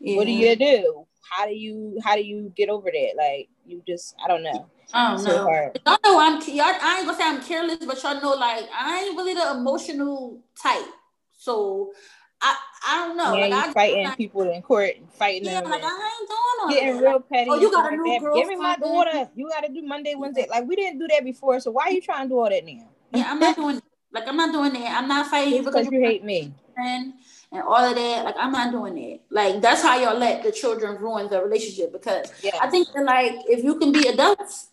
yeah. 0.00 0.16
what 0.16 0.26
do 0.26 0.32
you 0.32 0.54
do? 0.56 1.06
How 1.30 1.46
do 1.46 1.54
you 1.54 1.98
how 2.04 2.14
do 2.14 2.22
you 2.22 2.52
get 2.56 2.68
over 2.68 2.90
that? 2.90 3.12
Like 3.16 3.48
you 3.66 3.82
just 3.86 4.14
I 4.22 4.28
don't 4.28 4.42
know. 4.42 4.68
I 4.92 5.10
don't 5.10 5.18
so 5.18 5.28
know. 5.28 5.42
Hard. 5.44 5.80
Y'all 5.86 5.98
know 6.04 6.20
I'm 6.20 6.40
y'all, 6.48 6.74
I 6.80 6.98
ain't 6.98 7.06
gonna 7.06 7.18
say 7.18 7.24
I'm 7.24 7.42
careless, 7.42 7.84
but 7.84 8.02
y'all 8.02 8.20
know 8.20 8.34
like 8.34 8.68
I 8.74 9.04
ain't 9.04 9.16
really 9.16 9.34
the 9.34 9.52
emotional 9.52 10.40
type. 10.60 10.86
So 11.32 11.92
I, 12.40 12.56
I 12.86 13.06
don't 13.06 13.16
know. 13.16 13.34
Yeah, 13.34 13.46
like, 13.46 13.68
I 13.68 13.72
fighting 13.72 14.04
like, 14.04 14.16
people 14.16 14.50
in 14.50 14.62
court, 14.62 14.92
fighting 15.12 15.44
yeah, 15.44 15.60
them. 15.60 15.70
like 15.70 15.82
I 15.82 16.18
ain't 16.20 16.28
doing 16.28 16.38
all 16.62 16.68
Getting 16.68 16.96
that. 16.96 17.02
real 17.02 17.20
petty. 17.20 17.50
Oh, 17.50 17.60
you 17.60 17.70
got 17.72 17.92
a 17.92 17.96
new 17.96 18.04
like 18.04 18.34
Give 18.34 18.48
me 18.48 18.56
my 18.56 18.76
daughter. 18.76 19.28
You 19.34 19.48
got 19.48 19.64
to 19.64 19.72
do 19.72 19.82
Monday, 19.82 20.14
Wednesday. 20.14 20.46
Like 20.48 20.66
we 20.66 20.76
didn't 20.76 20.98
do 20.98 21.08
that 21.08 21.24
before, 21.24 21.58
so 21.60 21.70
why 21.70 21.84
are 21.84 21.90
you 21.90 22.00
trying 22.00 22.24
to 22.24 22.28
do 22.28 22.38
all 22.38 22.48
that 22.48 22.64
now? 22.64 22.88
Yeah, 23.12 23.26
I'm 23.28 23.40
not 23.40 23.56
doing. 23.56 23.82
Like 24.12 24.28
I'm 24.28 24.36
not 24.36 24.52
doing 24.52 24.72
that. 24.72 24.96
I'm 24.98 25.08
not 25.08 25.26
fighting 25.26 25.54
you 25.54 25.62
because 25.62 25.86
you 25.90 26.00
hate 26.00 26.24
me. 26.24 26.54
And 26.76 27.14
and 27.50 27.62
all 27.62 27.76
of 27.76 27.94
that. 27.94 28.24
Like 28.24 28.36
I'm 28.38 28.52
not 28.52 28.70
doing 28.70 28.94
that. 28.94 29.20
Like 29.30 29.60
that's 29.60 29.82
how 29.82 29.98
y'all 29.98 30.16
let 30.16 30.42
the 30.42 30.52
children 30.52 30.96
ruin 30.96 31.28
the 31.28 31.42
relationship 31.42 31.92
because 31.92 32.32
yes. 32.42 32.56
I 32.60 32.68
think 32.70 32.88
that 32.94 33.04
like 33.04 33.34
if 33.48 33.64
you 33.64 33.78
can 33.78 33.92
be 33.92 34.06
adults, 34.08 34.68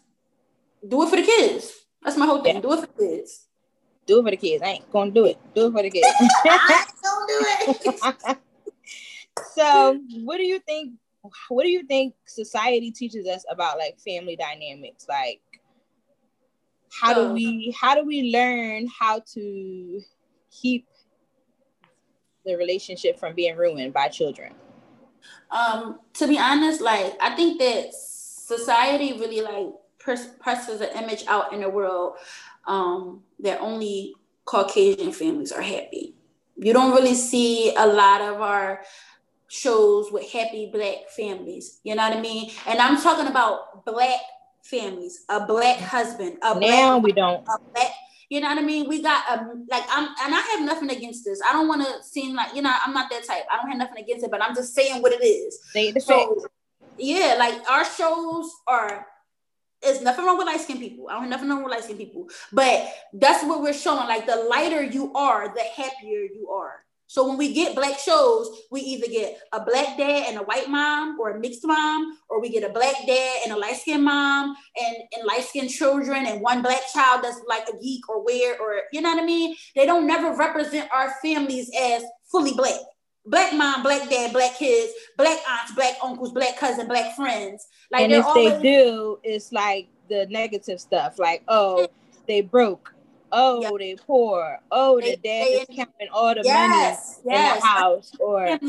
do 0.88 1.04
it 1.04 1.10
for 1.10 1.16
the 1.16 1.24
kids. 1.24 1.74
That's 2.04 2.18
my 2.18 2.26
whole 2.26 2.44
thing. 2.44 2.56
Yeah. 2.56 2.62
Do 2.62 2.74
it 2.74 2.82
for 2.82 2.88
the 2.88 3.08
kids. 3.08 3.46
Do 4.06 4.20
it 4.20 4.24
for 4.24 4.32
the 4.32 4.38
kids. 4.38 4.62
I 4.62 4.68
ain't 4.68 4.92
gonna 4.92 5.12
do 5.12 5.26
it. 5.26 5.38
Do 5.56 5.68
it 5.68 5.72
for 5.72 5.82
the 5.82 5.90
kids. 5.90 6.08
Don't 7.28 7.78
do 7.78 7.92
it. 8.04 8.38
so, 9.54 10.00
what 10.24 10.38
do 10.38 10.44
you 10.44 10.60
think? 10.60 10.94
What 11.50 11.64
do 11.64 11.70
you 11.70 11.84
think 11.84 12.14
society 12.26 12.92
teaches 12.92 13.28
us 13.28 13.44
about 13.50 13.78
like 13.78 14.00
family 14.00 14.36
dynamics? 14.36 15.06
Like, 15.10 15.42
how 16.92 17.14
do 17.14 17.34
we 17.34 17.76
how 17.80 17.96
do 17.96 18.06
we 18.06 18.32
learn 18.32 18.88
how 18.88 19.22
to 19.34 20.02
keep 20.52 20.88
the 22.46 22.56
relationship 22.56 23.20
from 23.20 23.34
being 23.34 23.58
ruined 23.58 23.94
by 23.94 24.08
children? 24.08 24.54
Um, 25.52 26.00
to 26.14 26.28
be 26.28 26.38
honest, 26.38 26.82
like 26.82 27.16
I 27.22 27.36
think 27.36 27.60
that 27.60 27.94
society 27.94 29.14
really 29.14 29.42
like 29.42 29.74
presses 30.40 30.82
an 30.82 31.04
image 31.04 31.26
out 31.28 31.52
in 31.52 31.62
the 31.62 31.70
world 31.70 32.18
um, 32.68 33.24
that 33.40 33.60
only 33.60 34.14
Caucasian 34.46 35.12
families 35.12 35.52
are 35.52 35.62
happy. 35.62 36.14
You 36.58 36.74
don't 36.74 36.92
really 36.92 37.16
see 37.16 37.76
a 37.76 37.86
lot 37.86 38.22
of 38.22 38.42
our 38.42 38.82
shows 39.48 40.12
with 40.12 40.30
happy 40.32 40.70
black 40.72 41.10
families. 41.16 41.80
You 41.84 41.96
know 41.96 42.08
what 42.08 42.18
I 42.18 42.22
mean? 42.22 42.52
And 42.66 42.80
I'm 42.80 43.02
talking 43.02 43.28
about 43.28 43.86
black 43.86 44.20
families, 44.64 45.24
a 45.30 45.46
black 45.46 45.80
husband, 45.80 46.38
a 46.42 46.60
now 46.60 47.00
black, 47.00 47.04
we 47.04 47.12
don't. 47.12 47.44
A 47.48 47.58
black, 47.74 47.92
you 48.30 48.42
know 48.42 48.50
what 48.50 48.58
I 48.58 48.62
mean? 48.62 48.90
We 48.90 49.02
got 49.02 49.24
a 49.30 49.54
like 49.70 49.84
I'm 49.90 50.08
and 50.24 50.34
I 50.34 50.42
have 50.54 50.66
nothing 50.66 50.90
against 50.90 51.26
this. 51.26 51.42
I 51.48 51.54
don't 51.54 51.68
want 51.68 51.86
to 51.86 52.04
seem 52.04 52.36
like 52.36 52.56
you 52.56 52.62
know 52.62 52.74
I'm 52.86 52.94
not 52.94 53.10
that 53.12 53.26
type. 53.26 53.44
I 53.52 53.58
don't 53.58 53.70
have 53.70 53.78
nothing 53.78 54.04
against 54.04 54.26
it, 54.26 54.32
but 54.32 54.42
I'm 54.42 54.56
just 54.56 54.74
saying 54.74 55.02
what 55.02 55.14
it 55.14 55.24
is. 55.24 55.60
So, 56.04 56.48
Yeah, 56.98 57.36
like 57.38 57.56
our 57.70 57.86
shows 57.86 58.50
are 58.68 59.06
there's 59.86 60.02
nothing 60.02 60.26
wrong 60.26 60.38
with 60.38 60.48
light 60.48 60.62
skinned 60.62 60.80
people. 60.80 61.08
I 61.10 61.14
don't 61.14 61.22
have 61.24 61.30
nothing 61.30 61.50
wrong 61.50 61.64
with 61.64 61.72
light 61.72 61.84
skinned 61.84 62.00
people. 62.00 62.30
But 62.52 62.92
that's 63.14 63.44
what 63.46 63.62
we're 63.62 63.74
showing. 63.74 64.08
Like 64.08 64.26
the 64.26 64.48
lighter 64.50 64.84
you 64.84 65.14
are, 65.14 65.54
the 65.54 65.62
happier 65.62 66.22
you 66.22 66.50
are. 66.54 66.86
So 67.08 67.28
when 67.28 67.38
we 67.38 67.54
get 67.54 67.76
black 67.76 68.00
shows, 68.00 68.50
we 68.72 68.82
either 68.82 69.08
get 69.08 69.40
a 69.54 69.64
black 69.64 69.96
dad 69.98 70.26
and 70.28 70.38
a 70.40 70.44
white 70.44 70.70
mom 70.70 71.20
or 71.20 71.32
a 71.32 71.40
mixed 71.40 71.66
mom, 71.66 72.18
or 72.30 72.42
we 72.42 72.50
get 72.50 72.64
a 72.64 72.74
black 72.74 72.96
dad 73.06 73.42
and 73.44 73.54
a 73.54 73.58
light-skinned 73.58 74.04
mom 74.04 74.56
and, 74.76 74.96
and 75.16 75.28
light-skinned 75.28 75.70
children 75.70 76.26
and 76.26 76.42
one 76.42 76.64
black 76.64 76.82
child 76.92 77.24
that's 77.24 77.40
like 77.48 77.68
a 77.70 77.78
geek 77.80 78.10
or 78.10 78.26
weird 78.26 78.60
or 78.60 78.82
you 78.92 79.02
know 79.02 79.14
what 79.14 79.22
I 79.22 79.26
mean? 79.26 79.56
They 79.76 79.86
don't 79.86 80.08
never 80.08 80.36
represent 80.36 80.90
our 80.92 81.14
families 81.22 81.70
as 81.80 82.04
fully 82.32 82.54
black. 82.54 82.80
Black 83.28 83.54
mom, 83.54 83.84
black 83.84 84.10
dad, 84.10 84.34
black 84.34 84.56
kids, 84.56 84.92
black 85.18 85.40
aunts, 85.50 85.74
black 85.74 85.96
uncles, 86.04 86.32
black 86.32 86.58
cousin, 86.58 86.88
black 86.88 87.16
friends. 87.16 87.68
Like 87.92 88.04
and 88.04 88.14
if 88.14 88.26
always- 88.26 88.54
they 88.54 88.62
do, 88.62 89.20
it's 89.24 89.52
like 89.52 89.88
the 90.10 90.28
negative 90.30 90.80
stuff, 90.80 91.18
like 91.20 91.44
oh 91.48 91.88
they 92.28 92.42
broke, 92.42 92.94
oh 93.32 93.62
yep. 93.62 93.74
they 93.80 93.96
poor, 93.96 94.60
oh 94.72 95.00
they, 95.00 95.12
the 95.12 95.18
dad 95.18 95.48
is 95.48 95.76
counting 95.76 96.08
all 96.12 96.36
the 96.36 96.42
yes, 96.44 97.22
money 97.24 97.38
yes. 97.38 97.56
in 97.56 97.60
the 97.60 97.66
house, 97.66 98.12
or 98.20 98.60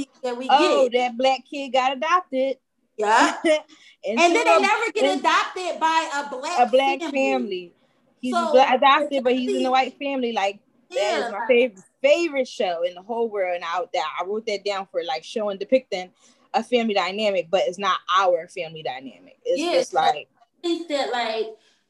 oh 0.50 0.88
get. 0.88 0.98
that 0.98 1.18
black 1.18 1.40
kid 1.48 1.70
got 1.70 1.96
adopted. 1.96 2.56
Yeah, 2.96 3.36
and, 3.44 3.58
and 4.06 4.18
then 4.18 4.32
they 4.32 4.60
never 4.60 4.92
get 4.92 5.18
adopted 5.18 5.80
by 5.80 6.10
a 6.14 6.30
black 6.30 6.68
a 6.68 6.70
black 6.70 7.00
family. 7.00 7.12
family. 7.12 7.72
He's 8.18 8.34
so, 8.34 8.52
adopted, 8.52 9.22
but 9.22 9.34
he's 9.34 9.54
in 9.54 9.62
the 9.62 9.70
white 9.70 9.98
family. 9.98 10.32
Like 10.32 10.60
yeah. 10.88 11.20
that 11.20 11.26
is 11.26 11.32
my 11.32 11.46
favorite 11.46 11.84
favorite 12.06 12.48
show 12.48 12.82
in 12.82 12.94
the 12.94 13.02
whole 13.02 13.28
world. 13.28 13.56
And 13.56 13.64
I, 13.64 13.80
I 14.20 14.24
wrote 14.24 14.46
that 14.46 14.64
down 14.64 14.86
for 14.90 15.02
like 15.04 15.24
showing 15.24 15.58
depicting 15.58 16.10
a 16.56 16.62
family 16.62 16.94
dynamic, 16.94 17.48
but 17.50 17.62
it's 17.66 17.78
not 17.78 18.00
our 18.16 18.48
family 18.48 18.82
dynamic. 18.82 19.38
It's 19.44 19.60
yeah, 19.60 19.72
just 19.72 19.94
like 19.94 20.28
I 20.38 20.66
think 20.66 20.88
that 20.88 21.12
like 21.12 21.46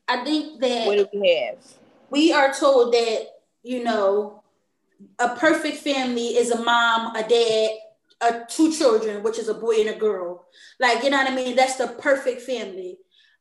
I 0.09 0.25
think 0.25 0.61
that 0.61 0.87
what 0.87 0.97
do 0.97 1.21
we 1.21 1.49
have? 1.49 1.59
we 2.11 2.33
are 2.33 2.53
told 2.53 2.93
that 2.93 3.27
you 3.63 3.83
know 3.83 4.43
a 5.19 5.37
perfect 5.37 5.79
family 5.79 6.37
is 6.37 6.51
a 6.51 6.63
mom, 6.63 7.15
a 7.15 7.23
dad, 7.27 7.71
a 8.21 8.45
two 8.49 8.73
children, 8.73 9.23
which 9.23 9.39
is 9.39 9.49
a 9.49 9.55
boy 9.55 9.81
and 9.81 9.91
a 9.91 9.95
girl. 9.99 10.47
Like 10.81 11.03
you 11.05 11.11
know 11.11 11.19
what 11.19 11.31
I 11.31 11.35
mean? 11.35 11.57
That's 11.57 11.77
the 11.77 11.89
perfect 11.89 12.43
family. 12.43 12.99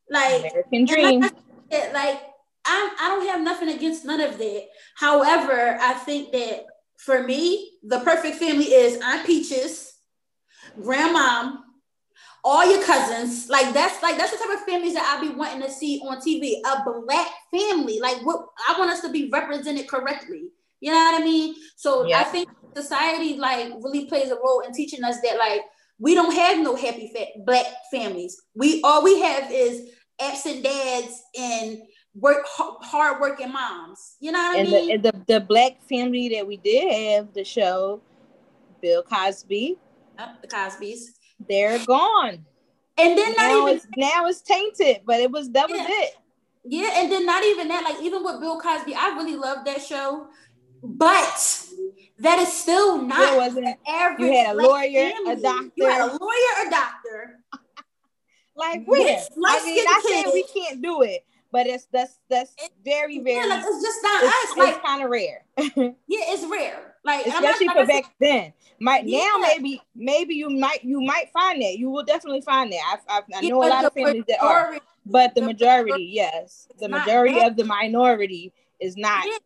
Like 0.10 0.40
American 0.40 0.86
dream. 0.86 1.22
Like, 1.22 1.34
I, 1.72 1.92
like 1.92 2.22
I, 2.66 2.96
I 3.02 3.08
don't 3.10 3.28
have 3.28 3.42
nothing 3.42 3.70
against 3.70 4.06
none 4.06 4.22
of 4.22 4.38
that. 4.38 4.68
However, 4.96 5.78
I 5.82 5.94
think 5.94 6.32
that 6.32 6.66
for 6.98 7.24
me, 7.24 7.74
the 7.84 8.00
perfect 8.00 8.38
family 8.38 8.66
is 8.66 9.02
Aunt 9.02 9.26
Peaches, 9.26 9.95
grandmom, 10.80 11.58
all 12.44 12.70
your 12.70 12.84
cousins. 12.84 13.50
Like 13.50 13.74
that's 13.74 14.02
like 14.04 14.18
that's 14.18 14.32
the 14.32 14.38
type 14.38 14.58
of 14.58 14.66
families 14.66 14.94
that 14.94 15.18
I 15.18 15.22
be 15.22 15.34
wanting 15.34 15.62
to 15.62 15.72
see 15.72 16.00
on 16.06 16.18
TV. 16.18 16.60
A 16.66 16.84
black 17.04 17.28
family. 17.52 18.00
Like 18.00 18.26
what 18.26 18.46
I 18.70 18.80
want 18.80 18.92
us 18.92 19.02
to 19.02 19.10
be 19.10 19.30
represented 19.32 19.88
correctly. 19.88 20.50
You 20.80 20.92
know 20.92 20.98
what 20.98 21.22
I 21.22 21.24
mean? 21.24 21.56
So 21.76 22.06
yeah. 22.06 22.20
I 22.20 22.24
think 22.24 22.50
society 22.76 23.38
like 23.38 23.74
really 23.82 24.06
plays 24.06 24.30
a 24.30 24.36
role 24.36 24.62
in 24.62 24.74
teaching 24.74 25.04
us 25.04 25.20
that 25.22 25.38
like 25.38 25.62
we 25.98 26.14
don't 26.14 26.34
have 26.34 26.60
no 26.60 26.76
happy 26.76 27.12
fa- 27.16 27.40
black 27.46 27.66
families. 27.92 28.42
We 28.54 28.82
all 28.84 29.04
we 29.04 29.22
have 29.22 29.52
is 29.52 29.90
absent 30.22 30.64
dads 30.64 31.24
and 31.38 31.80
work 32.14 32.46
hard 32.48 33.20
working 33.20 33.52
moms. 33.52 34.16
You 34.20 34.32
know 34.32 34.40
what 34.40 34.60
and 34.60 34.68
I 34.68 34.72
mean? 34.72 34.88
The, 34.88 34.94
and 34.94 35.04
the 35.04 35.34
the 35.34 35.40
black 35.42 35.82
family 35.88 36.30
that 36.30 36.46
we 36.48 36.58
did 36.58 36.92
have 36.92 37.34
the 37.34 37.44
show, 37.44 38.02
Bill 38.82 39.04
Cosby. 39.04 39.78
Yep, 40.18 40.42
the 40.42 40.48
Cosbys. 40.48 41.00
They're 41.48 41.80
gone. 41.86 42.46
And 42.98 43.18
then 43.18 43.34
now 43.38 43.68
even, 43.68 43.76
it's 43.76 43.88
now 43.98 44.26
it's 44.26 44.42
tainted, 44.42 45.02
but 45.06 45.20
it 45.20 45.30
was 45.30 45.52
that 45.52 45.70
was 45.70 45.82
it. 45.82 46.14
Yeah, 46.64 46.90
and 46.96 47.12
then 47.12 47.26
not 47.26 47.44
even 47.44 47.68
that, 47.68 47.84
like 47.84 48.02
even 48.02 48.24
with 48.24 48.40
Bill 48.40 48.60
Cosby, 48.60 48.96
I 48.96 49.10
really 49.18 49.36
love 49.36 49.66
that 49.66 49.82
show, 49.82 50.28
but 50.82 51.66
that 52.20 52.40
is 52.40 52.52
still 52.52 53.02
not 53.02 53.34
it 53.34 53.38
wasn't, 53.38 53.78
average. 53.88 54.20
You 54.22 54.34
had 54.34 54.56
a 54.56 54.60
lawyer, 54.60 55.12
family. 55.12 55.34
a 55.34 55.36
doctor. 55.36 55.72
You 55.76 55.88
had 55.88 56.02
a 56.02 56.06
lawyer, 56.06 56.68
a 56.68 56.70
doctor. 56.70 57.40
like 58.56 58.86
where? 58.86 59.20
I 59.46 59.66
mean, 59.66 59.86
I 59.88 60.24
said 60.24 60.32
we 60.34 60.44
can't 60.44 60.82
do 60.82 61.02
it, 61.02 61.26
but 61.52 61.68
it's 61.68 61.88
that's 61.92 62.18
that's 62.30 62.56
very 62.84 63.20
very. 63.20 63.36
Yeah, 63.36 63.46
like, 63.46 63.64
it's 63.66 63.84
just 63.84 64.00
not 64.02 64.24
it's, 64.24 64.34
us. 64.34 64.44
It's 64.50 64.58
like 64.58 64.84
kind 64.84 65.04
of 65.04 65.10
rare. 65.10 65.44
yeah, 65.58 66.34
it's 66.34 66.46
rare. 66.46 66.95
Like 67.06 67.28
especially 67.28 67.68
not, 67.68 67.78
for 67.78 67.86
back 67.86 68.14
then. 68.20 68.54
Might 68.80 69.08
yeah. 69.08 69.20
now 69.20 69.38
maybe 69.40 69.82
maybe 69.96 70.36
you 70.36 70.50
might 70.50 70.84
you 70.84 71.00
might 71.02 71.30
find 71.32 71.62
that 71.62 71.78
you 71.78 71.90
will 71.90 72.04
definitely 72.04 72.42
find 72.42 72.72
that. 72.74 73.00
I 73.08 73.18
I, 73.18 73.22
I 73.38 73.42
know 73.42 73.64
yeah, 73.64 73.70
a 73.70 73.72
lot 73.72 73.86
of 73.86 73.94
families 73.94 74.24
that 74.28 74.42
are, 74.42 74.80
but 75.06 75.36
the, 75.36 75.42
the 75.42 75.48
majority, 75.48 76.10
yes, 76.12 76.68
the 76.80 76.90
majority 76.90 77.40
of 77.40 77.56
the 77.56 77.64
minority 77.64 78.52
is 78.80 78.98
not 78.98 79.24
yeah. 79.26 79.38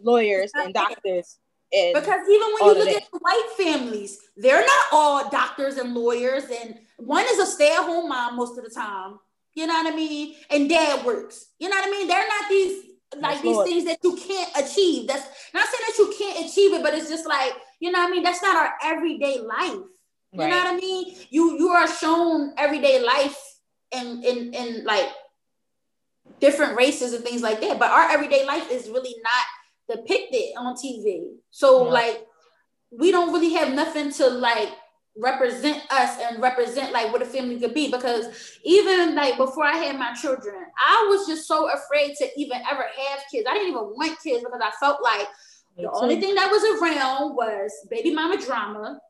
lawyers 0.00 0.52
and 0.54 0.74
doctors. 0.74 1.38
And 1.72 1.94
because 1.94 2.28
even 2.28 2.48
when 2.60 2.76
you 2.76 2.78
look 2.78 2.88
at 2.88 3.10
the 3.10 3.18
white 3.18 3.48
families, 3.56 4.18
they're 4.36 4.60
not 4.60 4.84
all 4.92 5.30
doctors 5.30 5.76
and 5.76 5.94
lawyers, 5.94 6.44
and 6.44 6.78
one 6.98 7.24
is 7.28 7.38
a 7.38 7.46
stay-at-home 7.46 8.08
mom 8.08 8.36
most 8.36 8.58
of 8.58 8.64
the 8.64 8.70
time. 8.70 9.18
You 9.54 9.66
know 9.66 9.74
what 9.74 9.92
I 9.92 9.96
mean? 9.96 10.36
And 10.50 10.68
dad 10.68 11.04
works. 11.04 11.46
You 11.58 11.68
know 11.68 11.76
what 11.76 11.88
I 11.88 11.90
mean? 11.90 12.06
They're 12.06 12.28
not 12.28 12.48
these 12.48 12.84
like 13.16 13.42
these 13.42 13.62
things 13.62 13.84
that 13.84 13.98
you 14.02 14.16
can't 14.16 14.50
achieve. 14.56 15.08
That's 15.08 15.26
not 15.54 15.66
saying 15.66 15.84
that 15.86 15.98
you 15.98 16.14
can't 16.18 16.46
achieve 16.46 16.74
it, 16.74 16.82
but 16.82 16.94
it's 16.94 17.08
just 17.08 17.26
like, 17.26 17.52
you 17.80 17.90
know 17.90 18.00
what 18.00 18.08
I 18.08 18.10
mean? 18.10 18.22
That's 18.22 18.42
not 18.42 18.56
our 18.56 18.72
everyday 18.82 19.40
life. 19.40 19.80
You 20.32 20.40
right. 20.40 20.50
know 20.50 20.56
what 20.58 20.74
I 20.74 20.76
mean? 20.76 21.16
You 21.30 21.58
you 21.58 21.68
are 21.68 21.88
shown 21.88 22.52
everyday 22.58 23.02
life 23.02 23.38
in 23.92 24.22
in 24.22 24.52
in 24.52 24.84
like 24.84 25.08
different 26.38 26.76
races 26.76 27.14
and 27.14 27.24
things 27.24 27.42
like 27.42 27.60
that. 27.62 27.78
But 27.78 27.90
our 27.90 28.10
everyday 28.10 28.44
life 28.44 28.70
is 28.70 28.88
really 28.88 29.14
not 29.22 29.96
depicted 29.96 30.54
on 30.58 30.74
TV. 30.74 31.30
So 31.50 31.86
yeah. 31.86 31.92
like 31.92 32.26
we 32.90 33.10
don't 33.10 33.32
really 33.32 33.54
have 33.54 33.72
nothing 33.72 34.12
to 34.12 34.28
like 34.28 34.68
represent 35.18 35.82
us 35.90 36.18
and 36.20 36.40
represent 36.40 36.92
like 36.92 37.12
what 37.12 37.22
a 37.22 37.26
family 37.26 37.58
could 37.58 37.74
be 37.74 37.90
because 37.90 38.58
even 38.62 39.14
like 39.14 39.36
before 39.36 39.64
I 39.64 39.76
had 39.76 39.98
my 39.98 40.14
children, 40.14 40.54
I 40.78 41.06
was 41.10 41.26
just 41.26 41.46
so 41.48 41.68
afraid 41.70 42.14
to 42.16 42.28
even 42.36 42.60
ever 42.70 42.82
have 42.82 43.20
kids. 43.30 43.46
I 43.48 43.54
didn't 43.54 43.68
even 43.70 43.82
want 43.82 44.18
kids 44.22 44.44
because 44.44 44.60
I 44.62 44.70
felt 44.78 45.02
like 45.02 45.26
Me 45.76 45.82
the 45.84 45.90
too. 45.90 45.90
only 45.94 46.20
thing 46.20 46.34
that 46.36 46.50
was 46.50 46.62
around 46.80 47.34
was 47.34 47.72
baby 47.90 48.14
mama 48.14 48.40
drama, 48.40 49.00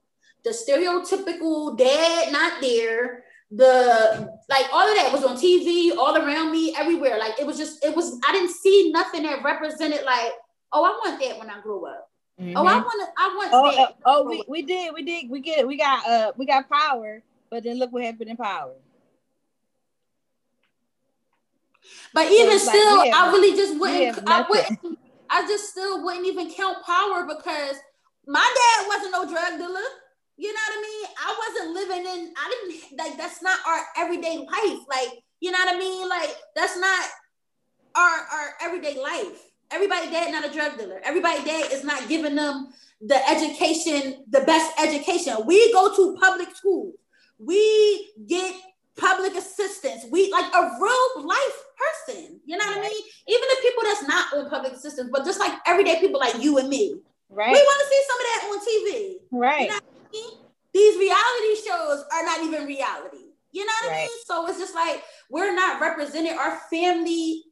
the 0.45 0.51
stereotypical 0.51 1.77
dad 1.77 2.33
not 2.33 2.61
there, 2.63 3.25
the 3.51 4.31
like 4.49 4.67
all 4.73 4.89
of 4.89 4.97
that 4.97 5.13
was 5.13 5.25
on 5.25 5.37
TV, 5.37 5.97
all 5.97 6.17
around 6.17 6.53
me, 6.53 6.75
everywhere. 6.77 7.19
Like 7.19 7.39
it 7.39 7.47
was 7.47 7.59
just, 7.59 7.85
it 7.85 7.95
was, 7.95 8.19
I 8.27 8.33
didn't 8.33 8.53
see 8.53 8.91
nothing 8.93 9.25
that 9.25 9.43
represented 9.43 10.05
like, 10.05 10.33
oh, 10.73 10.85
I 10.85 10.91
want 10.91 11.21
that 11.21 11.39
when 11.39 11.51
I 11.51 11.61
grow 11.61 11.85
up. 11.85 12.08
Mm-hmm. 12.41 12.57
Oh, 12.57 12.67
I 12.67 12.75
mm-hmm. 12.75 12.83
want 12.85 13.09
to. 13.09 13.23
I 13.23 13.27
want. 13.37 13.51
Oh, 13.53 13.83
uh, 13.83 13.93
oh, 14.07 14.29
we, 14.29 14.45
we 14.47 14.63
did, 14.63 14.95
we 14.95 15.03
did, 15.03 15.31
we 15.31 15.41
get, 15.41 15.67
we 15.67 15.77
got, 15.77 16.07
uh, 16.07 16.33
we 16.37 16.47
got 16.47 16.69
power, 16.69 17.23
but 17.51 17.65
then 17.65 17.79
look 17.79 17.93
what 17.93 18.05
happened 18.05 18.31
in 18.31 18.37
power. 18.37 18.75
But 22.15 22.31
even 22.31 22.59
so 22.59 22.69
still, 22.71 22.99
like, 22.99 23.13
I 23.13 23.31
really 23.31 23.57
just 23.57 23.79
wouldn't. 23.79 24.29
I 24.29 24.45
wouldn't. 24.49 24.99
I 25.31 25.43
just 25.43 25.71
still 25.71 26.05
wouldn't 26.05 26.27
even 26.27 26.51
count 26.53 26.85
power 26.85 27.27
because 27.27 27.77
my 28.27 28.41
dad 28.41 28.87
wasn't 28.89 29.13
no 29.13 29.29
drug 29.29 29.59
dealer. 29.59 29.89
You 30.37 30.55
know 30.55 30.61
what 30.69 30.79
I 30.79 30.83
mean? 30.83 31.07
I 31.19 31.49
wasn't 31.49 31.75
living 31.75 32.07
in. 32.07 32.35
I 32.37 32.65
didn't 32.67 32.99
like. 32.99 33.19
That's 33.19 33.43
not 33.43 33.59
our 33.67 33.81
everyday 33.97 34.39
life. 34.39 34.81
Like, 34.89 35.23
you 35.41 35.51
know 35.51 35.59
what 35.59 35.75
I 35.75 35.79
mean? 35.79 36.09
Like, 36.09 36.37
that's 36.55 36.79
not 36.79 37.05
our 37.97 38.19
our 38.33 38.55
everyday 38.63 39.01
life. 39.03 39.48
Everybody 39.71 40.11
dad 40.11 40.33
not 40.33 40.49
a 40.49 40.53
drug 40.53 40.79
dealer. 40.79 41.01
Everybody 41.05 41.45
dad 41.45 41.73
is 41.73 41.85
not 41.85 42.09
giving 42.09 42.35
them 42.35 42.69
the 43.01 43.17
education, 43.29 44.25
the 44.29 44.41
best 44.41 44.73
education. 44.81 45.37
We 45.47 45.73
go 45.73 45.95
to 45.95 46.17
public 46.21 46.55
schools. 46.55 46.95
We 47.39 48.11
get 48.27 48.55
public 48.97 49.35
assistance. 49.37 50.05
We 50.11 50.31
like 50.33 50.53
a 50.55 50.77
real 50.81 51.27
life 51.27 51.65
person. 51.79 52.41
You 52.45 52.57
know 52.57 52.67
what 52.67 52.79
right. 52.79 52.87
I 52.87 52.89
mean? 52.89 53.03
Even 53.29 53.49
the 53.49 53.57
people 53.63 53.83
that's 53.85 54.09
not 54.09 54.35
on 54.35 54.51
public 54.51 54.73
assistance, 54.73 55.11
but 55.13 55.25
just 55.25 55.39
like 55.39 55.53
everyday 55.67 56.01
people 56.01 56.19
like 56.19 56.43
you 56.43 56.59
and 56.59 56.69
me. 56.69 57.01
Right. 57.31 57.53
We 57.53 57.59
want 57.59 57.81
to 57.81 57.89
see 57.89 58.03
some 58.09 58.21
of 58.21 58.27
that 58.27 58.41
on 58.51 58.59
TV. 58.61 59.15
Right. 59.31 59.63
You 59.63 59.69
know 59.69 59.75
I 59.77 60.13
mean? 60.13 60.39
These 60.75 60.99
reality 60.99 61.67
shows 61.67 62.05
are 62.13 62.25
not 62.25 62.43
even 62.43 62.67
reality. 62.67 63.29
You 63.53 63.65
know 63.65 63.73
what 63.83 63.91
right. 63.91 63.99
I 63.99 64.03
mean? 64.03 64.09
So 64.27 64.47
it's 64.49 64.59
just 64.59 64.75
like 64.75 65.03
we're 65.31 65.55
not 65.55 65.81
representing 65.81 66.37
our 66.37 66.59
family 66.71 67.45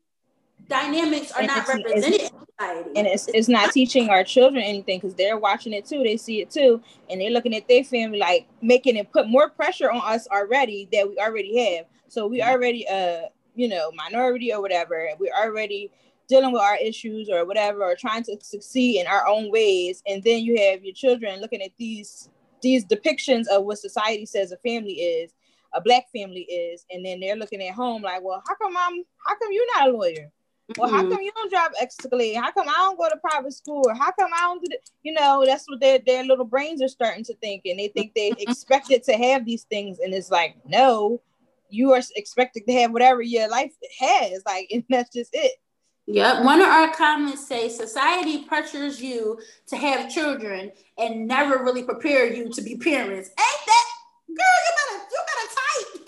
dynamics 0.68 1.32
are 1.32 1.40
and 1.40 1.48
not 1.48 1.68
represented 1.68 2.20
in 2.20 2.28
society. 2.28 2.90
And 2.96 3.06
it's, 3.06 3.28
it's 3.28 3.48
not 3.48 3.72
teaching 3.72 4.08
our 4.08 4.24
children 4.24 4.62
anything 4.62 4.98
because 4.98 5.14
they're 5.14 5.38
watching 5.38 5.72
it 5.72 5.86
too. 5.86 6.02
They 6.02 6.16
see 6.16 6.40
it 6.40 6.50
too. 6.50 6.80
And 7.08 7.20
they're 7.20 7.30
looking 7.30 7.54
at 7.54 7.68
their 7.68 7.84
family 7.84 8.18
like 8.18 8.48
making 8.62 8.96
it 8.96 9.12
put 9.12 9.28
more 9.28 9.50
pressure 9.50 9.90
on 9.90 10.00
us 10.04 10.26
already 10.28 10.88
that 10.92 11.08
we 11.08 11.18
already 11.18 11.76
have. 11.76 11.86
So 12.08 12.26
we 12.26 12.42
already 12.42 12.86
uh 12.88 13.22
you 13.54 13.68
know 13.68 13.90
minority 13.92 14.52
or 14.52 14.60
whatever. 14.60 15.08
We're 15.18 15.34
already 15.34 15.90
dealing 16.28 16.52
with 16.52 16.62
our 16.62 16.76
issues 16.76 17.28
or 17.30 17.44
whatever 17.44 17.84
or 17.84 17.94
trying 17.94 18.24
to 18.24 18.36
succeed 18.42 19.00
in 19.00 19.06
our 19.06 19.26
own 19.26 19.50
ways. 19.52 20.02
And 20.06 20.22
then 20.24 20.42
you 20.42 20.60
have 20.60 20.84
your 20.84 20.94
children 20.94 21.40
looking 21.40 21.62
at 21.62 21.70
these 21.78 22.28
these 22.62 22.84
depictions 22.84 23.46
of 23.48 23.64
what 23.64 23.78
society 23.78 24.26
says 24.26 24.50
a 24.50 24.56
family 24.58 24.94
is 24.94 25.32
a 25.74 25.80
black 25.80 26.04
family 26.10 26.42
is 26.42 26.86
and 26.90 27.04
then 27.04 27.20
they're 27.20 27.36
looking 27.36 27.62
at 27.62 27.74
home 27.74 28.02
like 28.02 28.22
well 28.22 28.42
how 28.46 28.54
come 28.54 28.74
i'm 28.76 29.04
how 29.26 29.36
come 29.38 29.52
you're 29.52 29.76
not 29.76 29.88
a 29.88 29.92
lawyer 29.92 30.32
well, 30.76 30.90
how 30.90 31.02
mm-hmm. 31.02 31.12
come 31.12 31.22
you 31.22 31.32
don't 31.32 31.50
drive 31.50 31.70
Escalade? 31.80 32.34
How 32.34 32.50
come 32.50 32.68
I 32.68 32.74
don't 32.74 32.98
go 32.98 33.08
to 33.08 33.16
private 33.16 33.52
school? 33.52 33.84
Or 33.86 33.94
how 33.94 34.10
come 34.18 34.30
I 34.34 34.40
don't 34.40 34.60
do 34.60 34.68
the, 34.68 34.78
you 35.02 35.12
know, 35.12 35.44
that's 35.46 35.68
what 35.68 35.80
their, 35.80 36.00
their 36.04 36.24
little 36.24 36.44
brains 36.44 36.82
are 36.82 36.88
starting 36.88 37.24
to 37.24 37.34
think. 37.34 37.62
And 37.66 37.78
they 37.78 37.88
think 37.88 38.14
they 38.14 38.32
expected 38.38 39.04
to 39.04 39.12
have 39.12 39.44
these 39.44 39.62
things. 39.64 40.00
And 40.00 40.12
it's 40.12 40.30
like, 40.30 40.56
no, 40.66 41.20
you 41.70 41.92
are 41.92 42.02
expected 42.16 42.66
to 42.66 42.72
have 42.74 42.92
whatever 42.92 43.22
your 43.22 43.48
life 43.48 43.72
has. 44.00 44.42
Like, 44.44 44.68
and 44.72 44.84
that's 44.88 45.12
just 45.14 45.30
it. 45.32 45.52
Yep. 46.08 46.44
One 46.44 46.60
of 46.60 46.68
our 46.68 46.92
comments 46.92 47.46
say 47.46 47.68
society 47.68 48.44
pressures 48.44 49.00
you 49.00 49.40
to 49.66 49.76
have 49.76 50.12
children 50.12 50.70
and 50.98 51.26
never 51.26 51.64
really 51.64 51.82
prepare 51.82 52.32
you 52.32 52.48
to 52.48 52.62
be 52.62 52.76
parents. 52.76 53.28
Ain't 53.28 53.66
that 53.66 53.86
girl, 54.28 54.36
you 54.36 54.72
better 54.76 55.04
you 55.10 55.20
better 55.26 56.04
type. 56.04 56.05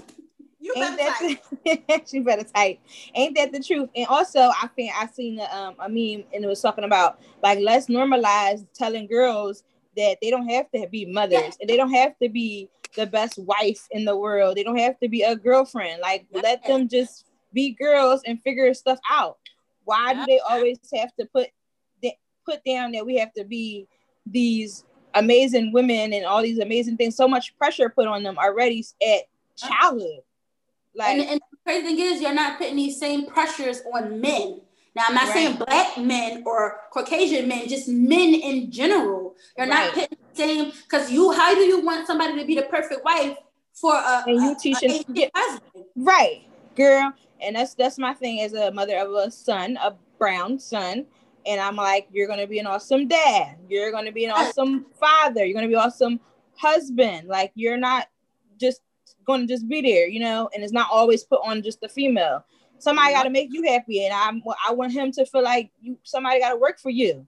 You 0.68 0.82
Ain't 0.82 0.98
that 0.98 1.38
the, 1.64 2.02
she 2.06 2.20
better 2.20 2.44
type. 2.44 2.78
Ain't 3.14 3.36
that 3.36 3.52
the 3.52 3.62
truth? 3.62 3.88
And 3.96 4.06
also, 4.08 4.40
I 4.40 4.68
think 4.76 4.92
I 4.94 5.06
seen 5.06 5.38
a, 5.40 5.44
um, 5.44 5.74
a 5.78 5.88
meme 5.88 6.24
and 6.34 6.44
it 6.44 6.46
was 6.46 6.60
talking 6.60 6.84
about 6.84 7.20
like 7.42 7.58
let's 7.60 7.86
normalize 7.86 8.66
telling 8.74 9.06
girls 9.06 9.64
that 9.96 10.18
they 10.20 10.30
don't 10.30 10.48
have 10.48 10.70
to 10.72 10.86
be 10.88 11.06
mothers 11.06 11.40
yeah. 11.40 11.50
and 11.60 11.70
they 11.70 11.76
don't 11.76 11.92
have 11.92 12.12
to 12.22 12.28
be 12.28 12.68
the 12.96 13.06
best 13.06 13.38
wife 13.38 13.86
in 13.90 14.04
the 14.04 14.16
world. 14.16 14.56
They 14.56 14.62
don't 14.62 14.78
have 14.78 14.98
to 15.00 15.08
be 15.08 15.22
a 15.22 15.36
girlfriend. 15.36 16.00
Like 16.00 16.26
yeah. 16.30 16.40
let 16.42 16.66
them 16.66 16.88
just 16.88 17.26
be 17.52 17.70
girls 17.70 18.22
and 18.26 18.40
figure 18.42 18.72
stuff 18.74 18.98
out. 19.10 19.38
Why 19.84 20.12
yeah. 20.12 20.20
do 20.20 20.26
they 20.26 20.40
always 20.40 20.78
have 20.94 21.14
to 21.18 21.26
put 21.26 21.48
put 22.46 22.64
down 22.64 22.92
that 22.92 23.04
we 23.04 23.16
have 23.18 23.32
to 23.34 23.44
be 23.44 23.86
these 24.24 24.84
amazing 25.14 25.70
women 25.70 26.14
and 26.14 26.24
all 26.24 26.42
these 26.42 26.58
amazing 26.58 26.96
things? 26.96 27.16
So 27.16 27.26
much 27.26 27.56
pressure 27.58 27.88
put 27.88 28.06
on 28.06 28.22
them 28.22 28.38
already 28.38 28.84
at 29.02 29.22
childhood. 29.56 30.20
Like, 30.94 31.18
and, 31.18 31.28
and 31.28 31.40
the 31.50 31.56
crazy 31.64 31.86
thing 31.86 31.98
is, 31.98 32.20
you're 32.20 32.34
not 32.34 32.58
putting 32.58 32.76
these 32.76 32.98
same 32.98 33.26
pressures 33.26 33.82
on 33.94 34.20
men. 34.20 34.60
Now, 34.94 35.04
I'm 35.08 35.14
not 35.14 35.24
right. 35.24 35.32
saying 35.32 35.56
black 35.56 35.98
men 35.98 36.42
or 36.44 36.80
Caucasian 36.92 37.46
men, 37.46 37.68
just 37.68 37.88
men 37.88 38.34
in 38.34 38.70
general. 38.70 39.36
You're 39.56 39.68
right. 39.68 39.86
not 39.86 39.94
putting 39.94 40.18
the 40.32 40.36
same 40.36 40.72
because 40.82 41.10
you. 41.10 41.30
How 41.32 41.54
do 41.54 41.60
you 41.60 41.84
want 41.84 42.06
somebody 42.06 42.38
to 42.38 42.44
be 42.44 42.56
the 42.56 42.62
perfect 42.62 43.04
wife 43.04 43.36
for 43.72 43.94
a, 43.94 44.24
and 44.26 44.42
you 44.42 44.52
a, 44.52 44.56
teaching 44.56 44.90
a 44.90 45.30
husband? 45.34 45.84
Right, 45.94 46.42
girl. 46.74 47.12
And 47.40 47.54
that's 47.54 47.74
that's 47.74 47.98
my 47.98 48.12
thing 48.12 48.40
as 48.40 48.54
a 48.54 48.72
mother 48.72 48.96
of 48.98 49.12
a 49.12 49.30
son, 49.30 49.78
a 49.80 49.94
brown 50.18 50.58
son. 50.58 51.06
And 51.46 51.60
I'm 51.60 51.76
like, 51.76 52.08
you're 52.10 52.26
gonna 52.26 52.48
be 52.48 52.58
an 52.58 52.66
awesome 52.66 53.06
dad. 53.06 53.56
You're 53.68 53.92
gonna 53.92 54.12
be 54.12 54.24
an 54.24 54.32
awesome 54.32 54.86
father. 54.98 55.44
You're 55.44 55.54
gonna 55.54 55.68
be 55.68 55.76
awesome 55.76 56.18
husband. 56.56 57.28
Like 57.28 57.52
you're 57.54 57.76
not 57.76 58.08
just 58.58 58.80
gonna 59.28 59.46
just 59.46 59.68
be 59.68 59.80
there, 59.80 60.08
you 60.08 60.18
know. 60.18 60.50
And 60.52 60.64
it's 60.64 60.72
not 60.72 60.88
always 60.90 61.22
put 61.22 61.40
on 61.44 61.62
just 61.62 61.80
the 61.80 61.88
female. 61.88 62.44
Somebody 62.78 63.12
got 63.12 63.24
to 63.24 63.30
make 63.30 63.52
you 63.52 63.62
happy, 63.64 64.04
and 64.04 64.12
I'm 64.12 64.42
I 64.66 64.72
want 64.72 64.92
him 64.92 65.12
to 65.12 65.26
feel 65.26 65.42
like 65.42 65.70
you. 65.80 65.98
Somebody 66.02 66.40
got 66.40 66.50
to 66.50 66.56
work 66.56 66.80
for 66.80 66.90
you. 66.90 67.26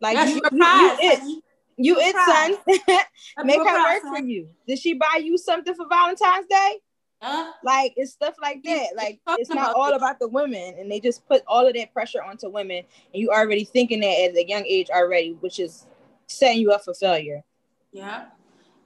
Like 0.00 0.28
you, 0.28 0.34
you, 0.34 0.40
you, 0.52 0.96
it, 1.00 1.42
you 1.76 1.96
it, 2.00 2.16
son. 2.16 3.04
make 3.46 3.58
her 3.58 3.94
work 3.94 4.02
for 4.02 4.24
you. 4.24 4.48
Did 4.66 4.80
she 4.80 4.94
buy 4.94 5.20
you 5.22 5.38
something 5.38 5.74
for 5.74 5.86
Valentine's 5.88 6.46
Day? 6.46 6.80
Huh? 7.20 7.52
Like 7.62 7.92
it's 7.96 8.12
stuff 8.12 8.34
like 8.42 8.64
that. 8.64 8.88
Like 8.96 9.20
it's 9.38 9.50
not 9.50 9.74
all 9.76 9.92
about 9.92 10.18
the 10.18 10.26
women, 10.26 10.74
and 10.78 10.90
they 10.90 10.98
just 10.98 11.26
put 11.28 11.42
all 11.46 11.66
of 11.66 11.74
that 11.74 11.92
pressure 11.92 12.22
onto 12.22 12.48
women, 12.48 12.78
and 13.12 13.20
you 13.22 13.30
already 13.30 13.64
thinking 13.64 14.00
that 14.00 14.30
at 14.30 14.36
a 14.36 14.48
young 14.48 14.64
age 14.66 14.88
already, 14.90 15.36
which 15.40 15.60
is 15.60 15.86
setting 16.26 16.60
you 16.60 16.72
up 16.72 16.84
for 16.84 16.94
failure. 16.94 17.44
Yeah, 17.92 18.24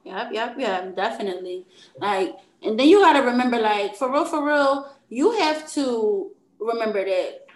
yep, 0.04 0.30
yep, 0.32 0.56
yep, 0.58 0.96
definitely. 0.96 1.64
Like, 1.98 2.36
and 2.66 2.78
then 2.78 2.88
you 2.88 3.00
got 3.00 3.14
to 3.14 3.20
remember, 3.20 3.58
like, 3.58 3.96
for 3.96 4.12
real, 4.12 4.24
for 4.24 4.44
real, 4.44 4.92
you 5.08 5.32
have 5.38 5.70
to 5.72 6.32
remember 6.58 7.04
that 7.04 7.46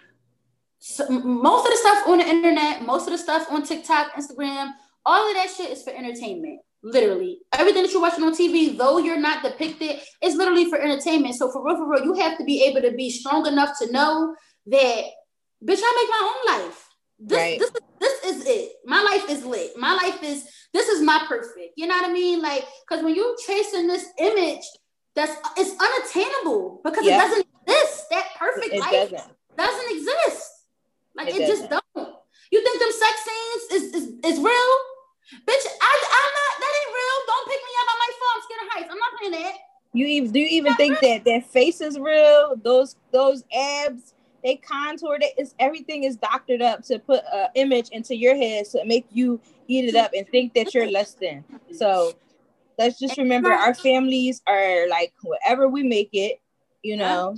so 0.83 1.07
most 1.09 1.67
of 1.67 1.71
the 1.71 1.77
stuff 1.77 2.07
on 2.07 2.17
the 2.17 2.27
internet, 2.27 2.83
most 2.83 3.05
of 3.05 3.11
the 3.11 3.17
stuff 3.19 3.45
on 3.51 3.61
TikTok, 3.61 4.13
Instagram, 4.13 4.71
all 5.05 5.29
of 5.29 5.35
that 5.35 5.53
shit 5.55 5.69
is 5.69 5.83
for 5.83 5.91
entertainment. 5.91 6.59
Literally, 6.81 7.41
everything 7.53 7.83
that 7.83 7.91
you're 7.91 8.01
watching 8.01 8.23
on 8.23 8.33
TV, 8.33 8.75
though 8.75 8.97
you're 8.97 9.19
not 9.19 9.43
depicted, 9.43 9.99
is 10.23 10.33
literally 10.33 10.65
for 10.65 10.79
entertainment. 10.79 11.35
So 11.35 11.51
for 11.51 11.63
real, 11.63 11.75
for 11.75 11.87
real, 11.87 12.03
you 12.03 12.15
have 12.15 12.35
to 12.39 12.43
be 12.43 12.63
able 12.63 12.81
to 12.81 12.93
be 12.93 13.11
strong 13.11 13.45
enough 13.45 13.77
to 13.77 13.91
know 13.91 14.35
that, 14.65 15.03
bitch, 15.63 15.81
I 15.83 15.99
make 15.99 16.09
my 16.09 16.33
own 16.33 16.65
life. 16.65 16.87
This, 17.19 17.37
right. 17.37 17.59
this, 17.59 17.71
this 17.99 18.23
is 18.25 18.47
it. 18.47 18.71
My 18.83 19.03
life 19.03 19.29
is 19.29 19.45
lit. 19.45 19.77
My 19.77 19.93
life 19.93 20.23
is 20.23 20.49
this 20.73 20.87
is 20.87 21.03
my 21.03 21.23
perfect. 21.27 21.73
You 21.77 21.85
know 21.85 21.95
what 21.95 22.09
I 22.09 22.13
mean? 22.13 22.41
Like, 22.41 22.65
because 22.89 23.03
when 23.05 23.13
you're 23.13 23.35
chasing 23.45 23.85
this 23.85 24.07
image 24.17 24.63
that's 25.15 25.33
it's 25.57 25.75
unattainable 25.75 26.81
because 26.83 27.05
it 27.05 27.11
doesn't 27.11 27.47
exist. 27.67 28.05
That 28.11 28.25
perfect 28.37 28.73
it 28.73 28.79
life 28.79 28.91
doesn't. 28.91 29.33
doesn't 29.57 29.97
exist. 29.97 30.49
Like 31.15 31.27
it, 31.29 31.41
it 31.41 31.47
just 31.47 31.69
don't. 31.69 32.15
You 32.51 32.63
think 32.63 32.79
them 32.79 32.91
sex 32.91 33.15
scenes 33.25 33.63
is 33.71 33.93
is, 33.93 34.03
is 34.23 34.39
real? 34.39 34.73
Bitch, 35.47 35.65
I, 35.81 35.93
I'm 36.17 36.31
not. 36.39 36.53
That 36.59 36.73
ain't 36.81 36.93
real. 36.95 37.17
Don't 37.27 37.47
pick 37.47 37.59
me 37.59 37.73
up 37.79 37.87
on 37.91 37.97
my 37.99 38.11
phone. 38.19 38.31
I'm 38.35 38.41
scared 38.43 38.61
of 38.61 38.73
heights. 38.73 38.89
I'm 38.91 38.99
not 38.99 39.11
playing 39.17 39.31
that. 39.43 39.55
You 39.93 40.05
even 40.05 40.31
do 40.31 40.39
you 40.39 40.47
even 40.47 40.75
think 40.75 41.01
real. 41.01 41.11
that 41.13 41.25
their 41.25 41.41
face 41.41 41.81
is 41.81 41.99
real? 41.99 42.55
Those 42.63 42.95
those 43.11 43.43
abs, 43.53 44.13
they 44.43 44.55
contoured 44.55 45.23
it. 45.23 45.33
It's 45.37 45.55
everything 45.59 46.03
is 46.03 46.15
doctored 46.15 46.61
up 46.61 46.83
to 46.85 46.99
put 46.99 47.23
an 47.33 47.49
image 47.55 47.89
into 47.89 48.15
your 48.15 48.35
head 48.35 48.65
to 48.71 48.85
make 48.85 49.05
you 49.11 49.39
eat 49.67 49.85
it 49.85 49.95
up 49.95 50.11
and 50.15 50.27
think 50.29 50.53
that 50.53 50.73
you're 50.73 50.89
less 50.89 51.13
than. 51.13 51.43
So 51.73 52.13
let's 52.77 52.99
just 52.99 53.17
remember 53.17 53.51
our 53.51 53.73
families 53.73 54.41
are 54.47 54.87
like 54.89 55.13
whatever 55.23 55.67
we 55.67 55.83
make 55.83 56.09
it, 56.13 56.41
you 56.83 56.97
know. 56.97 57.35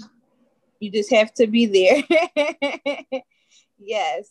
You 0.79 0.91
just 0.91 1.11
have 1.11 1.33
to 1.35 1.47
be 1.47 1.65
there. 1.65 2.03
yes. 3.79 4.29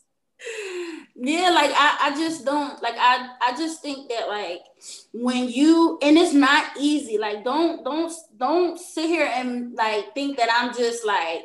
Yeah, 1.15 1.51
like 1.51 1.71
I, 1.73 1.99
I 2.01 2.11
just 2.17 2.45
don't 2.45 2.83
like 2.83 2.97
I 2.99 3.29
I 3.41 3.57
just 3.57 3.81
think 3.81 4.11
that 4.11 4.29
like 4.29 4.61
when 5.13 5.49
you 5.49 5.99
and 6.03 6.19
it's 6.19 6.35
not 6.35 6.73
easy, 6.79 7.17
like 7.17 7.45
don't 7.45 7.85
don't 7.85 8.13
don't 8.37 8.79
sit 8.79 9.07
here 9.07 9.31
and 9.33 9.75
like 9.75 10.15
think 10.15 10.37
that 10.39 10.49
I'm 10.53 10.75
just 10.75 11.07
like 11.07 11.45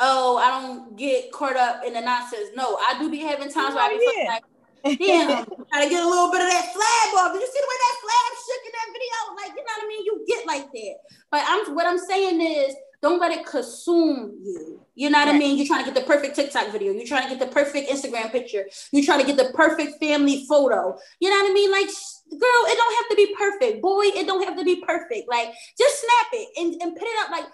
oh, 0.00 0.36
I 0.38 0.60
don't 0.60 0.96
get 0.96 1.32
caught 1.32 1.56
up 1.56 1.82
in 1.84 1.92
the 1.92 2.00
nonsense. 2.00 2.50
No, 2.54 2.76
I 2.76 2.98
do 2.98 3.10
be 3.10 3.18
having 3.18 3.50
times 3.50 3.74
where 3.74 3.84
I 3.84 3.88
be 3.88 4.12
yeah. 4.16 4.38
like, 4.84 4.98
Damn, 4.98 5.46
gotta 5.70 5.88
get 5.88 6.02
a 6.02 6.08
little 6.08 6.30
bit 6.30 6.40
of 6.40 6.48
that 6.48 6.66
flab 6.72 7.08
off. 7.18 7.32
Did 7.32 7.42
you 7.42 7.48
see 7.48 7.60
the 7.60 7.68
way 7.68 7.78
that 7.84 7.96
flab 8.04 8.32
shook 8.44 8.62
in 8.66 8.72
that 8.72 8.88
video? 8.92 9.16
Like, 9.36 9.52
you 9.56 9.64
know 9.64 9.74
what 9.76 9.84
I 9.84 9.88
mean? 9.88 10.04
You 10.04 10.24
get 10.26 10.46
like 10.46 10.72
that. 10.72 10.94
But 11.30 11.42
I'm 11.46 11.74
what 11.74 11.86
I'm 11.86 11.98
saying 11.98 12.40
is 12.40 12.74
don't 13.00 13.20
let 13.20 13.30
it 13.30 13.46
consume 13.46 14.38
you. 14.42 14.80
You 14.94 15.10
know 15.10 15.18
what 15.18 15.28
right. 15.28 15.36
I 15.36 15.38
mean? 15.38 15.56
You're 15.56 15.66
trying 15.66 15.84
to 15.84 15.92
get 15.92 16.00
the 16.00 16.06
perfect 16.06 16.34
TikTok 16.34 16.72
video. 16.72 16.92
You're 16.92 17.06
trying 17.06 17.28
to 17.28 17.36
get 17.36 17.38
the 17.38 17.54
perfect 17.54 17.88
Instagram 17.88 18.32
picture. 18.32 18.66
You're 18.90 19.04
trying 19.04 19.20
to 19.20 19.26
get 19.26 19.36
the 19.36 19.52
perfect 19.54 20.00
family 20.02 20.44
photo. 20.48 20.98
You 21.20 21.30
know 21.30 21.36
what 21.36 21.50
I 21.50 21.54
mean? 21.54 21.70
Like, 21.70 21.86
girl, 22.30 22.62
it 22.66 22.76
don't 22.76 22.96
have 22.96 23.08
to 23.10 23.16
be 23.16 23.34
perfect. 23.38 23.82
Boy, 23.82 24.06
it 24.06 24.26
don't 24.26 24.42
have 24.44 24.56
to 24.56 24.64
be 24.64 24.82
perfect. 24.84 25.28
Like, 25.28 25.54
just 25.78 26.00
snap 26.00 26.26
it 26.32 26.48
and, 26.56 26.82
and 26.82 26.96
put 26.96 27.06
it 27.06 27.18
up 27.24 27.30
like 27.30 27.44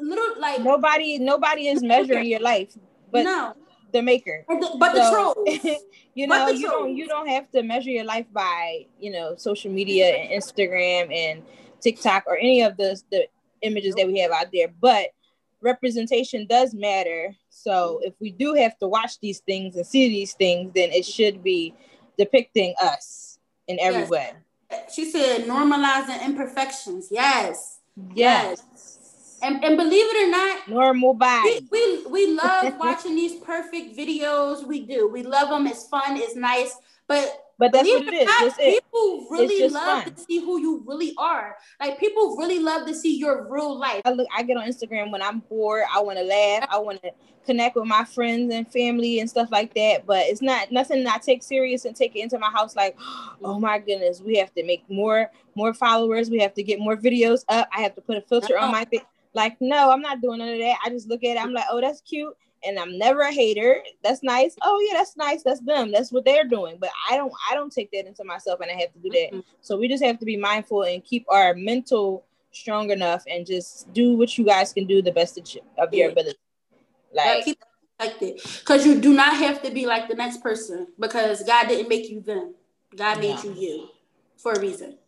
little 0.00 0.40
like 0.40 0.62
nobody 0.62 1.18
nobody 1.18 1.68
is 1.68 1.82
measuring 1.82 2.26
your 2.26 2.40
life. 2.40 2.72
But 3.10 3.24
no 3.24 3.54
the 3.92 4.02
maker. 4.02 4.44
But 4.48 4.60
the, 4.60 4.70
but 4.78 4.96
so, 4.96 5.02
the 5.02 5.10
trolls. 5.10 5.80
you 6.14 6.26
know, 6.26 6.48
you 6.48 6.68
trolls. 6.68 6.82
don't 6.84 6.96
you 6.96 7.06
don't 7.06 7.28
have 7.28 7.50
to 7.52 7.62
measure 7.62 7.90
your 7.90 8.04
life 8.04 8.26
by 8.32 8.86
you 9.00 9.10
know 9.10 9.36
social 9.36 9.70
media 9.70 10.16
and 10.16 10.42
Instagram 10.42 11.14
and 11.14 11.42
TikTok 11.80 12.24
or 12.26 12.36
any 12.36 12.62
of 12.62 12.76
the 12.76 13.00
the 13.10 13.26
images 13.62 13.94
that 13.94 14.06
we 14.06 14.18
have 14.20 14.30
out 14.30 14.46
there. 14.52 14.68
But 14.80 15.08
representation 15.60 16.46
does 16.46 16.74
matter. 16.74 17.34
So 17.48 18.00
if 18.02 18.14
we 18.20 18.30
do 18.30 18.54
have 18.54 18.78
to 18.78 18.88
watch 18.88 19.20
these 19.20 19.40
things 19.40 19.76
and 19.76 19.86
see 19.86 20.08
these 20.08 20.34
things, 20.34 20.72
then 20.74 20.90
it 20.90 21.06
should 21.06 21.42
be 21.42 21.74
depicting 22.18 22.74
us 22.82 23.38
in 23.68 23.78
every 23.80 24.00
yes. 24.00 24.10
way. 24.10 24.32
She 24.92 25.10
said 25.10 25.42
normalizing 25.42 26.24
imperfections. 26.24 27.08
Yes. 27.10 27.80
Yes. 28.14 28.62
yes. 28.72 28.91
And, 29.42 29.64
and 29.64 29.76
believe 29.76 30.04
it 30.08 30.26
or 30.26 30.30
not, 30.30 30.68
normal 30.68 31.14
body. 31.14 31.66
We, 31.70 32.02
we, 32.02 32.06
we 32.06 32.34
love 32.34 32.78
watching 32.78 33.16
these 33.16 33.40
perfect 33.40 33.96
videos. 33.96 34.66
We 34.66 34.86
do. 34.86 35.08
We 35.08 35.22
love 35.22 35.48
them. 35.48 35.66
It's 35.66 35.86
fun. 35.88 36.16
It's 36.16 36.36
nice. 36.36 36.76
But 37.08 37.42
but 37.58 37.72
that's 37.72 37.88
what 37.88 38.08
it 38.08 38.14
is. 38.14 38.26
Not, 38.26 38.58
people 38.58 39.26
really 39.30 39.68
love 39.68 40.04
fun. 40.04 40.14
to 40.14 40.20
see 40.20 40.40
who 40.40 40.60
you 40.60 40.82
really 40.86 41.14
are. 41.16 41.56
Like 41.78 42.00
people 42.00 42.36
really 42.36 42.58
love 42.58 42.88
to 42.88 42.94
see 42.94 43.16
your 43.16 43.46
real 43.48 43.78
life. 43.78 44.02
I 44.04 44.10
look, 44.10 44.26
I 44.34 44.42
get 44.42 44.56
on 44.56 44.66
Instagram 44.66 45.12
when 45.12 45.22
I'm 45.22 45.40
bored. 45.40 45.84
I 45.92 46.00
want 46.00 46.18
to 46.18 46.24
laugh. 46.24 46.66
I 46.70 46.78
want 46.78 47.02
to 47.02 47.12
connect 47.46 47.76
with 47.76 47.84
my 47.84 48.04
friends 48.04 48.52
and 48.52 48.66
family 48.72 49.20
and 49.20 49.30
stuff 49.30 49.48
like 49.52 49.74
that. 49.74 50.06
But 50.06 50.26
it's 50.26 50.42
not 50.42 50.72
nothing 50.72 51.06
I 51.06 51.18
take 51.18 51.42
serious 51.42 51.84
and 51.84 51.94
take 51.94 52.16
it 52.16 52.20
into 52.20 52.38
my 52.38 52.50
house. 52.50 52.74
Like, 52.74 52.96
oh 53.44 53.60
my 53.60 53.78
goodness, 53.78 54.20
we 54.20 54.38
have 54.38 54.52
to 54.54 54.64
make 54.64 54.88
more 54.88 55.30
more 55.54 55.72
followers. 55.74 56.30
We 56.30 56.40
have 56.40 56.54
to 56.54 56.62
get 56.62 56.80
more 56.80 56.96
videos 56.96 57.44
up. 57.48 57.68
I 57.76 57.82
have 57.82 57.94
to 57.94 58.00
put 58.00 58.16
a 58.16 58.22
filter 58.22 58.58
on 58.58 58.72
my 58.72 58.84
thing. 58.84 59.02
Like, 59.34 59.56
no, 59.60 59.90
I'm 59.90 60.02
not 60.02 60.20
doing 60.20 60.38
none 60.38 60.48
of 60.48 60.58
that. 60.58 60.78
I 60.84 60.90
just 60.90 61.08
look 61.08 61.24
at 61.24 61.36
it. 61.36 61.42
I'm 61.42 61.52
like, 61.52 61.64
oh, 61.70 61.80
that's 61.80 62.00
cute. 62.02 62.34
And 62.64 62.78
I'm 62.78 62.96
never 62.96 63.22
a 63.22 63.32
hater. 63.32 63.82
That's 64.04 64.22
nice. 64.22 64.54
Oh 64.62 64.80
yeah, 64.86 64.98
that's 64.98 65.16
nice. 65.16 65.42
That's 65.42 65.60
them. 65.60 65.90
That's 65.90 66.12
what 66.12 66.24
they're 66.24 66.44
doing. 66.44 66.76
But 66.80 66.90
I 67.10 67.16
don't 67.16 67.32
I 67.50 67.54
don't 67.54 67.72
take 67.72 67.90
that 67.90 68.06
into 68.06 68.22
myself 68.22 68.60
and 68.60 68.70
I 68.70 68.74
have 68.74 68.92
to 68.92 69.00
do 69.00 69.10
that. 69.10 69.28
Mm-hmm. 69.32 69.40
So 69.62 69.76
we 69.76 69.88
just 69.88 70.04
have 70.04 70.20
to 70.20 70.24
be 70.24 70.36
mindful 70.36 70.84
and 70.84 71.02
keep 71.02 71.26
our 71.28 71.54
mental 71.54 72.24
strong 72.52 72.90
enough 72.90 73.24
and 73.28 73.44
just 73.44 73.92
do 73.92 74.16
what 74.16 74.38
you 74.38 74.44
guys 74.44 74.72
can 74.72 74.86
do 74.86 75.02
the 75.02 75.10
best 75.10 75.38
of 75.38 75.92
your 75.92 76.10
ability. 76.10 76.38
Like 77.12 77.44
keep 77.44 77.58
that. 77.98 78.18
Because 78.20 78.86
you 78.86 79.00
do 79.00 79.12
not 79.12 79.36
have 79.36 79.62
to 79.62 79.70
be 79.70 79.86
like 79.86 80.08
the 80.08 80.14
next 80.14 80.40
person 80.40 80.88
because 81.00 81.42
God 81.42 81.68
didn't 81.68 81.88
make 81.88 82.08
you 82.10 82.20
them. 82.20 82.54
God 82.96 83.18
made 83.18 83.36
no. 83.36 83.44
you 83.44 83.52
you 83.54 83.88
for 84.36 84.52
a 84.52 84.60
reason. 84.60 84.98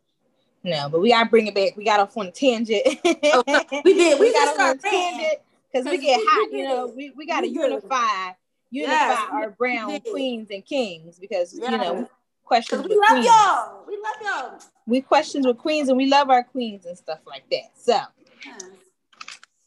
No, 0.65 0.89
but 0.89 1.01
we 1.01 1.11
gotta 1.11 1.29
bring 1.29 1.47
it 1.47 1.55
back. 1.55 1.77
We 1.77 1.85
got 1.85 2.01
off 2.01 2.17
on 2.17 2.27
a 2.27 2.31
tangent. 2.31 2.83
oh, 3.05 3.45
we 3.85 3.95
did. 3.95 4.19
We, 4.19 4.27
we 4.27 4.33
got 4.33 4.49
off 4.49 4.61
on 4.61 4.77
a 4.77 4.79
tangent 4.79 5.41
because 5.71 5.85
we 5.85 5.99
get 5.99 6.19
hot. 6.23 6.51
You 6.51 6.65
know, 6.65 6.93
we, 6.97 7.11
we 7.11 7.27
gotta 7.27 7.49
unify 7.49 8.33
unify 8.71 8.93
yes, 8.93 9.29
our 9.31 9.51
brown 9.51 10.01
queens 10.01 10.49
and 10.51 10.65
kings 10.65 11.19
because 11.19 11.55
you 11.55 11.71
know 11.71 12.09
questions. 12.45 12.87
We 12.89 12.97
love 12.97 13.09
queens. 13.09 13.27
y'all. 13.27 13.85
We 13.87 13.99
love 14.03 14.51
y'all. 14.51 14.59
We 14.87 15.01
questions 15.01 15.47
with 15.47 15.59
queens 15.59 15.89
and 15.89 15.97
we 15.97 16.07
love 16.07 16.31
our 16.31 16.43
queens 16.43 16.87
and 16.87 16.97
stuff 16.97 17.21
like 17.27 17.45
that. 17.51 17.71
So, 17.77 18.01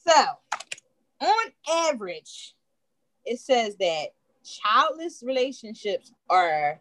so 0.05 0.25
on 1.21 1.51
average, 1.89 2.55
it 3.25 3.39
says 3.39 3.75
that 3.77 4.07
childless 4.43 5.23
relationships 5.25 6.11
are 6.29 6.79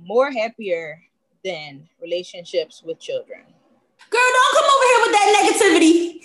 more 0.00 0.30
happier 0.30 1.02
than 1.44 1.88
relationships 2.00 2.82
with 2.84 2.98
children. 2.98 3.40
Girl, 4.10 4.20
don't 4.20 4.54
come 4.54 4.64
over 4.64 4.84
here 4.84 5.00
with 5.02 5.12
that 5.12 5.28
negativity. 5.44 6.20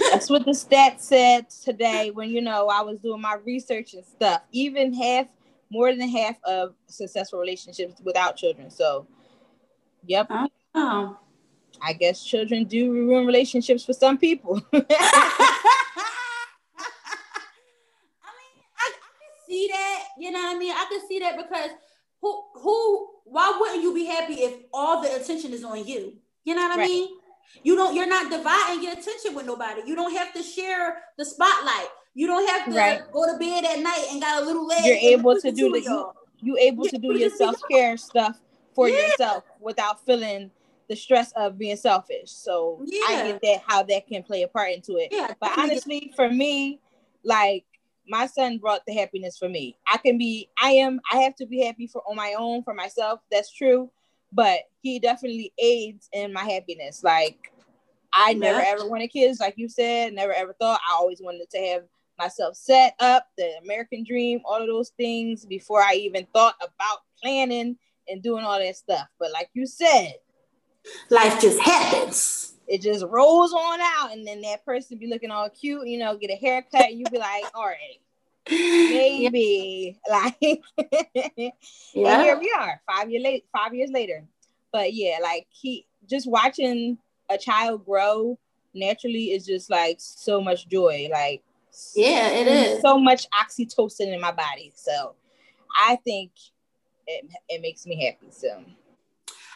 That's 0.10 0.30
what 0.30 0.44
the 0.44 0.52
stats 0.52 1.00
said 1.00 1.50
today 1.50 2.10
when 2.10 2.30
you 2.30 2.40
know 2.40 2.68
I 2.68 2.82
was 2.82 2.98
doing 2.98 3.20
my 3.20 3.36
research 3.44 3.94
and 3.94 4.04
stuff. 4.04 4.42
Even 4.52 4.92
half, 4.92 5.26
more 5.70 5.94
than 5.94 6.08
half 6.08 6.36
of 6.44 6.74
successful 6.86 7.38
relationships 7.38 8.00
without 8.02 8.36
children. 8.36 8.70
So, 8.70 9.06
yep. 10.04 10.28
Oh. 10.74 11.18
I 11.82 11.92
guess 11.92 12.24
children 12.24 12.64
do 12.64 12.92
ruin 12.92 13.26
relationships 13.26 13.84
for 13.84 13.92
some 13.92 14.18
people. 14.18 14.62
I 14.72 14.76
mean, 14.78 14.86
I, 18.76 18.86
I 18.86 18.90
can 18.90 19.46
see 19.46 19.68
that. 19.70 20.04
You 20.18 20.30
know 20.32 20.40
what 20.40 20.56
I 20.56 20.58
mean, 20.58 20.72
I, 20.72 20.86
can 20.90 21.08
see 21.08 21.18
that 21.20 21.36
because 21.36 21.70
who 22.20 22.42
who 22.54 23.08
why 23.24 23.56
wouldn't 23.60 23.82
you 23.82 23.94
be 23.94 24.04
happy 24.06 24.34
if 24.34 24.54
all 24.72 25.02
the 25.02 25.14
attention 25.14 25.52
is 25.52 25.64
on 25.64 25.86
you? 25.86 26.14
You 26.44 26.54
know 26.54 26.68
what 26.68 26.78
I 26.78 26.86
mean? 26.86 27.08
You 27.62 27.76
don't 27.76 27.94
you're 27.94 28.08
not 28.08 28.30
dividing 28.30 28.82
your 28.82 28.92
attention 28.92 29.34
with 29.34 29.46
nobody. 29.46 29.82
You 29.86 29.94
don't 29.94 30.14
have 30.14 30.32
to 30.34 30.42
share 30.42 31.02
the 31.16 31.24
spotlight. 31.24 31.88
You 32.14 32.26
don't 32.26 32.48
have 32.48 32.66
to 32.66 32.76
right. 32.76 33.12
go 33.12 33.30
to 33.30 33.38
bed 33.38 33.64
at 33.64 33.78
night 33.80 34.06
and 34.10 34.20
got 34.20 34.42
a 34.42 34.46
little 34.46 34.66
leg. 34.66 34.84
You're 34.84 35.18
able 35.18 35.40
to 35.40 35.52
do 35.52 35.70
the 35.70 35.80
you, 35.80 36.12
you 36.40 36.58
able 36.58 36.84
yeah, 36.86 36.90
to 36.92 36.98
do 36.98 37.18
your 37.18 37.30
self-care 37.30 37.96
stuff 37.96 38.40
for 38.74 38.88
yeah. 38.88 39.06
yourself 39.06 39.44
without 39.60 40.04
feeling 40.04 40.50
the 40.88 40.96
stress 40.96 41.32
of 41.32 41.58
being 41.58 41.76
selfish. 41.76 42.30
So 42.30 42.80
yeah. 42.84 43.02
I 43.08 43.22
get 43.24 43.42
that 43.42 43.62
how 43.66 43.82
that 43.84 44.06
can 44.06 44.22
play 44.22 44.42
a 44.42 44.48
part 44.48 44.72
into 44.72 44.96
it. 44.96 45.12
But 45.40 45.58
honestly, 45.58 46.12
for 46.16 46.28
me, 46.30 46.80
like 47.24 47.64
my 48.08 48.26
son 48.26 48.58
brought 48.58 48.82
the 48.86 48.94
happiness 48.94 49.36
for 49.38 49.48
me. 49.48 49.76
I 49.86 49.98
can 49.98 50.18
be, 50.18 50.48
I 50.60 50.72
am, 50.72 51.00
I 51.12 51.18
have 51.18 51.36
to 51.36 51.46
be 51.46 51.64
happy 51.64 51.86
for 51.86 52.02
on 52.08 52.16
my 52.16 52.34
own 52.38 52.62
for 52.62 52.74
myself. 52.74 53.20
That's 53.30 53.52
true. 53.52 53.90
But 54.32 54.60
he 54.82 54.98
definitely 54.98 55.52
aids 55.58 56.08
in 56.12 56.32
my 56.32 56.44
happiness. 56.44 57.02
Like 57.02 57.52
I 58.12 58.34
never 58.34 58.60
ever 58.60 58.88
wanted 58.88 59.08
kids, 59.08 59.40
like 59.40 59.54
you 59.56 59.68
said, 59.68 60.12
never 60.12 60.32
ever 60.32 60.54
thought. 60.54 60.80
I 60.90 60.94
always 60.94 61.20
wanted 61.22 61.48
to 61.50 61.58
have 61.58 61.82
myself 62.18 62.56
set 62.56 62.94
up, 63.00 63.26
the 63.36 63.50
American 63.62 64.04
dream, 64.04 64.40
all 64.44 64.60
of 64.60 64.66
those 64.66 64.90
things 64.96 65.46
before 65.46 65.82
I 65.82 65.94
even 65.94 66.26
thought 66.34 66.56
about 66.60 66.98
planning 67.22 67.76
and 68.08 68.22
doing 68.22 68.44
all 68.44 68.58
that 68.58 68.76
stuff. 68.76 69.06
But 69.18 69.32
like 69.32 69.50
you 69.54 69.66
said, 69.66 70.14
life 71.10 71.40
just 71.40 71.60
happens. 71.60 72.54
It 72.68 72.82
just 72.82 73.04
rolls 73.04 73.52
on 73.52 73.80
out, 73.80 74.12
and 74.12 74.26
then 74.26 74.42
that 74.42 74.64
person 74.64 74.98
be 74.98 75.06
looking 75.06 75.30
all 75.30 75.48
cute, 75.48 75.86
you 75.88 75.98
know, 75.98 76.16
get 76.16 76.30
a 76.30 76.36
haircut, 76.36 76.90
and 76.90 76.98
you 76.98 77.06
be 77.10 77.18
like, 77.18 77.44
all 77.54 77.64
right, 77.64 78.00
maybe 78.50 79.98
like 80.10 80.36
yeah. 80.40 81.50
and 81.96 82.22
here 82.22 82.38
we 82.38 82.52
are 82.56 82.80
five 82.86 83.10
years 83.10 83.22
late 83.22 83.44
five 83.54 83.74
years 83.74 83.90
later. 83.90 84.24
But 84.72 84.92
yeah 84.92 85.18
like 85.22 85.46
he 85.50 85.86
just 86.08 86.30
watching 86.30 86.98
a 87.30 87.38
child 87.38 87.84
grow 87.84 88.38
naturally 88.74 89.32
is 89.32 89.46
just 89.46 89.70
like 89.70 89.96
so 89.98 90.40
much 90.40 90.68
joy 90.68 91.08
like 91.10 91.42
yeah 91.94 92.28
it 92.28 92.46
is. 92.46 92.80
so 92.82 92.98
much 92.98 93.26
oxytocin 93.30 94.12
in 94.12 94.20
my 94.20 94.32
body 94.32 94.72
so 94.74 95.14
i 95.76 95.96
think 96.04 96.30
it, 97.08 97.26
it 97.48 97.62
makes 97.62 97.86
me 97.86 98.04
happy 98.04 98.30
so. 98.30 98.62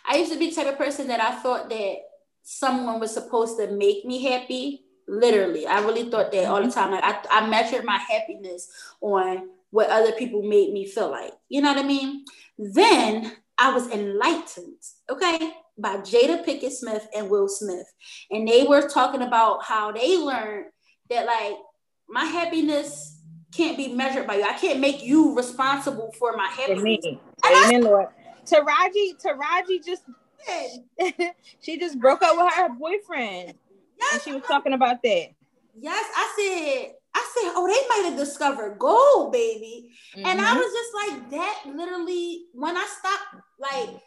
I 0.08 0.16
used 0.16 0.32
to 0.32 0.38
be 0.38 0.50
the 0.50 0.56
type 0.56 0.66
of 0.66 0.78
person 0.78 1.06
that 1.08 1.20
I 1.20 1.36
thought 1.36 1.68
that 1.68 1.96
someone 2.42 3.00
was 3.00 3.12
supposed 3.12 3.58
to 3.58 3.70
make 3.70 4.04
me 4.04 4.22
happy. 4.22 4.84
Literally, 5.08 5.66
I 5.66 5.80
really 5.80 6.10
thought 6.10 6.32
that 6.32 6.46
all 6.46 6.56
the 6.56 6.68
mm-hmm. 6.68 6.70
time. 6.70 6.90
Like 6.92 7.04
I, 7.04 7.42
I 7.42 7.48
measured 7.48 7.84
my 7.84 7.98
happiness 7.98 8.68
on 9.00 9.48
what 9.70 9.90
other 9.90 10.12
people 10.12 10.42
made 10.42 10.72
me 10.72 10.86
feel 10.86 11.10
like. 11.10 11.32
You 11.48 11.62
know 11.62 11.72
what 11.72 11.84
I 11.84 11.86
mean? 11.86 12.24
Then 12.58 13.32
I 13.58 13.72
was 13.72 13.90
enlightened, 13.90 14.82
okay, 15.10 15.52
by 15.78 15.96
Jada 15.98 16.44
Pinkett 16.44 16.72
Smith 16.72 17.08
and 17.16 17.30
Will 17.30 17.48
Smith. 17.48 17.86
And 18.30 18.46
they 18.46 18.64
were 18.64 18.88
talking 18.88 19.22
about 19.22 19.64
how 19.64 19.92
they 19.92 20.16
learned 20.16 20.66
that 21.10 21.26
like 21.26 21.54
my 22.08 22.24
happiness 22.24 23.20
can't 23.52 23.76
be 23.76 23.88
measured 23.88 24.26
by 24.26 24.36
you. 24.36 24.44
I 24.44 24.54
can't 24.54 24.80
make 24.80 25.02
you 25.02 25.36
responsible 25.36 26.12
for 26.18 26.36
my 26.36 26.46
happiness. 26.48 27.06
Amen, 27.44 27.66
Amen 27.66 27.82
Lord. 27.82 28.06
Taraji, 28.44 29.14
Taraji 29.22 29.84
just 29.84 30.02
she 31.60 31.78
just 31.78 31.98
broke 31.98 32.22
up 32.22 32.36
with 32.36 32.52
her 32.54 32.68
boyfriend. 32.70 33.54
Yes, 33.98 34.12
and 34.12 34.22
she 34.22 34.32
was 34.32 34.42
talking 34.42 34.72
about 34.72 35.02
that. 35.02 35.28
Yes, 35.78 36.04
I 36.16 36.34
said, 36.36 36.94
I 37.14 37.30
said, 37.34 37.52
oh, 37.54 37.66
they 37.66 37.88
might 37.88 38.10
have 38.10 38.18
discovered 38.18 38.78
gold, 38.78 39.32
baby. 39.32 39.90
Mm-hmm. 40.16 40.26
And 40.26 40.40
I 40.40 40.44
mm-hmm. 40.44 40.58
was 40.58 40.72
just 40.72 40.94
like, 40.94 41.30
that 41.30 41.62
literally, 41.74 42.44
when 42.52 42.76
I 42.76 42.86
stopped 42.86 43.44
like 43.58 44.00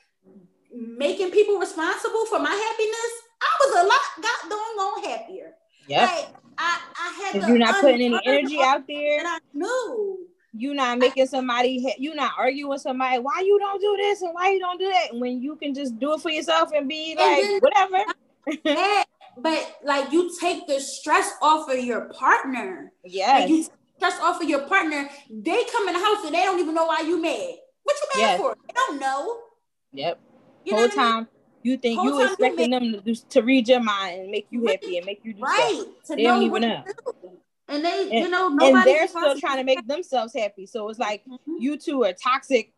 making 0.71 1.31
people 1.31 1.57
responsible 1.57 2.25
for 2.25 2.39
my 2.39 2.51
happiness, 2.51 3.11
I 3.41 3.57
was 3.61 3.83
a 3.83 3.87
lot 3.87 4.21
got 4.21 4.49
going 4.49 4.61
on 4.61 5.03
happier. 5.03 5.53
Yeah. 5.87 6.05
Like 6.05 6.27
I, 6.57 6.79
I 6.97 7.31
had 7.31 7.47
you're 7.47 7.57
not 7.57 7.81
putting 7.81 8.13
any 8.13 8.19
energy 8.25 8.61
out 8.61 8.87
there. 8.87 9.19
And 9.19 9.27
I 9.27 9.39
knew 9.53 10.27
you 10.57 10.73
not 10.73 10.99
making 10.99 11.27
somebody 11.27 11.93
you 11.97 12.15
not 12.15 12.31
arguing 12.37 12.69
with 12.69 12.81
somebody 12.81 13.19
why 13.19 13.41
you 13.45 13.59
don't 13.59 13.81
do 13.81 13.97
this 13.97 14.21
and 14.21 14.33
why 14.33 14.49
you 14.49 14.59
don't 14.59 14.79
do 14.79 14.89
that? 14.89 15.07
When 15.13 15.41
you 15.41 15.55
can 15.55 15.73
just 15.73 15.99
do 15.99 16.13
it 16.13 16.21
for 16.21 16.29
yourself 16.29 16.71
and 16.75 16.87
be 16.87 17.15
like 17.17 17.43
and 17.43 17.61
whatever. 17.61 19.03
But 19.37 19.79
like 19.83 20.13
you 20.13 20.31
take 20.39 20.65
the 20.65 20.79
stress 20.79 21.33
off 21.41 21.69
of 21.69 21.79
your 21.79 22.05
partner. 22.05 22.93
Yeah 23.03 23.39
like 23.39 23.49
you 23.49 23.67
stress 23.97 24.17
off 24.21 24.41
of 24.41 24.47
your 24.47 24.61
partner 24.61 25.09
they 25.29 25.63
come 25.73 25.89
in 25.89 25.93
the 25.93 25.99
house 25.99 26.23
and 26.25 26.33
they 26.33 26.43
don't 26.43 26.59
even 26.59 26.73
know 26.73 26.85
why 26.85 27.01
you 27.01 27.21
mad. 27.21 27.55
What 27.83 27.97
you 28.01 28.21
mad 28.21 28.21
yes. 28.21 28.39
for? 28.39 28.55
They 28.65 28.73
don't 28.73 28.99
know. 28.99 29.39
Yep. 29.91 30.19
You 30.63 30.75
whole 30.75 30.87
time 30.87 30.99
I 30.99 31.19
mean? 31.19 31.27
you 31.63 31.77
think 31.77 31.99
Whole 31.99 32.19
you 32.19 32.25
expecting 32.25 32.71
you 32.73 32.79
them 32.79 33.03
to, 33.03 33.29
to 33.29 33.41
read 33.41 33.67
your 33.67 33.81
mind 33.81 34.21
and 34.21 34.31
make 34.31 34.47
you 34.51 34.65
happy 34.67 34.97
and 34.97 35.05
make 35.05 35.19
you 35.23 35.33
do 35.33 35.41
right 35.41 35.83
stuff. 36.03 36.17
they 36.17 36.23
don't 36.23 36.43
even 36.43 36.61
know 36.61 36.83
and 37.67 37.83
they, 37.83 38.01
and, 38.03 38.11
you 38.11 38.29
know, 38.29 38.47
and 38.47 38.85
they're 38.85 39.07
still 39.07 39.39
trying 39.39 39.57
to 39.57 39.63
make 39.63 39.85
themselves 39.87 40.33
happy. 40.33 40.65
So 40.65 40.87
it's 40.89 40.99
like 40.99 41.23
mm-hmm. 41.25 41.55
you 41.57 41.77
two 41.77 42.03
are 42.03 42.13
toxic, 42.13 42.73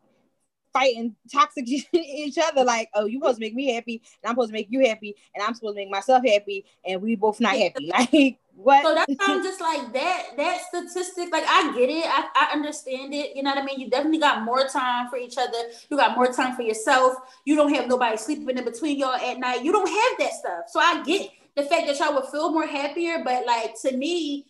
fighting 0.71 1.15
toxic 1.31 1.67
each 1.93 2.37
other. 2.37 2.63
Like, 2.63 2.89
oh, 2.93 3.05
you 3.05 3.19
supposed 3.19 3.37
to 3.37 3.41
make 3.41 3.53
me 3.53 3.73
happy, 3.73 4.01
and 4.23 4.29
I'm 4.29 4.35
supposed 4.35 4.49
to 4.49 4.53
make 4.53 4.67
you 4.69 4.87
happy, 4.87 5.15
and 5.35 5.43
I'm 5.43 5.53
supposed 5.55 5.75
to 5.75 5.81
make 5.81 5.89
myself 5.89 6.23
happy, 6.25 6.65
and 6.85 7.01
we 7.01 7.15
both 7.15 7.39
not 7.39 7.55
happy. 7.55 7.91
Like, 7.97 8.39
what? 8.55 8.83
So 8.83 8.95
that 8.95 9.07
sounds 9.21 9.45
just 9.45 9.61
like 9.61 9.93
that. 9.93 10.29
That 10.35 10.61
statistic, 10.67 11.31
like 11.31 11.43
I 11.47 11.73
get 11.77 11.89
it, 11.89 12.05
I, 12.07 12.27
I 12.35 12.53
understand 12.53 13.13
it. 13.13 13.35
You 13.35 13.43
know 13.43 13.51
what 13.51 13.59
I 13.59 13.65
mean? 13.65 13.79
You 13.79 13.87
definitely 13.87 14.17
got 14.17 14.41
more 14.43 14.67
time 14.67 15.09
for 15.09 15.17
each 15.17 15.37
other. 15.37 15.57
You 15.91 15.97
got 15.97 16.15
more 16.15 16.31
time 16.33 16.55
for 16.55 16.63
yourself. 16.63 17.13
You 17.45 17.55
don't 17.55 17.71
have 17.75 17.87
nobody 17.87 18.17
sleeping 18.17 18.57
in 18.57 18.65
between 18.65 18.97
y'all 18.97 19.13
at 19.13 19.37
night. 19.37 19.63
You 19.63 19.71
don't 19.71 19.87
have 19.87 20.19
that 20.19 20.33
stuff. 20.33 20.63
So 20.69 20.79
I 20.79 21.03
get 21.03 21.29
the 21.55 21.63
fact 21.63 21.85
that 21.85 21.99
y'all 21.99 22.15
would 22.15 22.25
feel 22.25 22.51
more 22.51 22.65
happier, 22.65 23.21
but 23.23 23.45
like 23.45 23.79
to 23.81 23.95
me 23.95 24.47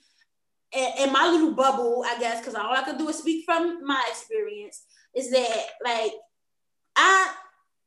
in 0.74 1.14
my 1.14 1.28
little 1.28 1.54
bubble, 1.54 2.04
I 2.06 2.20
guess, 2.20 2.40
because 2.40 2.56
all 2.56 2.74
I 2.74 2.84
can 2.84 2.98
do 2.98 3.08
is 3.10 3.18
speak 3.18 3.46
from 3.46 3.86
my 3.86 4.04
experience, 4.10 4.84
is 5.16 5.32
that 5.32 5.66
like 5.84 6.12
I 6.96 7.34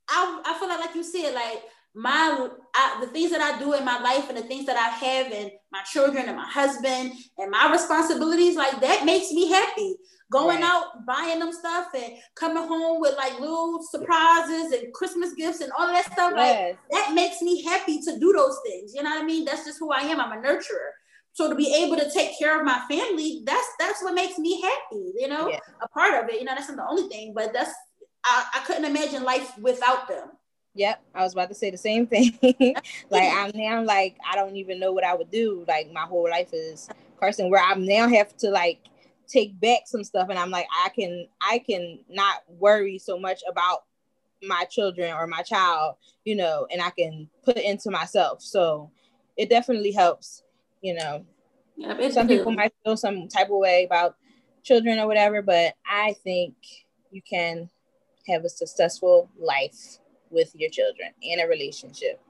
I 0.09 0.43
I 0.47 0.59
feel 0.59 0.69
like 0.69 0.81
like 0.81 0.95
you 0.95 1.05
said, 1.05 1.35
like 1.35 1.63
my 1.95 2.49
I, 2.75 2.99
the 3.01 3.09
things 3.09 3.31
that 3.33 3.41
I 3.41 3.59
do 3.59 3.75
in 3.75 3.85
my 3.85 4.01
life 4.01 4.29
and 4.29 4.39
the 4.39 4.43
things 4.43 4.67
that 4.67 4.77
I 4.77 4.89
have 4.89 5.33
and 5.33 5.51
my 5.73 5.83
children 5.83 6.27
and 6.27 6.37
my 6.37 6.49
husband 6.49 7.13
and 7.39 7.51
my 7.51 7.71
responsibilities, 7.71 8.57
like 8.57 8.81
that 8.81 9.05
makes 9.05 9.33
me 9.33 9.51
happy. 9.51 9.97
Going 10.31 10.61
right. 10.61 10.71
out, 10.73 11.05
buying 11.09 11.41
them 11.41 11.53
stuff 11.53 11.89
and 11.93 12.13
coming 12.37 12.63
home 12.63 13.01
with 13.01 13.17
like 13.17 13.41
little 13.41 13.83
surprises 13.83 14.71
and 14.71 14.93
Christmas 14.95 15.35
gifts 15.35 15.61
and 15.61 15.73
all 15.77 15.89
that 15.89 16.05
stuff, 16.05 16.33
yes. 16.37 16.77
like 16.77 16.79
that 16.93 17.15
makes 17.15 17.43
me 17.43 17.65
happy 17.65 18.01
to 18.01 18.17
do 18.21 18.33
those 18.33 18.57
things. 18.65 18.95
You 18.95 19.03
know 19.03 19.11
what 19.11 19.23
I 19.23 19.27
mean? 19.27 19.45
That's 19.45 19.65
just 19.65 19.81
who 19.81 19.91
I 19.91 20.03
am. 20.03 20.21
I'm 20.21 20.31
a 20.31 20.41
nurturer. 20.41 20.93
So 21.33 21.49
to 21.49 21.55
be 21.55 21.75
able 21.75 21.97
to 21.97 22.11
take 22.11 22.39
care 22.39 22.59
of 22.59 22.67
my 22.67 22.85
family, 22.89 23.43
that's 23.45 23.67
that's 23.79 24.03
what 24.03 24.15
makes 24.15 24.39
me 24.39 24.61
happy, 24.61 25.13
you 25.17 25.29
know, 25.29 25.49
yeah. 25.49 25.61
a 25.81 25.89
part 25.89 26.23
of 26.23 26.29
it. 26.29 26.41
You 26.41 26.45
know, 26.45 26.55
that's 26.55 26.69
not 26.69 26.77
the 26.77 26.87
only 26.89 27.09
thing, 27.09 27.33
but 27.35 27.53
that's 27.53 27.73
I, 28.25 28.47
I 28.57 28.61
couldn't 28.67 28.85
imagine 28.85 29.23
life 29.23 29.57
without 29.59 30.09
them. 30.09 30.31
Yep, 30.75 31.03
I 31.15 31.23
was 31.23 31.33
about 31.33 31.49
to 31.49 31.55
say 31.55 31.71
the 31.71 31.79
same 31.79 32.07
thing. 32.07 32.39
like 33.11 33.33
I'm 33.33 33.53
now 33.55 33.83
like 33.83 34.17
I 34.29 34.35
don't 34.35 34.57
even 34.57 34.79
know 34.79 34.93
what 34.93 35.05
I 35.05 35.15
would 35.15 35.31
do. 35.31 35.65
Like 35.67 35.93
my 35.93 36.03
whole 36.03 36.29
life 36.29 36.51
is 36.53 36.89
Carson, 37.19 37.51
where 37.51 37.63
I'm 37.63 37.87
now 37.87 38.09
have 38.09 38.37
to 38.39 38.51
like 38.51 38.81
take 39.29 39.59
back 39.61 39.83
some 39.87 40.05
stuff, 40.05 40.29
and 40.29 40.39
I'm 40.39 40.51
like 40.51 40.67
I 40.85 40.89
can 40.91 41.27
I 41.41 41.59
can 41.59 42.01
not 42.09 42.43
worry 42.49 42.99
so 42.99 43.19
much 43.19 43.43
about 43.49 43.85
my 44.43 44.65
children 44.65 45.13
or 45.13 45.27
my 45.27 45.43
child, 45.43 45.97
you 46.25 46.35
know, 46.35 46.67
and 46.71 46.81
I 46.81 46.91
can 46.91 47.29
put 47.45 47.59
into 47.59 47.91
myself. 47.91 48.43
So 48.43 48.91
it 49.37 49.51
definitely 49.51 49.93
helps 49.93 50.43
you 50.81 50.95
know. 50.95 51.25
Yeah, 51.77 52.11
some 52.11 52.29
people 52.29 52.53
might 52.53 52.75
feel 52.85 52.97
some 52.97 53.29
type 53.29 53.47
of 53.47 53.57
way 53.57 53.85
about 53.85 54.17
children 54.63 54.99
or 54.99 55.07
whatever, 55.07 55.41
but 55.41 55.75
I 55.89 56.15
think 56.25 56.55
you 57.11 57.23
can 57.23 57.71
have 58.29 58.45
a 58.45 58.49
successful 58.49 59.31
life 59.39 59.99
with 60.31 60.55
your 60.55 60.71
children 60.71 61.11
in 61.23 61.41
a 61.41 61.47
relationship 61.47 62.21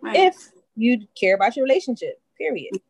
right. 0.00 0.16
if 0.16 0.34
you 0.74 1.06
care 1.18 1.34
about 1.34 1.56
your 1.56 1.64
relationship. 1.64 2.20
Period. 2.38 2.80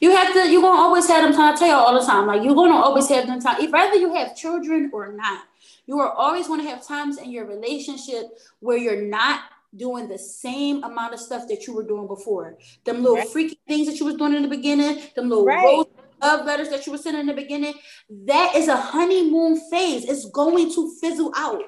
You 0.00 0.14
have 0.14 0.32
to. 0.34 0.48
You're 0.48 0.62
gonna 0.62 0.80
always 0.80 1.08
have 1.08 1.24
them 1.24 1.32
time. 1.32 1.54
I 1.54 1.58
tell 1.58 1.68
you 1.68 1.74
all 1.74 1.98
the 1.98 2.06
time. 2.06 2.26
Like 2.26 2.44
you're 2.44 2.54
gonna 2.54 2.76
always 2.76 3.08
have 3.08 3.26
them 3.26 3.40
time. 3.40 3.60
If 3.60 3.72
whether 3.72 3.96
you 3.96 4.14
have 4.14 4.36
children 4.36 4.90
or 4.92 5.12
not, 5.12 5.42
you 5.86 5.98
are 6.00 6.12
always 6.12 6.46
going 6.46 6.60
to 6.60 6.68
have 6.68 6.86
times 6.86 7.18
in 7.18 7.30
your 7.30 7.46
relationship 7.46 8.38
where 8.60 8.76
you're 8.76 9.02
not 9.02 9.40
doing 9.76 10.08
the 10.08 10.18
same 10.18 10.82
amount 10.84 11.14
of 11.14 11.20
stuff 11.20 11.48
that 11.48 11.66
you 11.66 11.74
were 11.74 11.82
doing 11.82 12.06
before. 12.06 12.56
Them 12.84 13.02
little 13.02 13.16
right. 13.16 13.28
freaky 13.28 13.58
things 13.66 13.86
that 13.86 13.98
you 13.98 14.06
was 14.06 14.16
doing 14.16 14.34
in 14.34 14.42
the 14.42 14.48
beginning, 14.48 15.02
them 15.16 15.28
little 15.28 15.44
right. 15.44 15.64
rose 15.64 15.86
love 16.22 16.46
letters 16.46 16.70
that 16.70 16.86
you 16.86 16.92
were 16.92 16.98
sending 16.98 17.20
in 17.20 17.26
the 17.26 17.34
beginning, 17.34 17.74
that 18.08 18.54
is 18.54 18.68
a 18.68 18.76
honeymoon 18.76 19.60
phase. 19.70 20.04
It's 20.04 20.24
going 20.30 20.72
to 20.74 20.94
fizzle 21.00 21.32
out. 21.36 21.62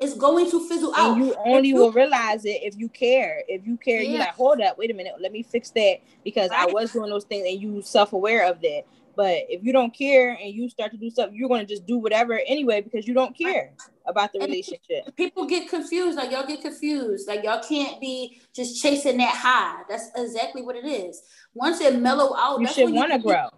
It's 0.00 0.14
going 0.14 0.50
to 0.50 0.66
fizzle 0.68 0.94
and 0.94 1.00
out. 1.00 1.18
You 1.18 1.34
only 1.44 1.70
you, 1.70 1.76
will 1.76 1.92
realize 1.92 2.44
it 2.44 2.60
if 2.62 2.76
you 2.76 2.88
care. 2.88 3.42
If 3.48 3.66
you 3.66 3.76
care, 3.76 4.00
yeah. 4.00 4.10
you're 4.10 4.20
like, 4.20 4.34
hold 4.34 4.60
up, 4.60 4.78
wait 4.78 4.90
a 4.90 4.94
minute, 4.94 5.14
let 5.20 5.32
me 5.32 5.42
fix 5.42 5.70
that 5.70 5.96
because 6.24 6.50
right. 6.50 6.68
I 6.68 6.72
was 6.72 6.92
doing 6.92 7.10
those 7.10 7.24
things 7.24 7.46
and 7.48 7.60
you 7.60 7.82
self-aware 7.82 8.48
of 8.48 8.60
that. 8.62 8.84
But 9.16 9.46
if 9.48 9.64
you 9.64 9.72
don't 9.72 9.92
care 9.92 10.38
and 10.40 10.54
you 10.54 10.70
start 10.70 10.92
to 10.92 10.96
do 10.96 11.10
stuff, 11.10 11.30
you're 11.32 11.48
going 11.48 11.66
to 11.66 11.66
just 11.66 11.84
do 11.84 11.98
whatever 11.98 12.40
anyway 12.46 12.80
because 12.80 13.08
you 13.08 13.14
don't 13.14 13.36
care 13.36 13.72
about 14.08 14.32
the 14.32 14.40
relationship. 14.40 15.14
People 15.16 15.46
get 15.46 15.68
confused. 15.68 16.16
Like 16.16 16.30
y'all 16.30 16.46
get 16.46 16.62
confused. 16.62 17.28
Like 17.28 17.44
y'all 17.44 17.62
can't 17.62 18.00
be 18.00 18.40
just 18.54 18.82
chasing 18.82 19.18
that 19.18 19.34
high. 19.34 19.82
That's 19.88 20.10
exactly 20.16 20.62
what 20.62 20.76
it 20.76 20.84
is. 20.84 21.22
Once 21.54 21.80
it 21.80 21.98
mellow 21.98 22.36
out, 22.36 22.60
you 22.60 22.68
should 22.68 22.92
want 22.92 23.12
to 23.12 23.18
grow. 23.18 23.48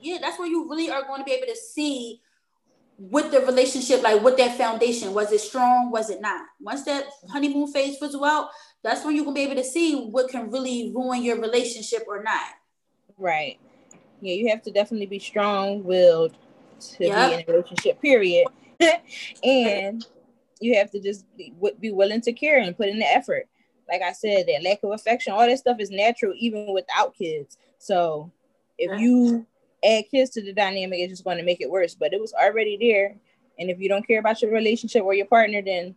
Yeah, 0.00 0.18
that's 0.20 0.38
where 0.38 0.48
you 0.48 0.68
really 0.68 0.90
are 0.90 1.02
going 1.06 1.20
to 1.20 1.24
be 1.24 1.32
able 1.32 1.46
to 1.46 1.56
see 1.56 2.20
with 2.98 3.30
the 3.30 3.40
relationship, 3.40 4.02
like 4.02 4.22
with 4.22 4.36
that 4.36 4.58
foundation, 4.58 5.14
was 5.14 5.32
it 5.32 5.40
strong? 5.40 5.90
Was 5.90 6.10
it 6.10 6.20
not? 6.20 6.42
Once 6.60 6.84
that 6.84 7.04
honeymoon 7.30 7.72
phase 7.72 7.96
fizzle 7.98 8.24
out, 8.24 8.48
that's 8.82 9.04
when 9.04 9.16
you 9.16 9.24
can 9.24 9.32
be 9.32 9.40
able 9.40 9.56
to 9.56 9.64
see 9.64 10.06
what 10.08 10.30
can 10.30 10.50
really 10.50 10.92
ruin 10.94 11.22
your 11.22 11.40
relationship 11.40 12.02
or 12.06 12.22
not. 12.22 12.50
Right 13.16 13.58
yeah, 14.20 14.34
you 14.34 14.48
have 14.48 14.62
to 14.62 14.70
definitely 14.70 15.06
be 15.06 15.18
strong 15.18 15.82
willed 15.82 16.36
to 16.80 17.06
yep. 17.06 17.30
be 17.30 17.34
in 17.34 17.40
a 17.40 17.52
relationship, 17.52 18.00
period. 18.00 18.46
and 19.44 20.04
you 20.60 20.76
have 20.76 20.90
to 20.90 21.00
just 21.00 21.24
be, 21.36 21.52
be 21.80 21.90
willing 21.90 22.20
to 22.22 22.32
care 22.32 22.58
and 22.58 22.76
put 22.76 22.88
in 22.88 22.98
the 22.98 23.06
effort. 23.06 23.48
Like 23.88 24.02
I 24.02 24.12
said, 24.12 24.46
that 24.46 24.62
lack 24.62 24.80
of 24.82 24.92
affection, 24.92 25.32
all 25.32 25.46
that 25.46 25.58
stuff 25.58 25.80
is 25.80 25.90
natural 25.90 26.32
even 26.36 26.72
without 26.72 27.14
kids. 27.16 27.58
So 27.78 28.30
if 28.78 29.00
you 29.00 29.46
add 29.84 30.04
kids 30.10 30.30
to 30.30 30.42
the 30.42 30.52
dynamic, 30.52 31.00
it's 31.00 31.12
just 31.12 31.24
going 31.24 31.38
to 31.38 31.44
make 31.44 31.60
it 31.60 31.70
worse. 31.70 31.94
But 31.94 32.12
it 32.12 32.20
was 32.20 32.32
already 32.32 32.76
there. 32.80 33.16
And 33.58 33.70
if 33.70 33.80
you 33.80 33.88
don't 33.88 34.06
care 34.06 34.20
about 34.20 34.40
your 34.42 34.52
relationship 34.52 35.02
or 35.02 35.14
your 35.14 35.26
partner, 35.26 35.60
then 35.62 35.94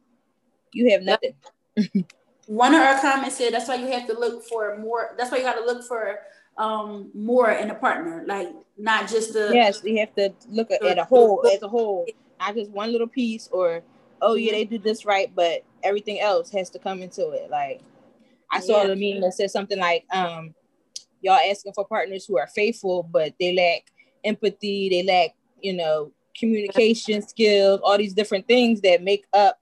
you 0.72 0.92
have 0.92 1.04
nothing. 1.04 1.36
One 2.48 2.76
of 2.76 2.82
our 2.82 3.00
comments 3.00 3.38
said 3.38 3.54
that's 3.54 3.70
why 3.70 3.76
you 3.76 3.88
have 3.88 4.08
to 4.08 4.20
look 4.20 4.44
for 4.44 4.78
more. 4.78 5.16
That's 5.18 5.32
why 5.32 5.38
you 5.38 5.44
got 5.44 5.56
to 5.56 5.66
look 5.66 5.86
for 5.88 6.20
um 6.58 7.10
more 7.16 7.50
in 7.52 7.72
a 7.72 7.76
partner, 7.76 8.24
like 8.28 8.50
not 8.78 9.10
just 9.10 9.34
the 9.34 9.50
yes, 9.54 9.82
we 9.82 9.98
have 9.98 10.14
to 10.16 10.32
look 10.50 10.70
at, 10.70 10.84
at 10.84 11.00
a 11.00 11.04
whole 11.04 11.44
as 11.52 11.64
a 11.64 11.68
whole, 11.68 12.06
not 12.44 12.56
just 12.56 12.72
one 12.72 12.92
little 12.92 13.08
piece 13.08 13.48
or 13.52 13.82
oh 14.22 14.36
yeah, 14.36 14.52
they 14.52 14.66
did 14.66 14.84
this 14.84 15.06
right, 15.06 15.34
but 15.36 15.64
everything 15.84 16.20
else 16.20 16.50
has 16.52 16.70
to 16.72 16.80
come 16.80 17.02
into 17.02 17.30
it. 17.30 17.50
Like 17.50 17.82
I 18.52 18.60
saw 18.60 18.84
yeah. 18.84 18.94
the 18.94 18.96
meme 18.96 19.22
that 19.22 19.34
said 19.34 19.52
something 19.52 19.80
like, 19.80 20.06
um, 20.12 20.54
y'all 21.22 21.40
asking 21.50 21.74
for 21.74 21.86
partners 21.86 22.26
who 22.26 22.38
are 22.38 22.48
faithful, 22.48 23.04
but 23.04 23.34
they 23.40 23.56
lack 23.56 23.92
empathy, 24.24 24.90
they 24.90 25.04
lack, 25.04 25.36
you 25.62 25.74
know, 25.74 26.12
communication 26.38 27.22
skills, 27.22 27.80
all 27.84 27.98
these 27.98 28.14
different 28.14 28.48
things 28.48 28.82
that 28.82 29.04
make 29.04 29.26
up 29.34 29.60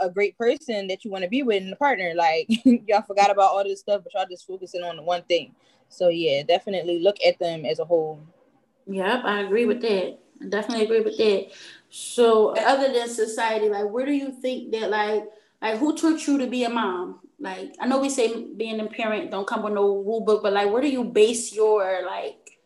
a 0.00 0.10
great 0.10 0.36
person 0.36 0.88
that 0.88 1.04
you 1.04 1.10
want 1.10 1.22
to 1.22 1.30
be 1.30 1.42
with 1.42 1.62
in 1.62 1.72
a 1.72 1.76
partner. 1.76 2.12
Like 2.14 2.46
y'all 2.64 3.02
forgot 3.02 3.30
about 3.30 3.52
all 3.52 3.64
this 3.64 3.80
stuff, 3.80 4.02
but 4.02 4.12
y'all 4.14 4.26
just 4.28 4.46
focusing 4.46 4.82
on 4.82 4.96
the 4.96 5.02
one 5.02 5.22
thing. 5.22 5.54
So 5.88 6.08
yeah, 6.08 6.42
definitely 6.42 7.00
look 7.00 7.16
at 7.26 7.38
them 7.38 7.64
as 7.64 7.78
a 7.78 7.84
whole. 7.84 8.20
Yep, 8.86 9.22
I 9.24 9.40
agree 9.40 9.64
with 9.64 9.80
that. 9.82 10.18
I 10.42 10.48
definitely 10.48 10.84
agree 10.84 11.00
with 11.00 11.16
that. 11.16 11.50
So 11.96 12.56
other 12.56 12.92
than 12.92 13.08
society, 13.08 13.68
like 13.68 13.88
where 13.88 14.04
do 14.04 14.12
you 14.12 14.32
think 14.32 14.72
that 14.72 14.90
like 14.90 15.24
like 15.62 15.78
who 15.78 15.96
taught 15.96 16.26
you 16.26 16.38
to 16.38 16.48
be 16.48 16.64
a 16.64 16.68
mom? 16.68 17.20
Like 17.38 17.74
I 17.78 17.86
know 17.86 18.00
we 18.00 18.10
say 18.10 18.46
being 18.56 18.80
a 18.80 18.86
parent 18.86 19.30
don't 19.30 19.46
come 19.46 19.62
with 19.62 19.74
no 19.74 20.02
rule 20.02 20.24
book, 20.24 20.42
but 20.42 20.52
like 20.52 20.72
where 20.72 20.82
do 20.82 20.88
you 20.88 21.04
base 21.04 21.54
your 21.54 22.04
like 22.04 22.58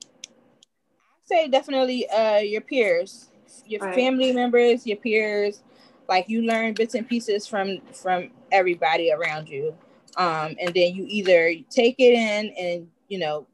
I 0.00 1.24
say 1.24 1.48
definitely 1.48 2.08
uh 2.08 2.38
your 2.38 2.62
peers, 2.62 3.28
your 3.66 3.82
right. 3.82 3.94
family 3.94 4.32
members, 4.32 4.86
your 4.86 4.96
peers. 4.96 5.62
Like 6.08 6.28
you 6.28 6.42
learn 6.42 6.72
bits 6.72 6.94
and 6.94 7.06
pieces 7.06 7.46
from 7.46 7.80
from 7.92 8.30
everybody 8.50 9.12
around 9.12 9.48
you 9.48 9.74
um, 10.16 10.56
and 10.60 10.74
then 10.74 10.94
you 10.94 11.06
either 11.08 11.54
take 11.70 11.96
it 11.98 12.12
in 12.12 12.48
and 12.58 12.88
you 13.08 13.18
know 13.18 13.46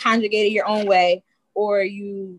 conjugate 0.00 0.46
it 0.46 0.52
your 0.52 0.66
own 0.66 0.86
way 0.86 1.22
or 1.54 1.82
you 1.82 2.38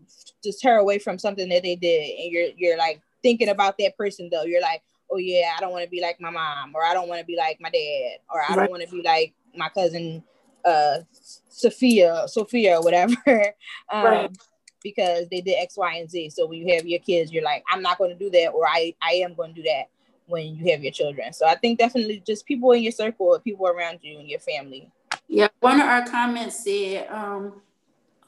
deter 0.50 0.76
away 0.76 0.98
from 0.98 1.18
something 1.18 1.48
that 1.48 1.62
they 1.62 1.76
did 1.76 2.18
and 2.18 2.32
you're 2.32 2.48
you're 2.56 2.78
like 2.78 3.00
thinking 3.22 3.48
about 3.48 3.76
that 3.78 3.96
person 3.96 4.28
though 4.30 4.44
you're 4.44 4.62
like 4.62 4.82
oh 5.10 5.18
yeah 5.18 5.52
i 5.56 5.60
don't 5.60 5.72
want 5.72 5.84
to 5.84 5.90
be 5.90 6.00
like 6.00 6.20
my 6.20 6.30
mom 6.30 6.72
or 6.74 6.84
i 6.84 6.94
don't 6.94 7.08
want 7.08 7.20
to 7.20 7.26
be 7.26 7.36
like 7.36 7.58
my 7.60 7.70
dad 7.70 8.18
or 8.32 8.42
i 8.48 8.54
don't 8.54 8.70
want 8.70 8.82
to 8.82 8.88
be 8.88 9.02
like 9.02 9.34
my 9.56 9.68
cousin 9.70 10.22
uh 10.64 10.98
sophia 11.48 12.24
sophia 12.26 12.76
or 12.76 12.82
whatever 12.82 13.14
um, 13.92 14.04
right. 14.04 14.38
because 14.82 15.28
they 15.30 15.40
did 15.40 15.56
x 15.58 15.76
y 15.76 15.94
and 15.94 16.10
z 16.10 16.30
so 16.30 16.46
when 16.46 16.58
you 16.58 16.74
have 16.74 16.86
your 16.86 17.00
kids 17.00 17.32
you're 17.32 17.44
like 17.44 17.64
i'm 17.70 17.82
not 17.82 17.98
going 17.98 18.10
to 18.10 18.18
do 18.18 18.30
that 18.30 18.48
or 18.48 18.66
i 18.66 18.94
i 19.02 19.12
am 19.12 19.34
going 19.34 19.54
to 19.54 19.62
do 19.62 19.68
that 19.68 19.88
when 20.28 20.54
you 20.54 20.70
have 20.70 20.82
your 20.82 20.92
children. 20.92 21.32
So 21.32 21.46
I 21.46 21.56
think 21.56 21.78
definitely 21.78 22.22
just 22.24 22.46
people 22.46 22.70
in 22.72 22.82
your 22.82 22.92
circle, 22.92 23.38
people 23.42 23.66
around 23.66 24.00
you 24.02 24.18
and 24.18 24.28
your 24.28 24.40
family. 24.40 24.90
Yeah, 25.26 25.48
one 25.60 25.80
of 25.80 25.86
our 25.86 26.06
comments 26.06 26.64
said, 26.64 27.08
um, 27.10 27.60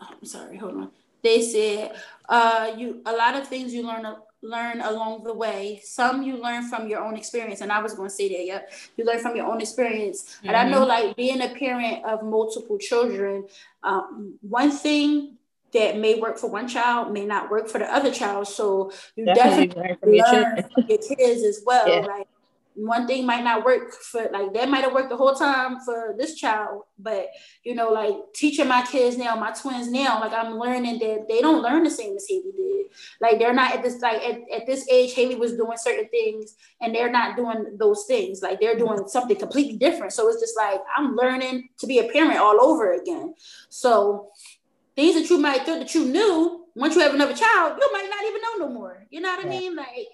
I'm 0.00 0.24
sorry, 0.24 0.56
hold 0.56 0.76
on. 0.76 0.90
They 1.22 1.42
said, 1.42 1.92
uh, 2.28 2.72
you 2.76 3.02
a 3.04 3.12
lot 3.12 3.36
of 3.36 3.46
things 3.46 3.74
you 3.74 3.86
learn 3.86 4.06
learn 4.42 4.80
along 4.80 5.24
the 5.24 5.34
way. 5.34 5.80
Some 5.84 6.22
you 6.22 6.40
learn 6.40 6.68
from 6.68 6.88
your 6.88 7.04
own 7.04 7.16
experience, 7.16 7.60
and 7.60 7.70
I 7.70 7.82
was 7.82 7.94
going 7.94 8.08
to 8.08 8.14
say 8.14 8.28
that. 8.28 8.44
Yeah, 8.44 8.62
you 8.96 9.04
learn 9.04 9.18
from 9.18 9.36
your 9.36 9.46
own 9.46 9.60
experience. 9.60 10.22
Mm-hmm. 10.22 10.48
And 10.48 10.56
I 10.56 10.68
know, 10.68 10.80
mm-hmm. 10.80 10.88
like 10.88 11.16
being 11.16 11.42
a 11.42 11.48
parent 11.48 12.04
of 12.04 12.22
multiple 12.22 12.78
children, 12.78 13.46
um, 13.82 14.38
one 14.40 14.70
thing 14.70 15.36
that 15.72 15.98
may 15.98 16.18
work 16.18 16.38
for 16.38 16.50
one 16.50 16.66
child 16.66 17.12
may 17.12 17.24
not 17.24 17.50
work 17.50 17.68
for 17.68 17.78
the 17.78 17.92
other 17.92 18.10
child. 18.10 18.48
So 18.48 18.92
you 19.14 19.24
definitely, 19.24 19.68
definitely 19.68 20.20
learn 20.20 20.62
from, 20.62 20.72
from 20.72 20.84
your 20.88 20.98
kids 20.98 21.42
as 21.44 21.62
well. 21.64 21.88
Yeah. 21.88 22.00
Like 22.00 22.28
one 22.74 23.06
thing 23.06 23.26
might 23.26 23.44
not 23.44 23.64
work 23.64 23.92
for 23.92 24.28
like 24.32 24.54
that 24.54 24.68
might 24.68 24.84
have 24.84 24.92
worked 24.92 25.10
the 25.10 25.16
whole 25.16 25.34
time 25.34 25.80
for 25.80 26.14
this 26.16 26.34
child, 26.34 26.82
but 26.98 27.28
you 27.64 27.74
know, 27.74 27.90
like 27.90 28.14
teaching 28.34 28.68
my 28.68 28.82
kids 28.82 29.16
now, 29.16 29.36
my 29.36 29.50
twins 29.50 29.90
now, 29.90 30.20
like 30.20 30.32
I'm 30.32 30.58
learning 30.58 30.98
that 31.00 31.26
they 31.28 31.40
don't 31.40 31.62
learn 31.62 31.84
the 31.84 31.90
same 31.90 32.16
as 32.16 32.26
Haley 32.28 32.52
did. 32.56 32.86
Like 33.20 33.38
they're 33.38 33.52
not 33.52 33.74
at 33.74 33.82
this 33.82 34.00
like 34.00 34.22
at, 34.22 34.40
at 34.54 34.66
this 34.66 34.88
age, 34.88 35.14
Haley 35.14 35.34
was 35.34 35.52
doing 35.52 35.76
certain 35.76 36.08
things 36.08 36.56
and 36.80 36.94
they're 36.94 37.10
not 37.10 37.36
doing 37.36 37.76
those 37.78 38.04
things. 38.06 38.40
Like 38.42 38.60
they're 38.60 38.78
doing 38.78 39.06
something 39.08 39.36
completely 39.36 39.76
different. 39.76 40.12
So 40.12 40.28
it's 40.28 40.40
just 40.40 40.56
like 40.56 40.80
I'm 40.96 41.16
learning 41.16 41.68
to 41.78 41.86
be 41.86 41.98
a 41.98 42.08
parent 42.08 42.38
all 42.38 42.62
over 42.62 42.92
again. 42.92 43.34
So 43.68 44.30
things 44.96 45.14
that 45.14 45.28
you 45.30 45.38
might 45.38 45.64
think 45.64 45.80
that 45.80 45.94
you 45.94 46.04
knew 46.04 46.66
once 46.74 46.94
you 46.94 47.00
have 47.02 47.14
another 47.14 47.34
child, 47.34 47.78
you 47.80 47.88
might 47.92 48.08
not 48.08 48.24
even 48.26 48.40
know 48.42 48.66
no 48.66 48.72
more. 48.72 49.06
You 49.10 49.20
know 49.20 49.34
what 49.34 49.44
I 49.44 49.48
mean? 49.48 49.74
Like 49.74 50.06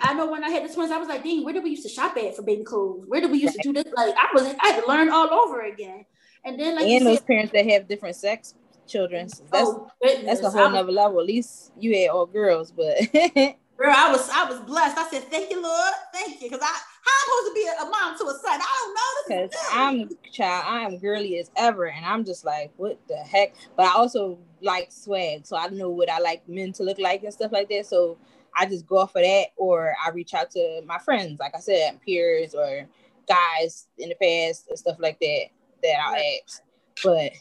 I 0.00 0.14
know 0.14 0.30
when 0.30 0.44
I 0.44 0.50
had 0.50 0.68
the 0.68 0.74
twins, 0.74 0.90
I 0.90 0.98
was 0.98 1.08
like, 1.08 1.22
dang, 1.22 1.44
where 1.44 1.54
did 1.54 1.62
we 1.62 1.70
used 1.70 1.84
to 1.84 1.88
shop 1.88 2.16
at 2.16 2.36
for 2.36 2.42
baby 2.42 2.64
clothes? 2.64 3.04
Where 3.06 3.20
did 3.20 3.30
we 3.30 3.38
used 3.38 3.54
to 3.54 3.62
do 3.62 3.72
this? 3.72 3.92
Like 3.96 4.14
I 4.16 4.28
was 4.34 4.42
I 4.60 4.68
had 4.68 4.82
to 4.82 4.88
learn 4.88 5.08
all 5.10 5.32
over 5.32 5.62
again. 5.62 6.04
And 6.44 6.58
then 6.58 6.74
like 6.74 6.84
and 6.84 7.06
those 7.06 7.18
said, 7.18 7.26
parents 7.26 7.52
that 7.52 7.66
have 7.70 7.88
different 7.88 8.16
sex 8.16 8.54
children. 8.86 9.28
So 9.28 9.44
that's 9.50 9.68
oh, 9.68 9.90
that's 10.24 10.42
a 10.42 10.50
whole 10.50 10.70
nother 10.70 10.92
level. 10.92 11.20
At 11.20 11.26
least 11.26 11.72
you 11.78 11.96
had 11.96 12.10
all 12.10 12.26
girls, 12.26 12.70
but 12.72 12.98
Girl, 13.76 13.92
I 13.94 14.10
was 14.12 14.30
I 14.30 14.44
was 14.44 14.60
blessed. 14.60 14.96
I 14.96 15.08
said, 15.08 15.24
"Thank 15.24 15.50
you, 15.50 15.60
Lord, 15.60 15.92
thank 16.12 16.40
you," 16.40 16.48
because 16.48 16.62
I 16.62 16.66
how 16.66 17.10
I'm 17.10 17.26
supposed 17.26 17.48
to 17.48 17.54
be 17.54 17.66
a, 17.66 17.90
mom 17.90 18.18
to 18.18 18.24
a 18.26 18.38
son. 18.38 18.60
I 18.60 18.94
don't 19.26 19.38
know. 19.38 19.48
Because 19.48 19.56
I'm 19.72 20.08
child, 20.32 20.64
I 20.66 20.80
am 20.82 20.98
girly 20.98 21.38
as 21.38 21.50
ever, 21.56 21.86
and 21.86 22.06
I'm 22.06 22.24
just 22.24 22.44
like, 22.44 22.72
what 22.76 23.00
the 23.08 23.16
heck? 23.16 23.54
But 23.76 23.86
I 23.86 23.94
also 23.94 24.38
like 24.62 24.92
swag, 24.92 25.44
so 25.44 25.56
I 25.56 25.68
know 25.68 25.90
what 25.90 26.08
I 26.08 26.20
like 26.20 26.48
men 26.48 26.72
to 26.74 26.84
look 26.84 27.00
like 27.00 27.24
and 27.24 27.34
stuff 27.34 27.50
like 27.50 27.68
that. 27.70 27.86
So 27.86 28.16
I 28.56 28.66
just 28.66 28.86
go 28.86 28.98
off 28.98 29.16
of 29.16 29.22
that, 29.22 29.46
or 29.56 29.94
I 30.04 30.10
reach 30.10 30.34
out 30.34 30.50
to 30.52 30.82
my 30.86 30.98
friends, 30.98 31.38
like 31.40 31.54
I 31.54 31.60
said, 31.60 32.00
peers 32.04 32.54
or 32.54 32.86
guys 33.28 33.88
in 33.98 34.10
the 34.10 34.14
past 34.14 34.68
and 34.68 34.78
stuff 34.78 34.96
like 34.98 35.18
that 35.20 35.44
that 35.82 35.96
I 36.06 36.40
ask. 36.46 36.62
But 37.02 37.32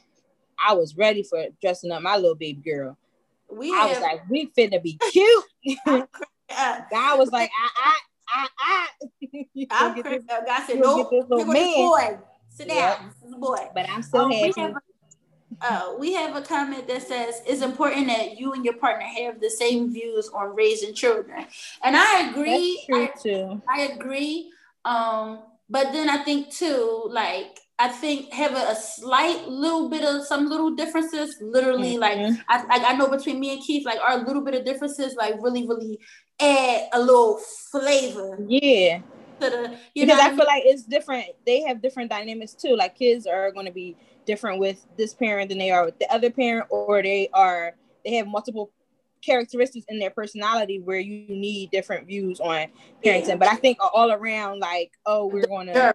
I 0.65 0.73
was 0.73 0.97
ready 0.97 1.23
for 1.23 1.45
dressing 1.61 1.91
up 1.91 2.01
my 2.01 2.15
little 2.15 2.35
baby 2.35 2.61
girl 2.61 2.97
we 3.55 3.73
I 3.73 3.87
have, 3.87 3.89
was 3.89 4.01
like, 4.01 4.29
we 4.29 4.51
finna 4.57 4.81
be 4.81 4.99
cute. 5.11 5.45
God 5.87 7.19
was 7.19 7.31
like, 7.31 7.49
I, 7.59 7.69
I, 7.77 7.97
I, 8.35 8.47
I. 8.59 8.87
I'm 9.71 10.01
God 10.01 10.65
said, 10.67 10.79
no, 10.79 11.07
this 11.11 11.25
little 11.29 11.45
man. 11.45 11.75
Boy. 11.75 12.19
Sit 12.49 12.67
down. 12.67 12.77
Yep. 12.77 12.99
This 13.21 13.29
is 13.29 13.33
a 13.33 13.37
boy. 13.37 13.69
But 13.73 13.89
I'm 13.89 14.03
still 14.03 14.25
um, 14.25 14.31
happy. 14.31 14.53
We 15.61 15.67
have, 15.67 15.81
a, 15.81 15.85
uh, 15.85 15.97
we 15.97 16.13
have 16.13 16.35
a 16.35 16.41
comment 16.41 16.87
that 16.87 17.03
says 17.03 17.41
it's 17.45 17.61
important 17.61 18.07
that 18.07 18.39
you 18.39 18.53
and 18.53 18.63
your 18.63 18.75
partner 18.75 19.05
have 19.05 19.39
the 19.39 19.49
same 19.49 19.93
views 19.93 20.29
on 20.33 20.55
raising 20.55 20.93
children, 20.93 21.45
and 21.83 21.95
I 21.95 22.29
agree. 22.29 22.83
That's 22.89 23.21
true 23.21 23.33
I, 23.33 23.47
too. 23.47 23.61
I 23.69 23.81
agree. 23.93 24.51
Um, 24.85 25.43
but 25.69 25.91
then 25.91 26.09
I 26.09 26.23
think 26.23 26.51
too, 26.51 27.07
like 27.09 27.59
I 27.79 27.87
think 27.87 28.31
having 28.31 28.57
a 28.57 28.75
slight 28.75 29.47
little 29.47 29.89
bit 29.89 30.03
of 30.03 30.25
some 30.25 30.47
little 30.47 30.75
differences, 30.75 31.35
literally, 31.41 31.97
mm-hmm. 31.97 32.01
like 32.01 32.39
I 32.47 32.63
like 32.65 32.83
I 32.83 32.93
know 32.95 33.07
between 33.07 33.39
me 33.39 33.53
and 33.53 33.61
Keith, 33.61 33.85
like 33.85 33.99
our 33.99 34.23
little 34.23 34.43
bit 34.43 34.53
of 34.53 34.65
differences, 34.65 35.15
like 35.15 35.35
really, 35.41 35.67
really 35.67 35.99
add 36.39 36.89
a 36.93 36.99
little 36.99 37.39
flavor. 37.71 38.37
Yeah. 38.47 38.99
To 39.41 39.49
the, 39.49 39.77
you 39.95 40.05
because 40.05 40.19
know 40.19 40.25
I, 40.25 40.29
feel 40.29 40.45
like 40.45 40.63
it's 40.65 40.83
different. 40.83 41.25
They 41.45 41.63
have 41.63 41.81
different 41.81 42.11
dynamics 42.11 42.53
too. 42.53 42.75
Like 42.75 42.95
kids 42.95 43.25
are 43.25 43.51
going 43.51 43.65
to 43.65 43.71
be 43.71 43.97
different 44.25 44.59
with 44.59 44.85
this 44.97 45.13
parent 45.13 45.49
than 45.49 45.57
they 45.57 45.71
are 45.71 45.85
with 45.85 45.99
the 45.99 46.11
other 46.13 46.29
parent, 46.29 46.67
or 46.69 47.01
they 47.01 47.29
are 47.33 47.73
they 48.05 48.15
have 48.15 48.27
multiple 48.27 48.71
characteristics 49.23 49.85
in 49.89 49.99
their 49.99 50.09
personality 50.09 50.79
where 50.79 50.99
you 50.99 51.25
need 51.35 51.71
different 51.71 52.05
views 52.05 52.39
on 52.39 52.67
parenting. 53.03 53.39
But 53.39 53.47
I 53.47 53.55
think 53.55 53.77
all 53.93 54.11
around, 54.11 54.59
like, 54.59 54.91
oh, 55.05 55.27
we're 55.27 55.47
going 55.47 55.67
to 55.67 55.93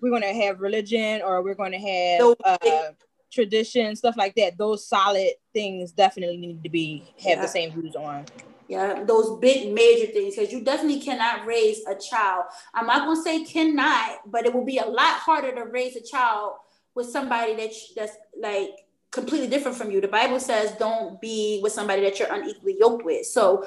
we're 0.00 0.10
going 0.10 0.22
to 0.22 0.34
have 0.34 0.60
religion 0.60 1.22
or 1.22 1.42
we're 1.42 1.54
going 1.54 1.72
to 1.72 1.78
have 1.78 2.34
uh, 2.44 2.92
tradition, 3.32 3.96
stuff 3.96 4.16
like 4.16 4.34
that. 4.36 4.58
Those 4.58 4.86
solid 4.86 5.30
things 5.52 5.92
definitely 5.92 6.36
need 6.36 6.62
to 6.62 6.68
be 6.68 7.04
have 7.22 7.36
Yeah. 7.38 7.42
the 7.42 7.48
same 7.48 7.72
views 7.72 7.96
on. 7.96 8.26
Yeah, 8.66 9.04
those 9.04 9.38
big 9.40 9.72
major 9.72 10.10
things 10.10 10.36
because 10.36 10.50
you 10.50 10.64
definitely 10.64 11.00
cannot 11.00 11.46
raise 11.46 11.84
a 11.86 11.94
child. 11.94 12.44
I'm 12.72 12.86
not 12.86 13.06
gonna 13.06 13.22
say 13.22 13.44
cannot, 13.44 14.20
but 14.26 14.46
it 14.46 14.54
will 14.54 14.64
be 14.64 14.78
a 14.78 14.86
lot 14.86 15.16
harder 15.18 15.54
to 15.54 15.64
raise 15.64 15.96
a 15.96 16.00
child 16.00 16.54
with 16.94 17.08
somebody 17.10 17.54
that 17.56 17.72
that's 17.96 18.16
like 18.40 18.70
completely 19.10 19.48
different 19.48 19.76
from 19.76 19.90
you. 19.90 20.00
The 20.00 20.08
Bible 20.08 20.40
says 20.40 20.72
don't 20.78 21.20
be 21.20 21.60
with 21.62 21.72
somebody 21.72 22.02
that 22.02 22.18
you're 22.18 22.32
unequally 22.32 22.76
yoked 22.78 23.04
with. 23.04 23.26
So 23.26 23.66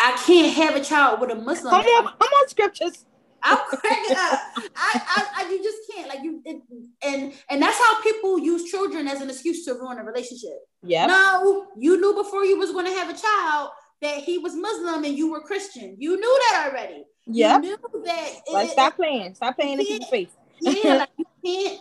I 0.00 0.12
can't 0.26 0.52
have 0.54 0.76
a 0.76 0.84
child 0.84 1.20
with 1.20 1.30
a 1.30 1.34
Muslim. 1.34 1.70
Come 1.72 1.84
on, 1.86 2.04
come 2.18 2.28
on, 2.40 2.48
scriptures. 2.48 3.04
I'm 3.42 3.56
cracking 3.68 4.16
up. 4.16 4.40
I, 4.76 5.00
I, 5.16 5.26
I, 5.36 5.50
you 5.50 5.62
just 5.62 5.78
can't 5.92 6.08
like 6.08 6.22
you, 6.22 6.42
it, 6.44 6.60
and 7.02 7.32
and 7.48 7.62
that's 7.62 7.78
how 7.78 8.02
people 8.02 8.38
use 8.38 8.68
children 8.70 9.06
as 9.06 9.20
an 9.20 9.30
excuse 9.30 9.64
to 9.66 9.74
ruin 9.74 9.98
a 9.98 10.04
relationship. 10.04 10.58
Yep. 10.82 11.08
No, 11.08 11.66
you 11.76 12.00
knew 12.00 12.14
before 12.14 12.44
you 12.44 12.58
was 12.58 12.72
going 12.72 12.86
to 12.86 12.92
have 12.92 13.08
a 13.10 13.18
child 13.18 13.70
that 14.02 14.18
he 14.18 14.38
was 14.38 14.54
Muslim 14.54 15.04
and 15.04 15.16
you 15.16 15.30
were 15.30 15.40
Christian. 15.40 15.96
You 15.98 16.16
knew 16.16 16.38
that 16.50 16.68
already. 16.70 17.04
You 17.26 17.58
knew 17.60 17.76
that. 18.04 18.32
Like 18.52 18.68
it- 18.68 18.72
stop 18.72 18.96
playing. 18.96 19.34
Stop 19.34 19.56
playing 19.56 19.74
in 19.74 19.86
Yeah. 19.86 19.92
people's 19.98 20.10
face. 20.10 20.28
yeah, 20.60 20.94
like 20.94 21.08
you 21.16 21.24
can't. 21.44 21.80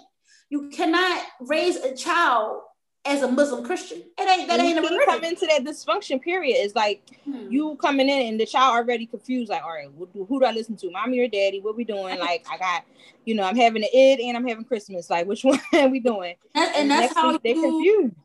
You 0.50 0.70
cannot 0.70 1.24
raise 1.42 1.76
a 1.78 1.96
child 1.96 2.62
as 3.06 3.22
a 3.22 3.28
Muslim 3.32 3.64
Christian. 3.66 4.00
It 4.18 4.30
ain't 4.30 4.48
that 4.50 4.60
And 4.60 4.68
ain't 4.70 4.80
a 4.80 4.82
you 4.94 5.06
come 5.06 5.24
into 5.24 5.46
that 5.48 5.64
dysfunction 5.64 6.22
period. 6.22 6.56
It's 6.58 6.76
like 6.76 7.04
Hmm. 7.26 7.48
you 7.50 7.76
coming 7.78 8.10
in 8.10 8.28
and 8.28 8.40
the 8.40 8.46
child 8.46 8.76
already 8.76 9.06
confused. 9.06 9.50
Like, 9.50 9.64
all 9.64 9.70
right, 9.72 9.88
who 9.98 10.08
do, 10.08 10.26
who 10.26 10.40
do 10.40 10.46
I 10.46 10.52
listen 10.52 10.76
to, 10.78 10.92
mommy 10.92 11.20
or 11.20 11.28
daddy? 11.28 11.60
What 11.62 11.76
we 11.76 11.84
doing? 11.84 12.18
Like, 12.28 12.46
I 12.52 12.58
got, 12.58 12.84
you 13.26 13.36
know, 13.36 13.44
I'm 13.44 13.56
having 13.56 13.84
an 13.84 13.90
Eid 13.94 14.20
and 14.20 14.36
I'm 14.38 14.48
having 14.48 14.66
Christmas. 14.66 15.10
Like, 15.10 15.28
which 15.28 15.44
one 15.46 15.60
are 15.74 15.88
we 15.88 16.00
doing? 16.00 16.36
That- 16.54 16.76
and 16.76 16.90
that's 16.90 17.14
how 17.14 17.38
they 17.38 17.54
confused. 17.54 18.16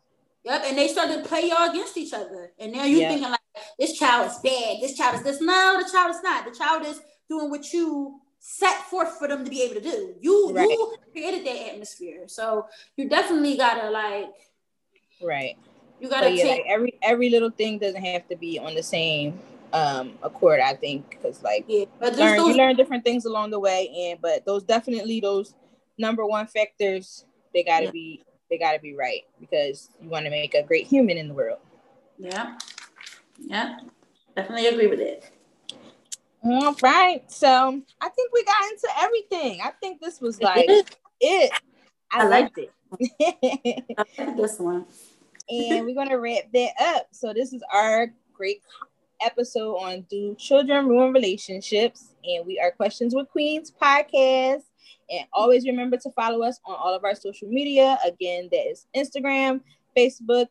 Yep, 0.45 0.63
and 0.67 0.77
they 0.77 0.89
started 0.89 1.23
to 1.23 1.29
play 1.29 1.49
y'all 1.49 1.71
against 1.71 1.97
each 1.97 2.13
other. 2.13 2.53
And 2.59 2.73
now 2.73 2.85
you're 2.85 3.01
Yeah. 3.01 3.11
thinking 3.11 3.31
like 3.31 3.41
this 3.79 3.97
child 3.97 4.29
is 4.29 4.39
bad, 4.39 4.79
this 4.81 4.97
child 4.97 5.15
is 5.17 5.23
this. 5.23 5.41
No, 5.41 5.81
the 5.81 5.89
child 5.89 6.11
is 6.13 6.21
not. 6.23 6.45
The 6.45 6.51
child 6.51 6.85
is 6.85 7.01
doing 7.29 7.49
what 7.49 7.73
you 7.73 8.21
set 8.43 8.75
forth 8.91 9.17
for 9.19 9.29
them 9.29 9.45
to 9.45 9.51
be 9.51 9.63
able 9.63 9.77
to 9.77 9.81
do. 9.81 10.15
You 10.21 10.51
Right. 10.53 10.69
you 10.69 10.97
created 11.13 11.47
that 11.47 11.73
atmosphere. 11.73 12.27
So 12.27 12.67
you 12.97 13.09
definitely 13.09 13.57
gotta 13.57 13.89
like 13.89 14.35
Right. 15.23 15.57
you 16.01 16.11
gotta 16.11 16.27
But 16.27 16.35
yeah, 16.35 16.43
take 16.43 16.59
like 16.59 16.67
every 16.67 16.99
every 17.03 17.31
little 17.31 17.51
thing 17.51 17.79
doesn't 17.79 18.03
have 18.03 18.27
to 18.29 18.37
be 18.37 18.59
on 18.59 18.75
the 18.75 18.83
same 18.83 19.39
um 19.73 20.19
accord. 20.23 20.59
I 20.59 20.75
think 20.75 21.11
because 21.11 21.41
like 21.43 21.65
yeah. 21.69 21.85
But 22.01 22.17
learn, 22.19 22.37
you 22.37 22.55
learn 22.55 22.75
different 22.75 23.05
things 23.05 23.25
along 23.25 23.51
the 23.51 23.61
way, 23.61 23.89
and 24.11 24.21
but 24.21 24.45
those 24.45 24.65
definitely 24.65 25.21
those 25.21 25.55
number 25.97 26.27
one 26.27 26.47
factors 26.49 27.25
they 27.55 27.63
got 27.63 27.79
to 27.81 27.85
Yeah. 27.87 27.91
be 27.93 28.25
they 28.51 28.59
got 28.59 28.73
to 28.73 28.81
be 28.81 28.95
right 28.95 29.23
because 29.39 29.89
you 30.03 30.09
want 30.11 30.25
to 30.27 30.31
make 30.31 30.55
a 30.55 30.65
great 30.65 30.87
human 30.89 31.17
in 31.17 31.29
the 31.29 31.35
world. 31.35 31.61
Yeah. 32.19 32.59
Yeah. 33.39 33.79
Definitely 34.35 34.67
agree 34.67 34.89
with 34.89 35.01
it. 35.01 35.31
All 36.45 36.75
right, 36.83 37.23
so 37.31 37.81
I 38.01 38.09
think 38.09 38.33
we 38.33 38.45
got 38.45 38.71
into 38.71 38.89
everything. 39.01 39.61
I 39.63 39.71
think 39.81 40.01
this 40.01 40.21
was 40.21 40.41
like 40.41 40.67
it. 41.21 41.53
I 42.13 42.21
I 42.21 42.25
like 42.25 42.57
liked 42.57 42.59
it. 42.59 43.85
I 43.99 44.05
like 44.25 44.37
this 44.37 44.59
one. 44.59 44.87
and 45.49 45.87
we're 45.87 45.95
gonna 45.95 46.19
wrap 46.19 46.45
that 46.53 46.73
up. 46.81 47.07
So 47.13 47.33
this 47.33 47.53
is 47.53 47.63
our 47.73 48.13
great 48.35 48.63
episode 49.25 49.77
on 49.77 50.05
Do 50.11 50.35
Children 50.37 50.89
Ruin 50.89 51.13
Relationships? 51.13 52.15
And 52.25 52.47
we 52.47 52.59
are 52.59 52.73
Questions 52.73 53.15
with 53.15 53.29
Queens 53.31 53.73
podcast. 53.81 54.63
And 55.11 55.27
always 55.33 55.67
remember 55.67 55.97
to 55.99 56.11
follow 56.11 56.43
us 56.43 56.59
on 56.65 56.75
all 56.75 56.95
of 56.95 57.05
our 57.05 57.15
social 57.15 57.49
media. 57.49 57.99
Again, 58.05 58.49
that 58.51 58.69
is 58.69 58.87
Instagram, 58.97 59.61
Facebook, 59.97 60.47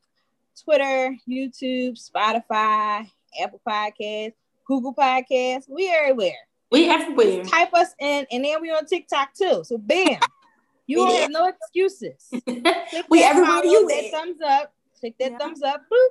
Twitter, 0.63 1.15
YouTube, 1.27 1.99
Spotify, 1.99 3.09
Apple 3.41 3.61
Podcasts, 3.67 4.33
Google 4.71 4.95
Podcasts. 4.95 5.67
We 5.67 5.89
everywhere. 5.93 6.31
We 6.71 6.87
everywhere. 6.87 7.43
Type 7.43 7.73
us 7.73 7.93
in, 7.99 8.25
and 8.31 8.45
then 8.45 8.61
we 8.61 8.71
on 8.71 8.85
TikTok 8.85 9.33
too. 9.33 9.65
So 9.65 9.77
bam, 9.77 10.17
you 10.87 10.95
don't 10.95 11.13
have 11.13 11.29
no 11.29 11.47
excuses. 11.47 12.29
We 13.09 13.21
everywhere 13.21 13.51
follow, 13.51 13.63
you 13.65 13.87
that 13.89 14.11
thumbs 14.11 14.39
up. 14.41 14.73
Click 14.97 15.15
that 15.19 15.31
Yeah. 15.33 15.37
thumbs 15.39 15.61
up. 15.61 15.81
Boop. 15.91 16.07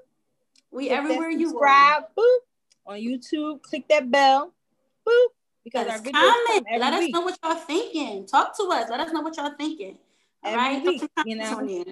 We 0.72 0.88
Click 0.88 0.98
everywhere 0.98 1.30
you 1.30 1.46
are. 1.46 1.50
subscribe. 1.52 2.02
Boop. 2.18 2.38
On 2.86 2.96
YouTube, 2.98 3.62
click 3.62 3.88
that 3.88 4.10
bell. 4.10 4.52
Boop. 5.08 5.26
Because 5.64 5.86
Yes, 5.86 6.00
our 6.00 6.12
comment. 6.12 6.46
come 6.46 6.64
every 6.68 6.80
Let 6.80 6.92
us 6.92 7.00
week. 7.00 7.14
know 7.14 7.20
what 7.22 7.38
y'all 7.42 7.54
thinking. 7.54 8.26
Talk 8.26 8.54
to 8.58 8.64
us. 8.64 8.90
Let 8.90 9.00
us 9.00 9.10
know 9.10 9.22
what 9.22 9.38
y'all 9.38 9.54
thinking. 9.56 9.96
All 10.44 10.52
Every 10.52 10.76
right. 10.76 10.84
Week, 10.84 11.02
you 11.24 11.36
know. 11.36 11.84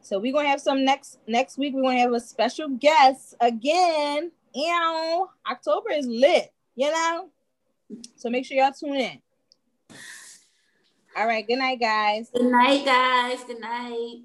So 0.00 0.20
we're 0.20 0.32
gonna 0.32 0.48
have 0.48 0.60
some 0.60 0.84
next 0.84 1.18
next 1.26 1.58
week. 1.58 1.74
We're 1.74 1.82
gonna 1.82 1.98
have 1.98 2.12
a 2.12 2.20
special 2.20 2.68
guest 2.68 3.34
again. 3.40 4.30
Know, 4.54 5.30
October 5.50 5.90
is 5.90 6.06
lit, 6.06 6.52
you 6.76 6.90
know. 6.90 7.28
So 8.16 8.30
make 8.30 8.44
sure 8.44 8.56
y'all 8.56 8.72
tune 8.72 8.96
in. 8.96 9.22
All 11.16 11.26
right, 11.26 11.46
good 11.46 11.58
night, 11.58 11.78
guys. 11.80 12.30
Good 12.32 12.50
night, 12.50 12.84
guys. 12.84 13.44
Good 13.44 13.60
night. 13.60 14.22